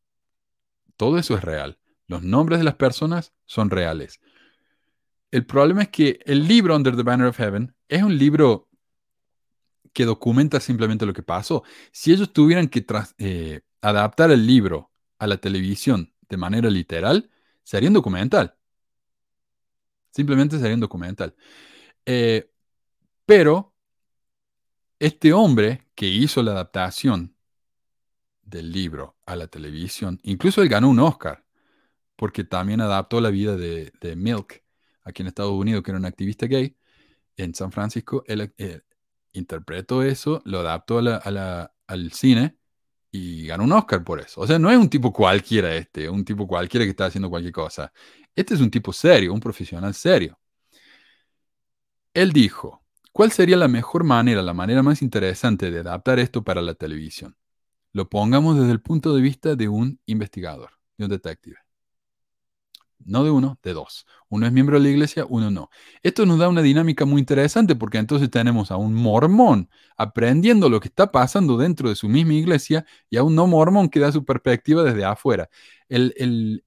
[0.96, 1.78] todo eso es real.
[2.06, 4.20] Los nombres de las personas son reales.
[5.30, 8.68] El problema es que el libro Under the Banner of Heaven es un libro
[9.92, 11.64] que documenta simplemente lo que pasó.
[11.90, 12.84] Si ellos tuvieran que
[13.18, 17.30] eh, adaptar el libro a la televisión de manera literal,
[17.62, 18.56] sería un documental.
[20.10, 21.34] Simplemente sería un documental.
[22.04, 22.50] Eh,
[23.26, 23.74] pero
[24.98, 27.35] este hombre que hizo la adaptación
[28.46, 31.44] del libro a la televisión, incluso él ganó un Oscar,
[32.16, 34.62] porque también adaptó la vida de, Milk
[35.04, 36.76] aquí en Estados Unidos, que era un activista gay,
[37.36, 38.24] en San Francisco.
[38.26, 38.80] Él, eh,
[39.32, 42.56] interpretó eso, lo adaptó al cine
[43.10, 44.40] y ganó un Oscar por eso.
[44.40, 47.52] O sea, no es un tipo cualquiera este, un tipo cualquiera que está haciendo cualquier
[47.52, 47.92] cosa.
[48.34, 50.38] Este es un tipo serio, un profesional serio.
[52.14, 52.82] Él dijo,
[53.12, 57.36] ¿cuál sería la mejor manera, la manera más interesante de adaptar esto para la televisión?
[57.96, 60.68] Lo pongamos desde el punto de vista de un investigador,
[60.98, 61.56] de un detective.
[62.98, 64.04] No de uno, de dos.
[64.28, 65.70] Uno es miembro de la iglesia, uno no.
[66.02, 70.78] Esto nos da una dinámica muy interesante porque entonces tenemos a un mormón aprendiendo lo
[70.78, 74.12] que está pasando dentro de su misma iglesia y a un no mormón que da
[74.12, 75.48] su perspectiva desde afuera.
[75.88, 76.62] El,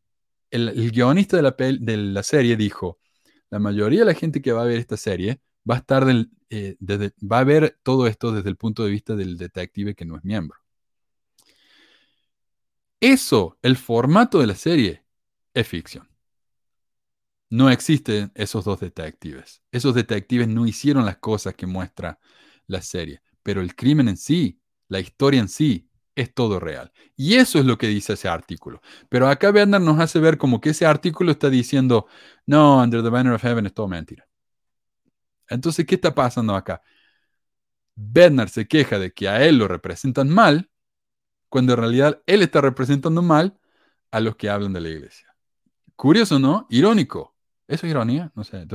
[0.51, 2.97] guionista de la, de la, serie dijo,
[3.51, 6.07] la mayoría de la gente que va a ver esta serie va a estar
[6.49, 10.17] eh, va a ver todo esto desde el punto de vista del detective que no
[10.17, 10.57] es miembro.
[12.99, 15.05] Eso, el formato de la serie,
[15.53, 16.07] es ficción.
[17.49, 19.61] No existen esos dos detectives.
[19.71, 22.19] Esos detectives no hicieron las cosas que muestra
[22.67, 26.91] la serie, pero el crimen en sí, la historia en sí, es todo real.
[27.15, 28.81] Y eso es lo que dice ese artículo.
[29.07, 32.07] Pero acá Bernard nos hace ver como que ese artículo está diciendo,
[32.45, 34.27] no, Under the Banner of Heaven es todo mentira.
[35.47, 36.81] Entonces, ¿qué está pasando acá?
[37.95, 40.69] Bernard se queja de que a él lo representan mal,
[41.49, 43.59] cuando en realidad él está representando mal
[44.11, 45.35] a los que hablan de la iglesia.
[45.95, 46.67] Curioso, ¿no?
[46.69, 47.35] Irónico.
[47.67, 48.31] ¿Eso es ironía?
[48.35, 48.65] No sé,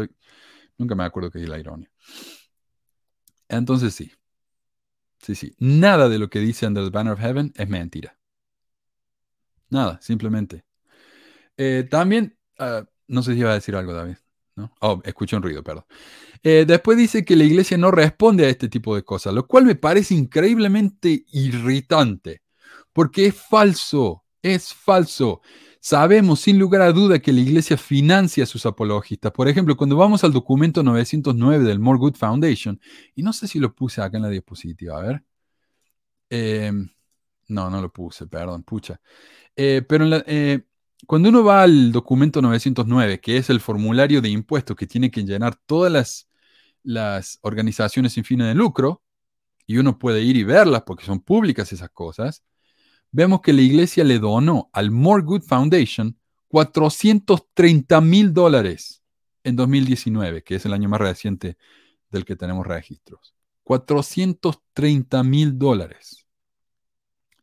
[0.79, 1.91] nunca me acuerdo qué es la ironía.
[3.49, 4.13] Entonces sí.
[5.21, 5.55] Sí, sí.
[5.59, 8.19] Nada de lo que dice Under the Banner of Heaven es mentira.
[9.71, 10.65] Nada, simplemente.
[11.57, 14.17] Eh, también, ah, no sé si iba a decir algo, David.
[14.57, 14.73] ¿no?
[14.81, 15.85] Oh, escuché un ruido, perdón.
[16.43, 19.65] Eh, después dice que la iglesia no responde a este tipo de cosas, lo cual
[19.65, 22.43] me parece increíblemente irritante,
[22.95, 25.43] porque es falso, es falso.
[25.81, 29.33] Sabemos sin lugar a duda que la iglesia financia a sus apologistas.
[29.33, 32.81] Por ejemplo, cuando vamos al documento 909 del More Good Foundation,
[33.15, 35.25] y no sé si lo puse acá en la diapositiva, a ver.
[36.31, 36.89] Em,
[37.49, 39.01] no, no lo puse, perdón, pucha.
[39.57, 40.65] Eh, pero eh,
[41.07, 45.25] cuando uno va al documento 909, que es el formulario de impuestos que tiene que
[45.25, 46.29] llenar todas las,
[46.83, 49.03] las organizaciones sin fines de lucro,
[49.66, 52.43] y uno puede ir y verlas porque son públicas esas cosas,
[53.15, 56.19] vemos que la iglesia le donó al More Good Foundation
[56.49, 59.05] 430 mil dólares
[59.45, 61.57] en 2019, que es el año más reciente
[62.11, 63.35] del que tenemos registros.
[63.62, 66.27] 430 mil dólares.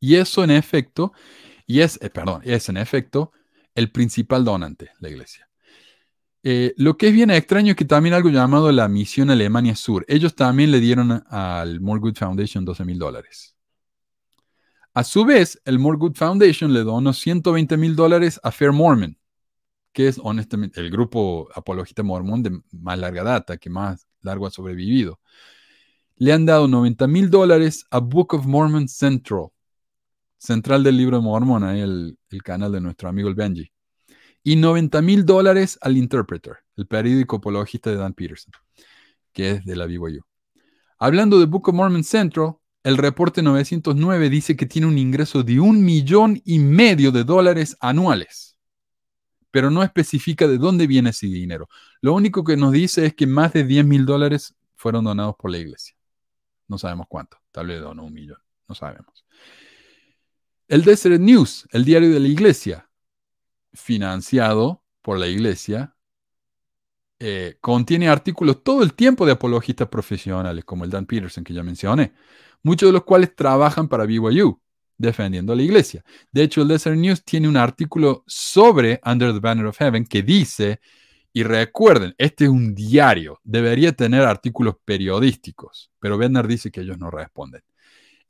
[0.02, 1.14] Y eso en efecto,
[1.66, 3.32] y es, eh, perdón, es en efecto
[3.74, 5.50] el principal donante, la iglesia.
[6.44, 10.04] Eh, lo que es bien extraño es que también algo llamado la Misión Alemania Sur,
[10.10, 13.56] ellos también le dieron al More Good Foundation 12 mil dólares.
[14.94, 19.18] A su vez, el More Foundation le donó 120 mil dólares a Fair Mormon,
[19.94, 24.52] que es honestamente el grupo apologista mormón de más larga data, que más largo ha
[24.52, 25.22] sobrevivido.
[26.18, 29.48] Le han dado 90 mil dólares a Book of Mormon Central,
[30.38, 33.72] central del libro de Mormon, ahí el, el canal de nuestro amigo el Benji.
[34.44, 38.52] Y 90 mil dólares al Interpreter, el periódico apologista de Dan Peterson.
[39.32, 40.22] que es de la BYU.
[41.00, 45.60] Hablando de Book of Mormon Central, el reporte 909 dice que tiene un ingreso de
[45.60, 48.58] un millón y medio de dólares anuales,
[49.52, 51.70] pero no especifica de dónde viene ese dinero.
[52.02, 55.52] Lo único que nos dice es que más de 10 mil dólares fueron donados por
[55.52, 55.96] la iglesia.
[56.68, 59.26] No sabemos cuánto, tal vez donó un millón, no sabemos.
[60.68, 62.90] El Desert News, el diario de la iglesia,
[63.74, 65.96] financiado por la iglesia,
[67.24, 71.62] eh, contiene artículos todo el tiempo de apologistas profesionales, como el Dan Peterson que ya
[71.62, 72.14] mencioné,
[72.64, 74.60] muchos de los cuales trabajan para BYU,
[74.98, 76.04] defendiendo a la iglesia.
[76.32, 80.24] De hecho, el Desert News tiene un artículo sobre Under the Banner of Heaven que
[80.24, 80.80] dice,
[81.32, 86.98] y recuerden, este es un diario, debería tener artículos periodísticos, pero Bernard dice que ellos
[86.98, 87.62] no responden.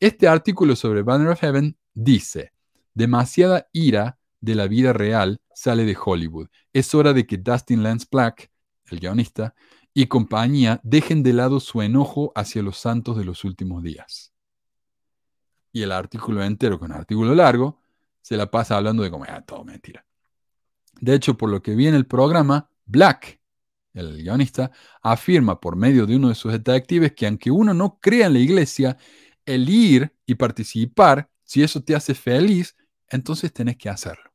[0.01, 2.51] Este artículo sobre Banner of Heaven dice,
[2.93, 6.49] demasiada ira de la vida real sale de Hollywood.
[6.73, 8.51] Es hora de que Dustin Lance Black
[8.91, 9.55] el guionista,
[9.93, 14.33] y compañía dejen de lado su enojo hacia los santos de los últimos días.
[15.73, 17.79] Y el artículo entero, con artículo largo,
[18.21, 20.05] se la pasa hablando de como, ah, todo mentira.
[20.99, 23.39] De hecho, por lo que vi en el programa, Black,
[23.93, 28.27] el guionista, afirma por medio de uno de sus detectives que aunque uno no crea
[28.27, 28.97] en la iglesia,
[29.45, 32.75] el ir y participar, si eso te hace feliz,
[33.09, 34.31] entonces tenés que hacerlo.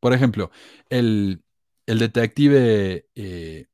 [0.00, 0.50] Por ejemplo,
[0.88, 1.42] el,
[1.90, 3.66] el detective eh,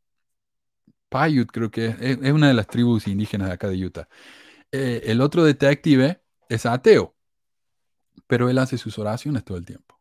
[1.11, 4.09] Paiute, creo que es, una de las tribus indígenas de acá de Utah.
[4.73, 7.15] Eh, el otro detective es ateo,
[8.27, 10.01] pero él hace sus oraciones todo el tiempo.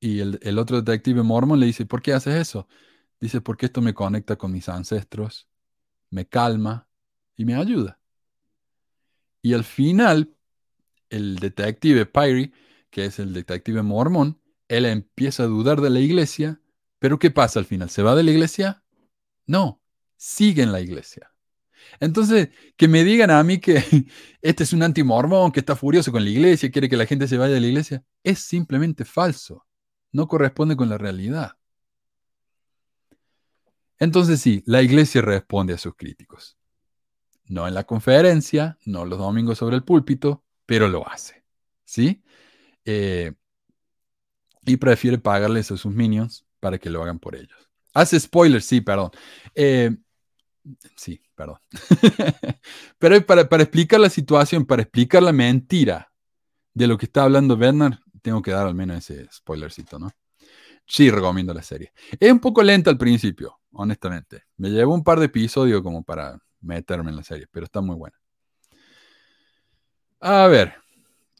[0.00, 2.68] Y el, otro detective mormón le dice, ¿por qué haces eso?
[3.20, 5.48] Dice, porque esto me conecta con mis ancestros,
[6.10, 6.88] me calma
[7.36, 7.98] y me ayuda.
[9.40, 10.36] Y al final,
[11.08, 12.52] el detective Pyrie,
[12.90, 14.38] que es el detective mormón,
[14.68, 16.60] él empieza a dudar de la iglesia
[16.98, 17.90] pero ¿qué pasa al final?
[17.90, 18.82] ¿Se va de la iglesia?
[19.46, 19.82] No,
[20.16, 21.32] sigue en la iglesia.
[22.00, 23.82] Entonces, que me digan a mí que
[24.42, 27.36] este es un antimormón, que está furioso con la iglesia, quiere que la gente se
[27.36, 29.66] vaya de la iglesia, es simplemente falso.
[30.12, 31.56] No corresponde con la realidad.
[33.98, 36.56] Entonces sí, la iglesia responde a sus críticos.
[37.46, 41.44] No en la conferencia, no los domingos sobre el púlpito, pero lo hace.
[41.84, 42.22] ¿Sí?
[42.84, 43.32] Eh,
[44.66, 47.56] y prefiere pagarles a sus minions para que lo hagan por ellos.
[47.94, 49.10] Hace spoilers, sí, perdón.
[49.54, 49.90] Eh,
[50.96, 51.58] sí, perdón.
[52.98, 56.12] Pero para, explicar la situación, para explicar la mentira
[56.74, 60.10] de lo que está hablando Bernard, tengo que dar al menos ese spoilercito, ¿no?
[60.86, 61.92] Sí, recomiendo la serie.
[62.20, 64.44] Es un poco lenta al principio, honestamente.
[64.56, 67.96] Me llevó un par de episodios como para meterme en la serie, pero está muy
[67.96, 68.16] buena.
[70.20, 70.74] A ver.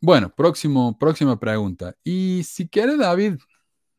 [0.01, 1.94] Bueno, próximo, próxima pregunta.
[2.05, 3.36] Y si quiere, David,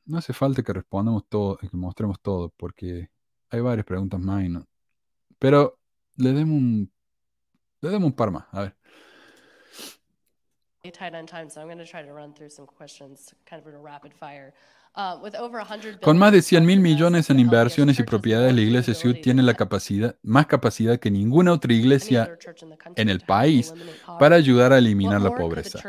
[0.07, 3.09] no hace falta que respondamos todo, que mostremos todo, porque
[3.49, 4.65] hay varias preguntas más y no.
[5.37, 5.77] Pero
[6.15, 6.91] le demos un,
[7.81, 8.75] le demos un par más, a ver.
[16.01, 19.53] Con más de 100 mil millones en inversiones y propiedades, la iglesia Sud tiene la
[19.53, 22.35] capacidad, más capacidad que ninguna otra iglesia
[22.95, 23.73] en el país
[24.17, 25.79] para ayudar a eliminar la pobreza.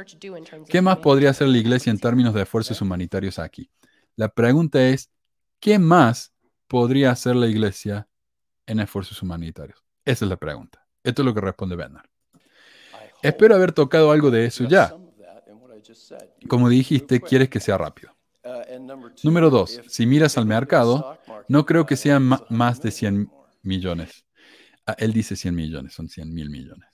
[0.68, 3.70] ¿Qué más podría hacer la iglesia en términos de esfuerzos humanitarios aquí?
[4.18, 5.12] La pregunta es,
[5.60, 6.34] ¿qué más
[6.66, 8.08] podría hacer la iglesia
[8.66, 9.84] en esfuerzos humanitarios?
[10.04, 10.84] Esa es la pregunta.
[11.04, 12.06] Esto es lo que responde Bernard.
[13.22, 14.92] Espero haber tocado algo de eso ya.
[16.48, 18.12] Como dijiste, quieres que sea rápido.
[19.22, 21.16] Número dos, si miras al mercado,
[21.46, 23.30] no creo que sean más de 100
[23.62, 24.26] millones.
[24.84, 26.88] Ah, él dice 100 millones, son 100 mil millones.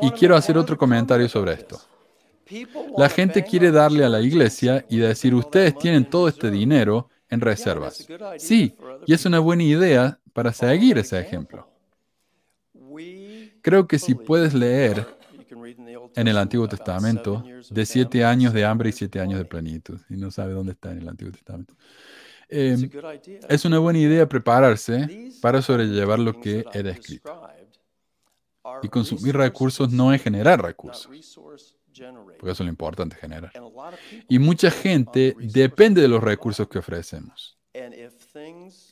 [0.00, 1.80] Y quiero hacer otro comentario sobre esto.
[2.96, 7.40] La gente quiere darle a la iglesia y decir, ustedes tienen todo este dinero en
[7.40, 8.06] reservas.
[8.38, 8.74] Sí,
[9.06, 11.68] y es una buena idea para seguir ese ejemplo.
[13.62, 15.06] Creo que si puedes leer
[16.16, 20.16] en el Antiguo Testamento de siete años de hambre y siete años de plenitud, y
[20.16, 21.74] no sabe dónde está en el Antiguo Testamento.
[22.48, 22.90] Em,
[23.48, 27.48] es una buena idea prepararse para sobrellevar lo que he descrito.
[28.82, 31.08] Y consumir recursos no es generar recursos
[32.40, 33.52] porque eso es lo importante generar.
[34.26, 37.58] Y mucha gente depende de los recursos que ofrecemos.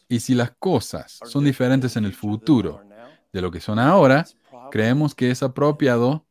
[0.06, 2.82] Y si las cosas son diferentes en el futuro
[3.32, 4.26] de lo que son ahora,
[4.70, 6.26] creemos que es apropiado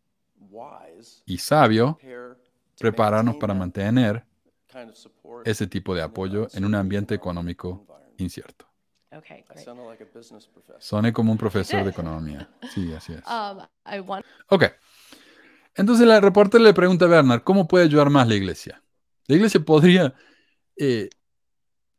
[1.25, 1.97] y sabio
[2.77, 4.23] prepararnos para mantener
[5.43, 7.87] ese tipo de apoyo en un ambiente económico
[8.17, 8.67] incierto.
[10.77, 12.47] Soné como un profesor de economía.
[12.71, 13.23] Sí, así es.
[13.25, 14.65] Um, ok.
[15.77, 18.83] Entonces la reportera le pregunta a Bernard, ¿cómo puede ayudar más la iglesia?
[19.27, 20.15] La iglesia podría
[20.75, 21.09] eh,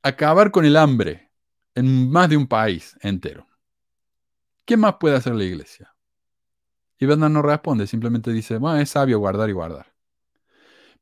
[0.03, 1.31] acabar con el hambre
[1.77, 3.47] en más de un país entero.
[4.65, 5.95] ¿Qué más puede hacer la iglesia?
[6.99, 9.87] Y Bernard no responde, simplemente dice, bueno, es sabio guardar y guardar.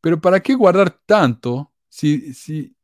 [0.03, 2.77] Pero ¿para qué guardar tanto si, si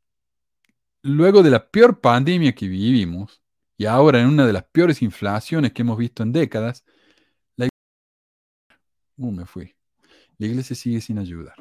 [1.02, 3.42] luego de la peor pandemia que vivimos
[3.76, 6.82] y ahora en una de las peores inflaciones que hemos visto en décadas,
[7.56, 7.82] la iglesia...
[9.18, 9.74] Uh, me fui.
[10.42, 11.54] La iglesia sigue sin ayudar.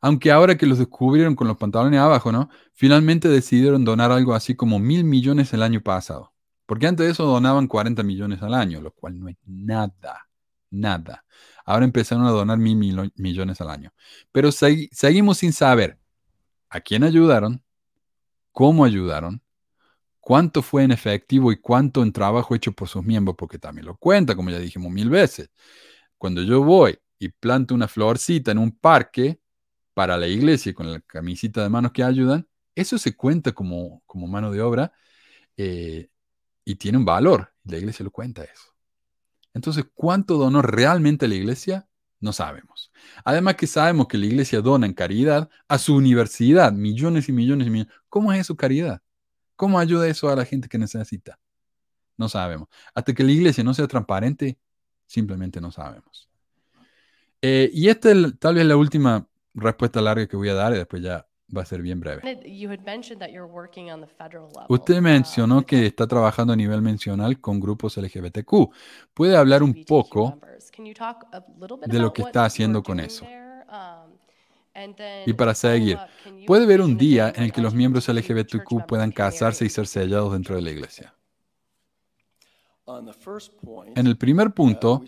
[0.00, 2.50] Aunque ahora que los descubrieron con los pantalones abajo, ¿no?
[2.72, 6.32] Finalmente decidieron donar algo así como mil millones el año pasado.
[6.66, 10.28] Porque antes de eso donaban 40 millones al año, lo cual no es nada,
[10.68, 11.24] nada.
[11.64, 13.92] Ahora empezaron a donar mil millones al año.
[14.32, 16.00] Pero seguimos sin saber
[16.68, 17.62] a quién ayudaron,
[18.50, 19.40] cómo ayudaron,
[20.18, 23.96] cuánto fue en efectivo y cuánto en trabajo hecho por sus miembros, porque también lo
[23.96, 25.48] cuenta, como ya dijimos mil veces.
[26.18, 29.40] Cuando yo voy y planto una florcita en un parque
[29.94, 34.26] para la iglesia con la camisita de manos que ayudan, eso se cuenta como, como
[34.26, 34.92] mano de obra
[35.56, 36.10] eh,
[36.64, 37.52] y tiene un valor.
[37.64, 38.74] La iglesia lo cuenta eso.
[39.54, 41.88] Entonces, ¿cuánto donó realmente la iglesia?
[42.20, 42.92] No sabemos.
[43.24, 47.66] Además que sabemos que la iglesia dona en caridad a su universidad millones y millones
[47.66, 47.94] y millones.
[48.08, 49.00] ¿Cómo es eso caridad?
[49.56, 51.38] ¿Cómo ayuda eso a la gente que necesita?
[52.18, 52.68] No sabemos.
[52.94, 54.58] Hasta que la iglesia no sea transparente,
[55.06, 56.28] simplemente no sabemos.
[57.42, 60.76] Eh, y esta es tal vez la última respuesta larga que voy a dar y
[60.76, 61.26] después ya
[61.56, 62.22] va a ser bien breve.
[64.68, 68.72] Usted mencionó que está trabajando a nivel mencional con grupos LGBTQ.
[69.14, 70.38] ¿Puede hablar un poco
[71.86, 73.24] de lo que está haciendo con eso?
[73.24, 74.16] Um,
[75.24, 75.98] y para seguir,
[76.46, 80.32] ¿puede ver un día en el que los miembros LGBTQ puedan casarse y ser sellados
[80.32, 81.14] dentro de la iglesia?
[83.96, 85.02] En el primer punto,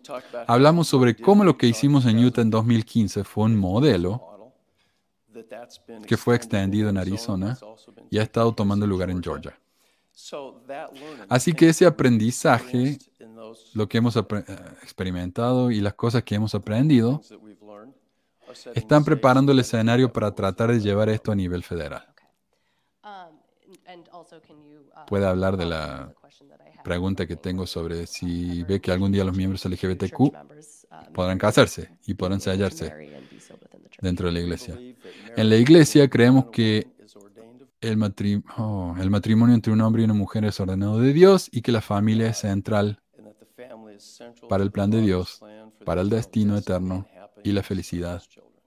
[0.46, 4.52] hablamos sobre cómo lo que hicimos en Utah en 2015 fue un modelo
[6.06, 7.56] que fue extendido en Arizona
[8.10, 9.59] y ha estado tomando lugar en Georgia.
[11.28, 12.98] Así que ese aprendizaje,
[13.74, 14.22] lo que hemos eh,
[14.82, 17.20] experimentado y las cosas que hemos aprendido,
[18.74, 22.05] están preparando el escenario para tratar de llevar esto a nivel federal.
[25.06, 26.12] Puede hablar de la
[26.89, 30.32] pregunta que tengo sobre si ve que algún día los miembros LGBTQ
[31.12, 32.86] podrán casarse y podrán sellarse
[34.01, 34.74] dentro de la iglesia.
[35.36, 36.86] En la iglesia creemos que
[37.82, 41.60] el, oh, el matrimonio entre un hombre y una mujer es ordenado de Dios y
[41.60, 43.02] que la familia es central
[44.48, 45.40] para el plan de Dios,
[45.85, 47.06] para el destino eterno
[47.44, 48.23] y la felicidad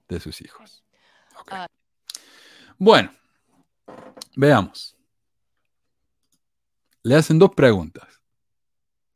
[0.07, 0.83] de sus hijos.
[2.77, 3.11] Bueno,
[4.35, 4.95] veamos.
[7.03, 8.10] Le hacen dos preguntas.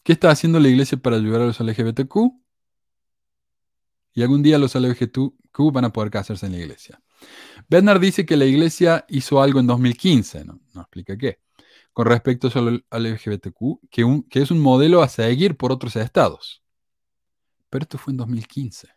[0.05, 2.15] ¿Qué está haciendo la iglesia para ayudar a los LGBTQ?
[4.13, 7.01] Y algún día los LGBTQ van a poder casarse en la iglesia.
[7.67, 11.39] Bernard dice que la iglesia hizo algo en 2015, no, explica qué,
[11.91, 16.63] con respecto al LGBTQ, que, que es un modelo a seguir por otros estados.
[17.71, 18.87] Pero esto fue en 2015,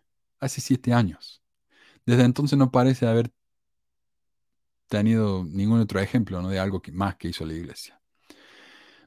[0.41, 1.43] hace siete años.
[2.05, 3.33] Desde entonces no parece haber
[4.89, 6.51] tenido ningún otro ejemplo ¿no?
[6.51, 7.98] de algo más que hizo la iglesia.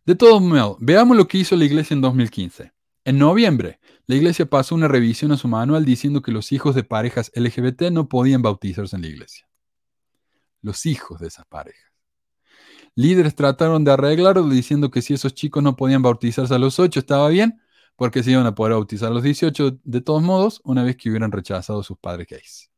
[0.06, 2.74] De todos modos, veamos lo que hizo la iglesia en 2015.
[3.06, 6.84] En noviembre, la iglesia pasó una revisión a su manual diciendo que los hijos de
[6.84, 9.48] parejas LGBT no podían bautizarse en la iglesia.
[10.62, 11.92] Los hijos de esas parejas.
[12.96, 17.00] Líderes trataron de arreglarlo diciendo que si esos chicos no podían bautizarse a los 8
[17.00, 17.62] estaba bien,
[17.96, 21.10] porque se iban a poder bautizar a los 18 de todos modos una vez que
[21.10, 22.72] hubieran rechazado a sus padres gays.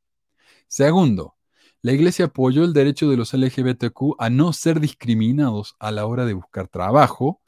[0.68, 1.36] Segundo,
[1.84, 6.26] la iglesia apoyó el derecho de los LGBTQ a no ser discriminados a la hora
[6.26, 7.42] de buscar trabajo,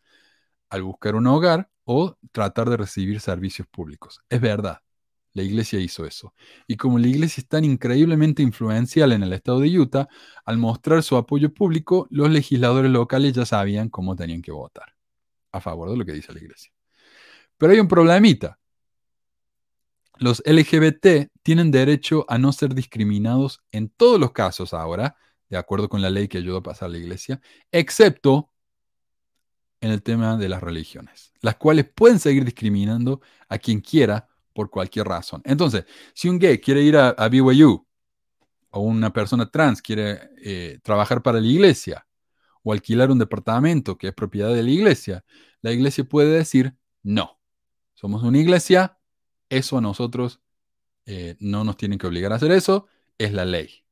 [0.69, 4.19] al buscar un hogar o tratar de recibir servicios públicos.
[4.29, 4.81] Es verdad,
[5.31, 6.33] la iglesia hizo eso.
[6.67, 10.09] Y como la iglesia es tan increíblemente influencial en el estado de Utah,
[10.43, 14.95] al mostrar su apoyo público, los legisladores locales ya sabían cómo tenían que votar
[15.53, 16.73] a favor de lo que dice la iglesia.
[17.57, 18.59] Pero hay un problemita.
[20.17, 25.15] Los LGBT tienen derecho a no ser discriminados en todos los casos ahora,
[25.47, 27.39] de acuerdo con la ley que ayudó a pasar la iglesia,
[27.71, 28.49] excepto
[29.79, 34.71] en el tema de las religiones, las cuales pueden seguir discriminando a quien quiera por
[34.71, 35.43] cualquier razón.
[35.45, 35.85] Entonces,
[36.15, 37.85] si un gay quiere ir a, BYU
[38.71, 42.07] o una persona trans quiere eh, trabajar para la iglesia
[42.63, 45.23] o alquilar un departamento que es propiedad de la iglesia,
[45.61, 47.39] la iglesia puede decir, no,
[47.93, 48.97] somos una iglesia,
[49.47, 50.41] eso a nosotros
[51.05, 52.87] eh, no nos tienen que obligar a hacer eso,
[53.17, 53.83] es la ley.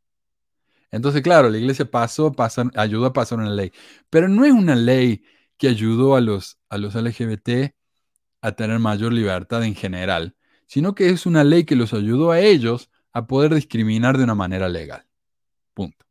[0.91, 2.35] Entonces, claro, la iglesia pasó,
[2.76, 3.72] ayudó a pasar una ley,
[4.10, 5.23] pero no es una ley
[5.57, 7.73] que ayudó a los, a los LGBT
[8.41, 10.35] a tener mayor libertad en general,
[10.68, 14.35] sino que es una ley que los ayudó a ellos a poder discriminar de una
[14.35, 15.06] manera legal.
[15.73, 16.03] Punto.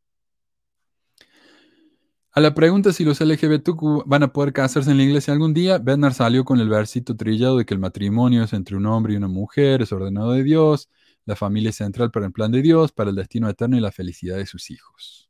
[2.35, 5.77] A la pregunta si los LGBTQ van a poder casarse en la iglesia algún día,
[5.77, 9.17] Bernard salió con el versito trillado de que el matrimonio es entre un hombre y
[9.17, 10.89] una mujer, es ordenado de Dios,
[11.27, 13.93] la familia es central para el plan de Dios, para el destino eterno y la
[13.93, 15.29] felicidad de sus hijos.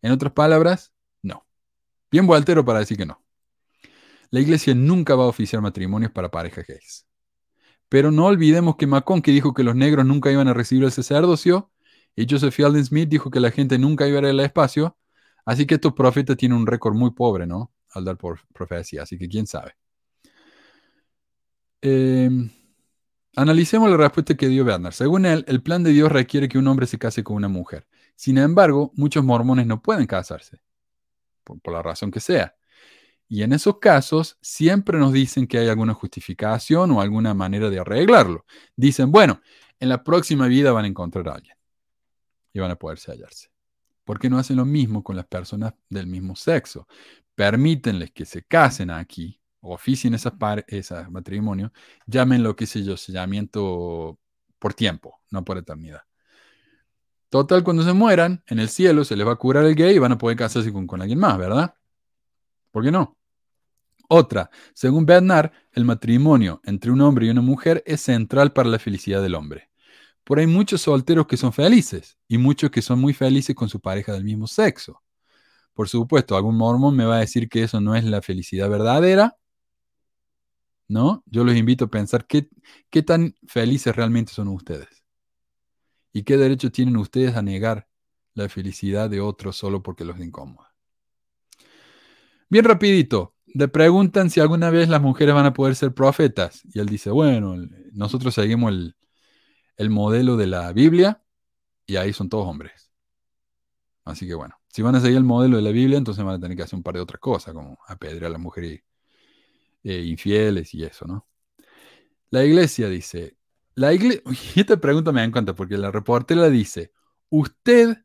[0.00, 1.44] En otras palabras, no.
[2.10, 3.22] Bien voltero para decir que no.
[4.30, 7.06] La iglesia nunca va a oficiar matrimonios para parejas gays.
[7.90, 8.88] Pero no olvidemos que
[9.22, 11.70] que dijo que los negros nunca iban a recibir el sacerdocio,
[12.16, 14.96] y Joseph Fielding Smith dijo que la gente nunca iba a ir al espacio,
[15.44, 17.72] Así que estos profetas tienen un récord muy pobre, ¿no?
[17.90, 19.76] Al dar por profecía, así que quién sabe.
[21.82, 22.50] Em,
[23.36, 24.94] analicemos la respuesta que dio Bernard.
[24.94, 27.86] Según él, el plan de Dios requiere que un hombre se case con una mujer.
[28.16, 30.60] Sin embargo, muchos mormones no pueden casarse,
[31.44, 32.54] por, por la razón que sea.
[33.28, 37.80] Y en esos casos siempre nos dicen que hay alguna justificación o alguna manera de
[37.80, 38.44] arreglarlo.
[38.76, 39.40] Dicen, bueno,
[39.80, 41.56] en la próxima vida van a encontrar a alguien
[42.52, 43.53] y van a poderse hallarse.
[44.04, 46.86] ¿Por qué no hacen lo mismo con las personas del mismo sexo?
[47.34, 50.34] Permítenles que se casen aquí, oficien esas,
[50.68, 51.72] esas matrimonios,
[52.06, 54.18] llámenlo, qué sé yo, sellamiento
[54.58, 56.02] por tiempo, no por eternidad.
[57.30, 59.98] Total, cuando se mueran, en el cielo se les va a curar el gay y
[59.98, 61.74] van a poder casarse con, con alguien más, ¿verdad?
[62.70, 63.16] ¿Por qué no?
[64.08, 68.78] Otra, según Bernard, el matrimonio entre un hombre y una mujer es central para la
[68.78, 69.70] felicidad del hombre.
[70.24, 73.80] Por hay muchos solteros que son felices y muchos que son muy felices con su
[73.80, 75.02] pareja del mismo sexo.
[75.74, 79.36] Por supuesto, algún mormón me va a decir que eso no es la felicidad verdadera.
[80.88, 81.22] ¿No?
[81.26, 82.48] Yo los invito a pensar qué,
[82.90, 85.04] qué tan felices realmente son ustedes.
[86.12, 87.88] ¿Y qué derecho tienen ustedes a negar
[88.34, 90.74] la felicidad de otros solo porque los incomoda?
[92.48, 96.62] Bien rapidito, le preguntan si alguna vez las mujeres van a poder ser profetas.
[96.72, 97.56] Y él dice, bueno,
[97.92, 98.96] nosotros seguimos el,
[99.76, 101.22] el modelo de la Biblia
[101.86, 102.90] y ahí son todos hombres.
[104.04, 106.40] Así que bueno, si van a seguir el modelo de la Biblia, entonces van a
[106.40, 108.82] tener que hacer un par de otras cosas, como apedrear a las mujeres
[109.82, 111.26] eh, infieles y eso, ¿no?
[112.30, 113.36] La iglesia dice,
[113.74, 114.22] la iglesia,
[114.56, 116.92] esta pregunta me encanta porque la reportera dice,
[117.30, 118.04] usted,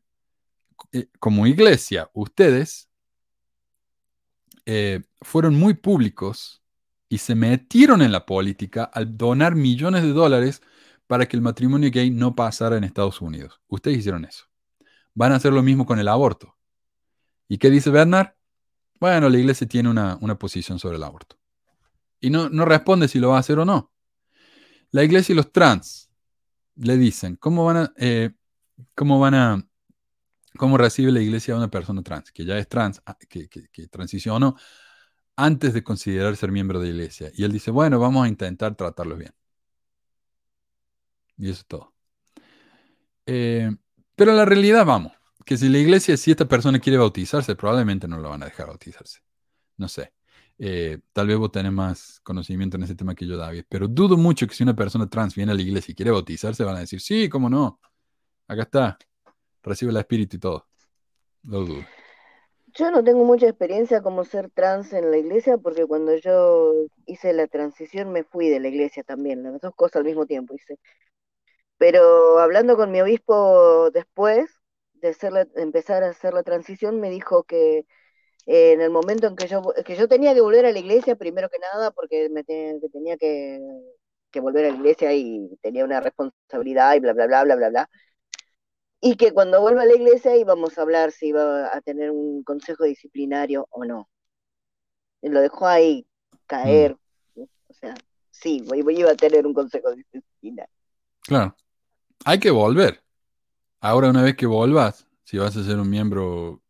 [0.92, 2.88] eh, como iglesia, ustedes
[4.66, 6.62] eh, fueron muy públicos
[7.08, 10.62] y se metieron en la política al donar millones de dólares
[11.10, 13.60] para que el matrimonio gay no pasara en Estados Unidos.
[13.66, 14.44] Ustedes hicieron eso.
[15.12, 16.56] Van a hacer lo mismo con el aborto.
[17.48, 18.34] ¿Y qué dice Bernard?
[19.00, 21.36] Bueno, la iglesia tiene una, posición sobre el aborto.
[22.20, 23.90] Y no, no responde si lo va a hacer o no.
[24.92, 26.12] La iglesia y los trans
[26.76, 28.30] le dicen, ¿cómo van a, eh,
[28.94, 29.68] cómo van a,
[30.58, 33.66] cómo recibe la iglesia a una persona trans, que ya es trans, ah, que, que,
[33.72, 34.54] que transicionó
[35.34, 37.32] antes de considerar ser miembro de la iglesia?
[37.34, 39.32] Y él dice, bueno, vamos a intentar tratarlos bien.
[41.40, 41.94] Y eso es todo.
[43.24, 43.70] Eh,
[44.14, 45.12] pero la realidad, vamos,
[45.46, 48.66] que si la iglesia, si esta persona quiere bautizarse, probablemente no lo van a dejar
[48.66, 49.20] bautizarse.
[49.78, 50.12] No sé.
[50.58, 54.18] Eh, tal vez vos tenés más conocimiento en ese tema que yo, David, pero dudo
[54.18, 56.80] mucho que si una persona trans viene a la iglesia y quiere bautizarse, van a
[56.80, 57.80] decir, sí, cómo no,
[58.46, 58.98] acá está,
[59.62, 60.66] recibe el espíritu y todo.
[61.44, 61.84] Lo dudo.
[62.74, 66.74] Yo no tengo mucha experiencia como ser trans en la iglesia porque cuando yo
[67.06, 70.54] hice la transición me fui de la iglesia también, las dos cosas al mismo tiempo
[70.54, 70.78] hice.
[71.80, 74.50] Pero hablando con mi obispo después
[74.96, 77.86] de, hacer empezar a hacer la transición, me dijo que
[78.44, 81.16] eh, en el momento en que yo, que yo tenía que volver a la iglesia,
[81.16, 83.60] primero que nada, porque me tenía que,
[84.42, 87.90] volver a la iglesia y tenía una responsabilidad y bla, bla, bla, bla, bla, bla.
[89.00, 92.44] Y que cuando vuelva a la iglesia íbamos a hablar si iba a tener un
[92.44, 94.10] consejo disciplinario o no.
[95.22, 96.06] Y lo dejó ahí
[96.46, 96.98] caer.
[97.34, 97.44] Mm.
[97.68, 97.94] O sea,
[98.30, 100.74] sí, iba a tener un consejo disciplinario.
[101.22, 101.56] Claro.
[102.24, 103.02] Hay que volver.
[103.80, 106.62] Ahora, una vez que volvas, si vas a ser un miembro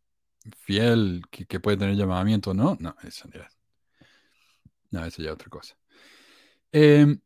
[0.59, 2.77] fiel que, puede tener llamamiento, ¿no?
[2.79, 3.49] No, eso ya,
[4.91, 5.75] no, eso ya es otra cosa.
[6.71, 7.17] Eh,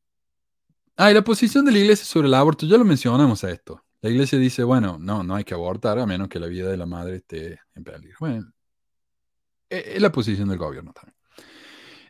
[0.97, 3.83] ah, y la posición de la iglesia sobre el aborto, ya lo mencionamos a esto.
[4.01, 6.77] La iglesia dice, bueno, no, no hay que abortar a menos que la vida de
[6.77, 8.17] la madre esté en peligro.
[8.19, 8.51] Bueno,
[9.69, 11.15] e, es la posición del gobierno también.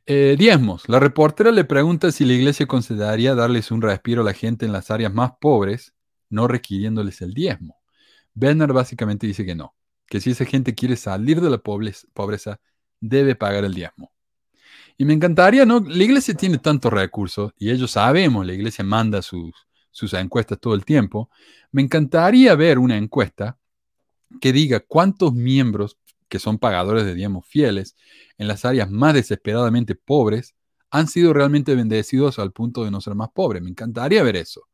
[0.06, 0.88] Eh, diezmos.
[0.88, 4.72] La reportera le pregunta si la iglesia consideraría darles un respiro a la gente en
[4.72, 5.94] las áreas más pobres
[6.30, 7.78] no requiriéndoles el diezmo.
[8.34, 9.76] Bernard básicamente dice que no,
[10.08, 12.60] que si esa gente quiere salir de la pobreza,
[13.00, 14.12] debe pagar el diezmo.
[14.98, 15.80] Y me encantaría, ¿no?
[15.82, 19.54] La iglesia tiene tantos recursos y ellos sabemos, la iglesia manda sus,
[19.92, 21.30] sus encuestas todo el tiempo.
[21.72, 23.58] Me encantaría ver una encuesta
[24.40, 25.98] que diga cuántos miembros
[26.28, 27.96] que son pagadores de diezmo fieles
[28.38, 30.56] en las áreas más desesperadamente pobres
[30.90, 33.62] han sido realmente bendecidos al punto de no ser más pobres.
[33.62, 34.68] Me encantaría ver eso.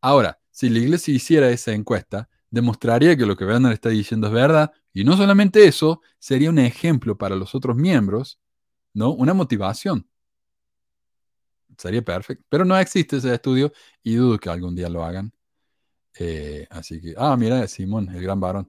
[0.00, 4.32] Ahora, si la iglesia hiciera esa encuesta, demostraría que lo que Werner está diciendo es
[4.32, 4.72] verdad.
[4.94, 8.40] Y no solamente eso, sería un ejemplo para los otros miembros,
[8.94, 9.12] ¿no?
[9.12, 10.08] Una motivación.
[11.76, 12.42] Sería perfecto.
[12.48, 13.70] Pero no existe ese estudio
[14.02, 15.30] y dudo que algún día lo hagan.
[16.18, 18.66] Eh, así que, ah, mira, Simón, el gran varón.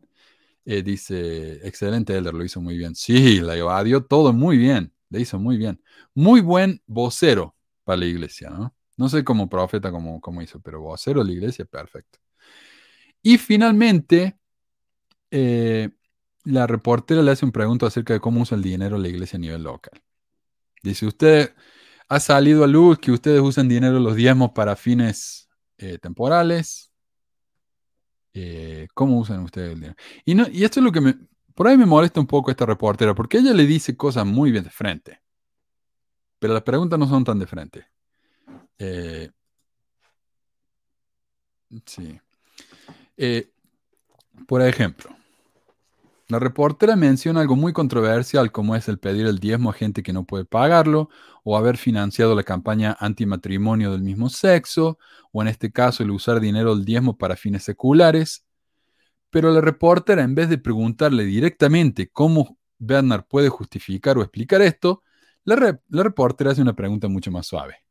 [0.65, 2.95] Eh, dice, excelente Elder, lo hizo muy bien.
[2.95, 5.81] Sí, la evadió todo muy bien, le hizo muy bien.
[6.13, 7.55] Muy buen vocero
[7.85, 8.76] para la iglesia, ¿no?
[8.97, 12.19] No sé como profeta cómo, cómo hizo, pero vocero de la iglesia, perfecto.
[13.21, 14.37] Y finalmente,
[15.31, 15.89] eh,
[16.43, 19.39] la reportera le hace un pregunta acerca de cómo usa el dinero la iglesia a
[19.39, 20.01] nivel local.
[20.81, 21.53] Dice, usted
[22.09, 26.91] ha salido a luz que ustedes usan dinero los diezmos para fines eh, temporales.
[28.33, 29.95] Eh, ¿Cómo usan ustedes el dinero?
[30.25, 31.15] Y, y esto es lo que me...
[31.53, 34.63] Por ahí me molesta un poco esta reportera, porque ella le dice cosas muy bien
[34.63, 35.21] de frente.
[36.39, 37.87] Pero las preguntas no son tan de frente.
[41.85, 42.19] Sí.
[43.17, 43.49] Eh,
[44.47, 45.09] por ejemplo,
[46.29, 50.11] la reportera menciona algo muy controversial como es el pedir el diezmo a gente que
[50.13, 51.09] no puede pagarlo,
[51.43, 54.99] o haber financiado la campaña antimatrimonio del mismo sexo,
[55.31, 58.45] o en este caso el usar dinero del diezmo para fines seculares.
[59.29, 65.03] Pero la reportera, en vez de preguntarle directamente cómo Bernard puede justificar o explicar esto,
[65.45, 67.86] la, la reportera hace una pregunta mucho más suave.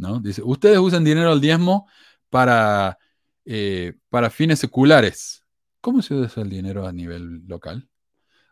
[0.00, 0.20] ¿No?
[0.20, 1.88] Dice, ustedes usan dinero del diezmo
[2.28, 2.98] para
[3.44, 5.44] eh, para fines seculares.
[5.80, 7.88] ¿Cómo se usa el dinero a nivel local?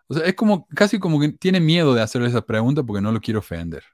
[0.09, 3.13] O sea, es como casi como que tiene miedo de hacer esa pregunta porque no
[3.13, 3.85] lo quiero ofender.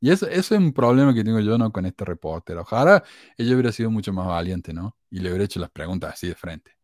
[0.00, 1.72] Y eso, eso es un problema que tengo yo ¿no?
[1.72, 2.56] con este reporter.
[2.58, 3.04] Ojalá
[3.36, 4.96] ella hubiera sido mucho más valiente, ¿no?
[5.10, 6.77] Y le hubiera hecho las preguntas así de frente.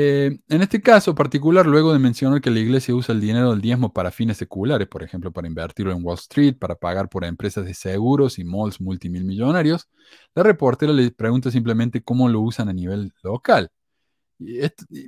[0.00, 3.60] Eh, en este caso particular, luego de mencionar que la iglesia usa el dinero del
[3.60, 7.64] diezmo para fines seculares, por ejemplo, para invertirlo en Wall Street, para pagar por empresas
[7.64, 9.88] de seguros y malls multimillonarios,
[10.36, 13.72] la reportera le pregunta simplemente cómo lo usan a nivel local.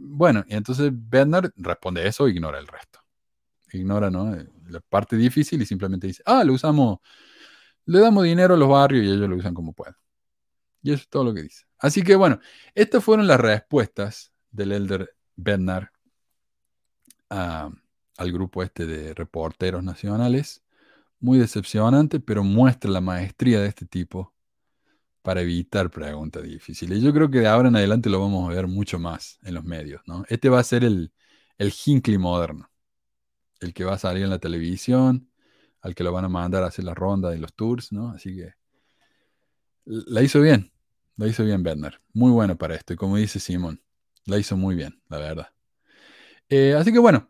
[0.03, 2.99] Bueno, y entonces Bernard responde eso e ignora el resto.
[3.73, 4.37] Ignora ¿no?
[4.69, 6.99] la parte difícil y simplemente dice, ah, lo usamos,
[7.87, 9.95] le damos dinero a los barrios y ellos lo usan como pueden.
[10.83, 11.65] Y eso es todo lo que dice.
[11.79, 12.41] Así que bueno,
[12.75, 15.89] estas fueron las respuestas del elder Bernard
[17.31, 20.63] al grupo este de reporteros nacionales.
[21.21, 24.35] Muy decepcionante, pero muestra la maestría de este tipo
[25.23, 27.03] para evitar preguntas difíciles.
[27.03, 29.65] Yo creo que de ahora en adelante lo vamos a ver mucho más en los
[29.65, 30.03] medios.
[30.07, 30.25] ¿no?
[30.29, 31.13] Este va a ser el,
[31.59, 32.71] el Hinckley moderno,
[33.61, 35.31] el que va a salir en la televisión,
[35.83, 38.11] al que lo van a mandar a hacer la ronda de los tours, ¿no?
[38.11, 38.55] Así que
[39.85, 40.73] la hizo bien,
[41.17, 41.95] la hizo bien Bernard.
[42.13, 42.93] Muy bueno para esto.
[42.93, 43.83] Y como dice Simón,
[44.31, 45.49] la hizo muy bien, la verdad.
[46.49, 47.29] Eh, así que bueno.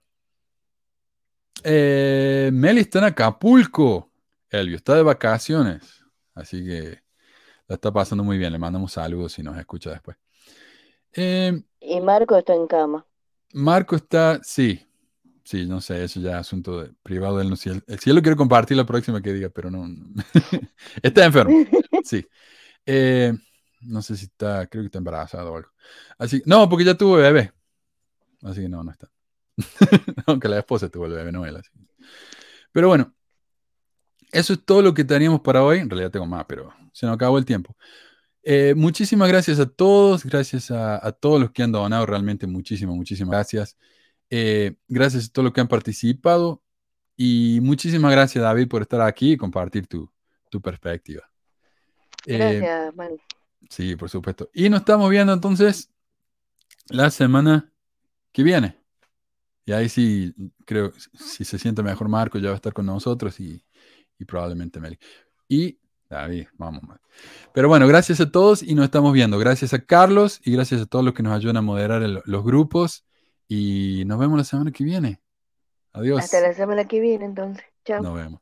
[1.62, 4.10] Eh, Meli está en Acapulco.
[4.48, 6.04] Elvio está de vacaciones.
[6.34, 7.02] Así que
[7.66, 8.52] la está pasando muy bien.
[8.52, 10.16] Le mandamos saludos si nos escucha después.
[11.12, 13.06] Eh, y Marco está en cama.
[13.52, 14.86] Marco está, sí.
[15.42, 17.56] Sí, no sé, eso ya es asunto privado de él.
[17.56, 19.86] Si él, si él lo quiere compartir la próxima que diga, pero no.
[21.02, 21.66] está enfermo.
[22.04, 22.24] Sí.
[22.86, 23.32] Eh,
[23.80, 25.70] no sé si está, creo que está embarazado o algo.
[26.18, 27.52] Así, no, porque ya tuvo bebé.
[28.42, 29.10] Así que no, no está.
[30.26, 31.60] Aunque la esposa tuvo el bebé, no él.
[32.72, 33.14] Pero bueno,
[34.32, 35.78] eso es todo lo que teníamos para hoy.
[35.78, 37.76] En realidad tengo más, pero se nos acabó el tiempo.
[38.42, 43.32] Eh, muchísimas gracias a todos, gracias a, todos los que han donado, realmente muchísimas, muchísimas
[43.32, 43.76] gracias.
[44.30, 46.62] Eh, gracias a todos los que han participado
[47.16, 50.10] y muchísimas gracias David por estar aquí y compartir tu,
[50.48, 51.28] tu perspectiva.
[52.26, 53.20] Eh, gracias,
[53.68, 54.50] Sí, por supuesto.
[54.54, 55.90] Y nos estamos viendo entonces
[56.88, 57.72] la semana
[58.32, 58.76] que viene.
[59.64, 60.34] Y ahí sí,
[60.64, 63.62] creo, si se siente mejor Marco, ya va a estar con nosotros y,
[64.26, 64.98] probablemente Meli.
[65.48, 65.78] Y
[66.08, 66.82] David, vamos.
[67.54, 69.38] Pero bueno, gracias a todos y nos estamos viendo.
[69.38, 73.04] Gracias a Carlos y gracias a todos los que nos ayudan a moderar los grupos.
[73.46, 75.20] Y nos vemos la semana que viene.
[75.92, 76.20] Adiós.
[76.20, 77.64] Hasta la semana que viene, entonces.
[77.84, 78.02] Chao.
[78.02, 78.40] Nos vemos.